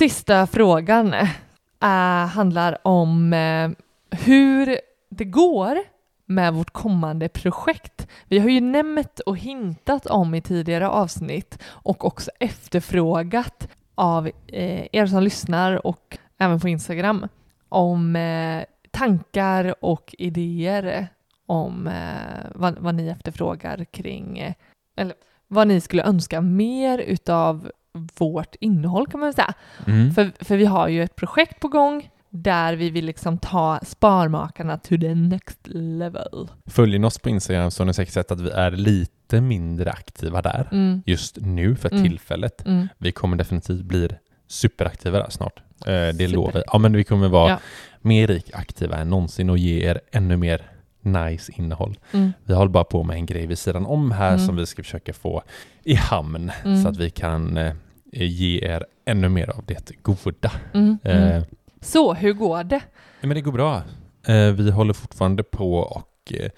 Sista 0.00 0.46
frågan 0.46 1.14
äh, 1.14 2.26
handlar 2.26 2.86
om 2.86 3.32
äh, 3.32 3.70
hur 4.10 4.78
det 5.10 5.24
går 5.24 5.78
med 6.26 6.54
vårt 6.54 6.70
kommande 6.70 7.28
projekt. 7.28 8.08
Vi 8.28 8.38
har 8.38 8.48
ju 8.48 8.60
nämnt 8.60 9.20
och 9.20 9.38
hintat 9.38 10.06
om 10.06 10.34
i 10.34 10.40
tidigare 10.40 10.88
avsnitt 10.88 11.58
och 11.66 12.04
också 12.04 12.30
efterfrågat 12.40 13.68
av 13.94 14.26
eh, 14.46 14.86
er 14.92 15.06
som 15.06 15.22
lyssnar 15.22 15.86
och 15.86 16.18
även 16.38 16.60
på 16.60 16.68
Instagram 16.68 17.26
om 17.68 18.16
eh, 18.16 18.64
tankar 18.90 19.84
och 19.84 20.14
idéer 20.18 21.08
om 21.46 21.86
eh, 21.86 22.50
vad, 22.54 22.78
vad, 22.78 22.94
ni 22.94 23.08
efterfrågar 23.08 23.84
kring, 23.84 24.38
eh, 24.38 24.54
eller 24.96 25.14
vad 25.48 25.68
ni 25.68 25.80
skulle 25.80 26.04
önska 26.04 26.40
mer 26.40 26.98
utav 26.98 27.70
vårt 28.18 28.54
innehåll 28.60 29.06
kan 29.06 29.20
man 29.20 29.32
säga. 29.32 29.54
Mm. 29.86 30.14
För, 30.14 30.32
för 30.44 30.56
vi 30.56 30.64
har 30.64 30.88
ju 30.88 31.02
ett 31.02 31.16
projekt 31.16 31.60
på 31.60 31.68
gång 31.68 32.10
där 32.30 32.76
vi 32.76 32.90
vill 32.90 33.04
liksom 33.04 33.38
ta 33.38 33.80
Sparmakarna 33.82 34.78
to 34.78 34.98
the 35.00 35.14
next 35.14 35.58
level. 35.74 36.48
Följer 36.66 36.98
ni 36.98 37.06
oss 37.06 37.18
på 37.18 37.28
Instagram 37.28 37.70
så 37.70 37.82
har 37.82 37.86
ni 37.86 37.94
säkert 37.94 38.14
sett 38.14 38.30
att 38.30 38.40
vi 38.40 38.50
är 38.50 38.70
lite 38.70 39.40
mindre 39.40 39.90
aktiva 39.90 40.42
där 40.42 40.68
mm. 40.72 41.02
just 41.06 41.38
nu 41.40 41.76
för 41.76 41.92
mm. 41.92 42.04
tillfället. 42.04 42.66
Mm. 42.66 42.88
Vi 42.98 43.12
kommer 43.12 43.36
definitivt 43.36 43.82
bli 43.82 44.08
superaktiva 44.48 45.18
där 45.18 45.30
snart. 45.30 45.62
Eh, 45.86 45.92
det 45.92 46.12
Super. 46.12 46.28
lovar 46.28 46.52
vi. 46.52 46.62
Ja, 46.66 46.78
men 46.78 46.96
vi 46.96 47.04
kommer 47.04 47.28
vara 47.28 47.50
ja. 47.50 47.58
mer 48.00 48.42
aktiva 48.52 48.96
än 48.96 49.10
någonsin 49.10 49.50
och 49.50 49.58
ge 49.58 49.88
er 49.90 50.00
ännu 50.12 50.36
mer 50.36 50.69
nice 51.02 51.52
innehåll. 51.56 51.98
Mm. 52.12 52.32
Vi 52.44 52.54
håller 52.54 52.70
bara 52.70 52.84
på 52.84 53.02
med 53.02 53.16
en 53.16 53.26
grej 53.26 53.46
vid 53.46 53.58
sidan 53.58 53.86
om 53.86 54.10
här 54.10 54.34
mm. 54.34 54.46
som 54.46 54.56
vi 54.56 54.66
ska 54.66 54.82
försöka 54.82 55.12
få 55.12 55.42
i 55.84 55.94
hamn 55.94 56.52
mm. 56.64 56.82
så 56.82 56.88
att 56.88 56.96
vi 56.96 57.10
kan 57.10 57.56
eh, 57.56 57.72
ge 58.12 58.64
er 58.64 58.86
ännu 59.04 59.28
mer 59.28 59.50
av 59.50 59.64
det 59.66 60.02
goda. 60.02 60.52
Mm, 60.74 60.98
mm. 61.04 61.22
Eh, 61.22 61.42
så, 61.80 62.14
hur 62.14 62.32
går 62.32 62.64
det? 62.64 62.80
Men 63.20 63.34
det 63.34 63.40
går 63.40 63.52
bra. 63.52 63.82
Eh, 64.26 64.52
vi 64.52 64.70
håller 64.70 64.92
fortfarande 64.92 65.42
på 65.42 65.74
och 65.74 66.32
eh, 66.34 66.50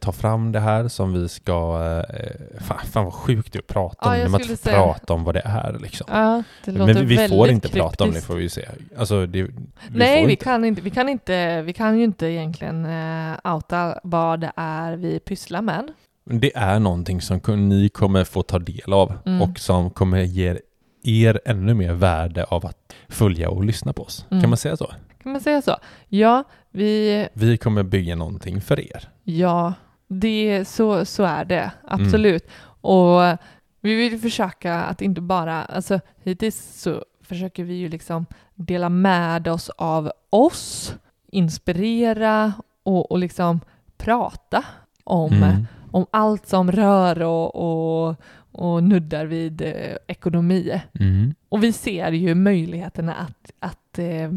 ta 0.00 0.12
fram 0.12 0.52
det 0.52 0.60
här 0.60 0.88
som 0.88 1.12
vi 1.12 1.28
ska... 1.28 1.80
Eh, 2.08 2.60
fan, 2.60 2.78
fan 2.86 3.04
vad 3.04 3.14
sjukt 3.14 3.52
det 3.52 3.58
är 3.58 3.60
att 3.60 3.66
prata 3.66 4.08
om 4.08 4.16
ja, 4.16 4.22
när 4.22 4.28
man 4.28 4.40
inte 4.40 4.56
får 4.56 4.70
prata 4.70 5.14
om 5.14 5.24
vad 5.24 5.34
det 5.34 5.42
är. 5.44 5.78
Liksom. 5.82 6.06
Ja, 6.10 6.42
det 6.64 6.72
Men 6.72 6.86
vi, 6.86 7.02
vi 7.02 7.28
får 7.28 7.48
inte 7.48 7.68
kryptiskt. 7.68 7.74
prata 7.74 8.04
om 8.04 8.12
det 8.12 8.20
får 8.20 8.34
vi 8.34 8.48
se. 8.48 8.68
Alltså, 8.98 9.26
det, 9.26 9.42
vi 9.42 9.50
Nej, 9.90 10.26
vi 10.26 10.32
inte. 10.32 10.44
kan, 10.44 10.64
inte, 10.64 10.80
vi, 10.80 10.90
kan 10.90 11.08
inte, 11.08 11.62
vi 11.62 11.72
kan 11.72 11.98
ju 11.98 12.04
inte 12.04 12.26
egentligen 12.26 12.86
uh, 12.86 13.54
outa 13.54 14.00
vad 14.02 14.40
det 14.40 14.52
är 14.56 14.96
vi 14.96 15.20
pysslar 15.20 15.62
med. 15.62 15.88
Det 16.24 16.56
är 16.56 16.78
någonting 16.78 17.20
som 17.20 17.40
ni 17.68 17.88
kommer 17.88 18.24
få 18.24 18.42
ta 18.42 18.58
del 18.58 18.92
av 18.92 19.12
mm. 19.26 19.42
och 19.42 19.58
som 19.58 19.90
kommer 19.90 20.22
ge 20.22 20.58
er 21.02 21.40
ännu 21.44 21.74
mer 21.74 21.92
värde 21.92 22.44
av 22.44 22.66
att 22.66 22.94
följa 23.08 23.50
och 23.50 23.64
lyssna 23.64 23.92
på 23.92 24.02
oss. 24.02 24.26
Mm. 24.30 24.40
Kan 24.40 24.50
man 24.50 24.56
säga 24.56 24.76
så? 24.76 24.92
Kan 25.22 25.32
man 25.32 25.40
säga 25.40 25.62
så? 25.62 25.76
Ja, 26.08 26.44
vi... 26.70 27.28
Vi 27.32 27.56
kommer 27.56 27.82
bygga 27.82 28.16
någonting 28.16 28.60
för 28.60 28.80
er. 28.80 29.08
Ja, 29.30 29.74
det, 30.06 30.68
så, 30.68 31.04
så 31.04 31.22
är 31.22 31.44
det. 31.44 31.70
Absolut. 31.84 32.44
Mm. 32.44 32.54
Och 32.80 33.38
vi 33.80 33.94
vill 33.94 34.20
försöka 34.20 34.74
att 34.74 35.02
inte 35.02 35.20
bara... 35.20 35.64
Alltså 35.64 36.00
hittills 36.22 36.80
så 36.82 37.04
försöker 37.22 37.64
vi 37.64 37.74
ju 37.74 37.88
liksom 37.88 38.26
dela 38.54 38.88
med 38.88 39.48
oss 39.48 39.68
av 39.68 40.12
oss, 40.30 40.94
inspirera 41.26 42.52
och, 42.82 43.10
och 43.10 43.18
liksom 43.18 43.60
prata 43.96 44.64
om, 45.04 45.32
mm. 45.32 45.66
om 45.90 46.06
allt 46.10 46.46
som 46.46 46.72
rör 46.72 47.22
och, 47.22 47.54
och, 47.54 48.16
och 48.52 48.82
nuddar 48.82 49.26
vid 49.26 49.62
eh, 49.62 49.96
ekonomi. 50.06 50.82
Mm. 51.00 51.34
Och 51.48 51.64
vi 51.64 51.72
ser 51.72 52.12
ju 52.12 52.34
möjligheterna 52.34 53.14
att, 53.14 53.52
att, 53.60 53.98
eh, 53.98 54.30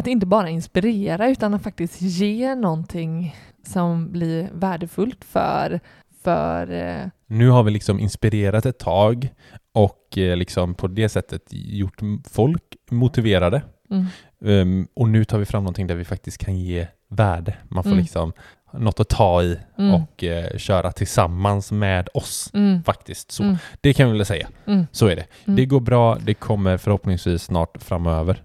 att 0.00 0.06
inte 0.06 0.26
bara 0.26 0.48
inspirera 0.48 1.28
utan 1.28 1.54
att 1.54 1.62
faktiskt 1.62 2.00
ge 2.00 2.54
någonting 2.54 3.36
som 3.66 4.12
blir 4.12 4.50
värdefullt 4.52 5.24
för, 5.24 5.80
för 6.22 6.72
eh, 6.72 7.08
nu 7.26 7.48
har 7.48 7.62
vi 7.62 7.70
liksom 7.70 8.00
inspirerat 8.00 8.66
ett 8.66 8.78
tag 8.78 9.28
och 9.72 10.18
eh, 10.18 10.36
liksom 10.36 10.74
på 10.74 10.86
det 10.86 11.08
sättet 11.08 11.42
gjort 11.50 12.00
folk 12.30 12.62
motiverade. 12.90 13.62
Mm. 13.90 14.06
Um, 14.42 14.88
och 14.94 15.08
nu 15.08 15.24
tar 15.24 15.38
vi 15.38 15.44
fram 15.44 15.62
någonting 15.62 15.86
där 15.86 15.94
vi 15.94 16.04
faktiskt 16.04 16.38
kan 16.38 16.58
ge 16.58 16.86
värde. 17.08 17.56
Man 17.68 17.84
får 17.84 17.90
mm. 17.90 18.02
liksom 18.02 18.32
något 18.72 19.00
att 19.00 19.08
ta 19.08 19.42
i 19.42 19.58
mm. 19.78 19.94
och 19.94 20.22
uh, 20.22 20.58
köra 20.58 20.92
tillsammans 20.92 21.72
med 21.72 22.08
oss 22.14 22.50
mm. 22.54 22.82
faktiskt. 22.82 23.32
Så 23.32 23.42
mm. 23.42 23.56
Det 23.80 23.92
kan 23.92 24.10
vi 24.10 24.16
väl 24.16 24.26
säga. 24.26 24.48
Mm. 24.66 24.86
Så 24.92 25.06
är 25.06 25.16
det. 25.16 25.26
Det 25.44 25.66
går 25.66 25.80
bra, 25.80 26.18
det 26.24 26.34
kommer 26.34 26.76
förhoppningsvis 26.76 27.42
snart 27.42 27.82
framöver. 27.82 28.42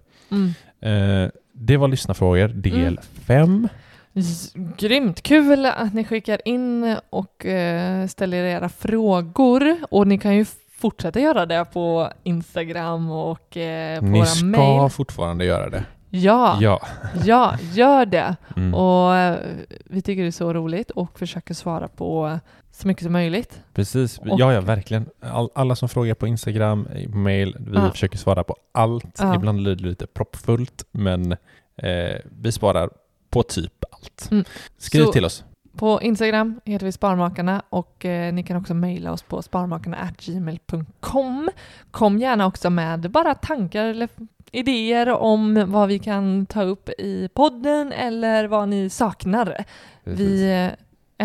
Uh, 0.86 1.28
det 1.58 1.76
var 1.76 1.88
lyssnarfrågor 1.88 2.48
del 2.48 3.00
5. 3.26 3.68
Grymt 4.76 5.22
kul 5.22 5.66
att 5.66 5.94
ni 5.94 6.04
skickar 6.04 6.40
in 6.44 6.96
och 7.10 7.44
uh, 7.44 8.06
ställer 8.06 8.44
era 8.44 8.68
frågor 8.68 9.76
och 9.90 10.06
ni 10.06 10.18
kan 10.18 10.36
ju 10.36 10.44
fortsätta 10.78 11.20
göra 11.20 11.46
det 11.46 11.64
på 11.64 12.10
Instagram 12.22 13.10
och 13.10 13.56
eh, 13.56 14.00
på 14.00 14.06
Ni 14.06 14.18
våra 14.18 14.44
mejl. 14.44 14.46
Ni 14.46 14.52
ska 14.52 14.88
fortfarande 14.88 15.44
göra 15.44 15.70
det. 15.70 15.84
Ja, 16.16 16.58
ja, 16.60 16.86
ja 17.24 17.58
gör 17.72 18.06
det. 18.06 18.36
Mm. 18.56 18.74
Och 18.74 19.16
eh, 19.16 19.38
vi 19.84 20.02
tycker 20.02 20.22
det 20.22 20.28
är 20.28 20.32
så 20.32 20.52
roligt 20.52 20.90
och 20.90 21.18
försöker 21.18 21.54
svara 21.54 21.88
på 21.88 22.38
så 22.70 22.88
mycket 22.88 23.02
som 23.02 23.12
möjligt. 23.12 23.62
Precis, 23.74 24.18
och, 24.18 24.40
ja, 24.40 24.52
ja 24.52 24.60
verkligen. 24.60 25.08
All, 25.20 25.50
alla 25.54 25.76
som 25.76 25.88
frågar 25.88 26.14
på 26.14 26.26
Instagram, 26.26 26.88
mail, 27.08 27.56
vi 27.58 27.76
ja. 27.76 27.90
försöker 27.90 28.18
svara 28.18 28.44
på 28.44 28.56
allt. 28.72 29.18
Ja. 29.18 29.34
Ibland 29.34 29.62
blir 29.62 29.74
det 29.74 29.84
lite 29.84 30.06
proppfullt, 30.06 30.84
men 30.90 31.32
eh, 31.76 32.16
vi 32.40 32.52
svarar 32.52 32.90
på 33.30 33.42
typ 33.42 33.84
allt. 33.92 34.28
Mm. 34.30 34.44
Skriv 34.78 35.04
så, 35.04 35.12
till 35.12 35.24
oss. 35.24 35.44
På 35.76 36.02
Instagram 36.02 36.60
heter 36.64 36.86
vi 36.86 36.92
Sparmakarna 36.92 37.62
och 37.68 38.04
eh, 38.04 38.34
ni 38.34 38.42
kan 38.42 38.56
också 38.56 38.74
mejla 38.74 39.12
oss 39.12 39.22
på 39.22 39.42
sparmakarna.gmail.com. 39.42 41.50
Kom 41.90 42.18
gärna 42.18 42.46
också 42.46 42.70
med 42.70 43.10
bara 43.10 43.34
tankar 43.34 43.84
eller 43.84 44.08
idéer 44.52 45.08
om 45.08 45.64
vad 45.66 45.88
vi 45.88 45.98
kan 45.98 46.46
ta 46.46 46.62
upp 46.62 46.88
i 46.88 47.28
podden 47.34 47.92
eller 47.92 48.46
vad 48.46 48.68
ni 48.68 48.90
saknar. 48.90 49.64
Precis. 50.04 50.20
Vi 50.20 50.52
eh, 50.52 50.68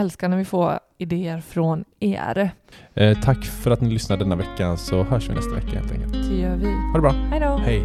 älskar 0.02 0.30
när 0.30 0.38
vi 0.38 0.46
får 0.46 0.80
idéer 0.98 1.42
från 1.42 1.86
er. 2.00 2.52
Eh, 2.94 3.20
tack 3.20 3.46
för 3.46 3.72
att 3.72 3.82
ni 3.82 3.90
lyssnade 3.90 4.24
denna 4.24 4.36
veckan 4.36 4.78
så 4.78 5.04
hörs 5.04 5.30
vi 5.30 5.34
nästa 5.34 5.56
vecka 5.56 5.80
helt 5.80 5.92
enkelt. 5.92 6.14
Det 6.30 6.36
gör 6.36 6.56
vi. 6.56 6.66
Ha 6.66 6.94
det 6.96 7.02
bra. 7.02 7.12
Hej 7.12 7.40
då. 7.40 7.58
Hej. 7.58 7.84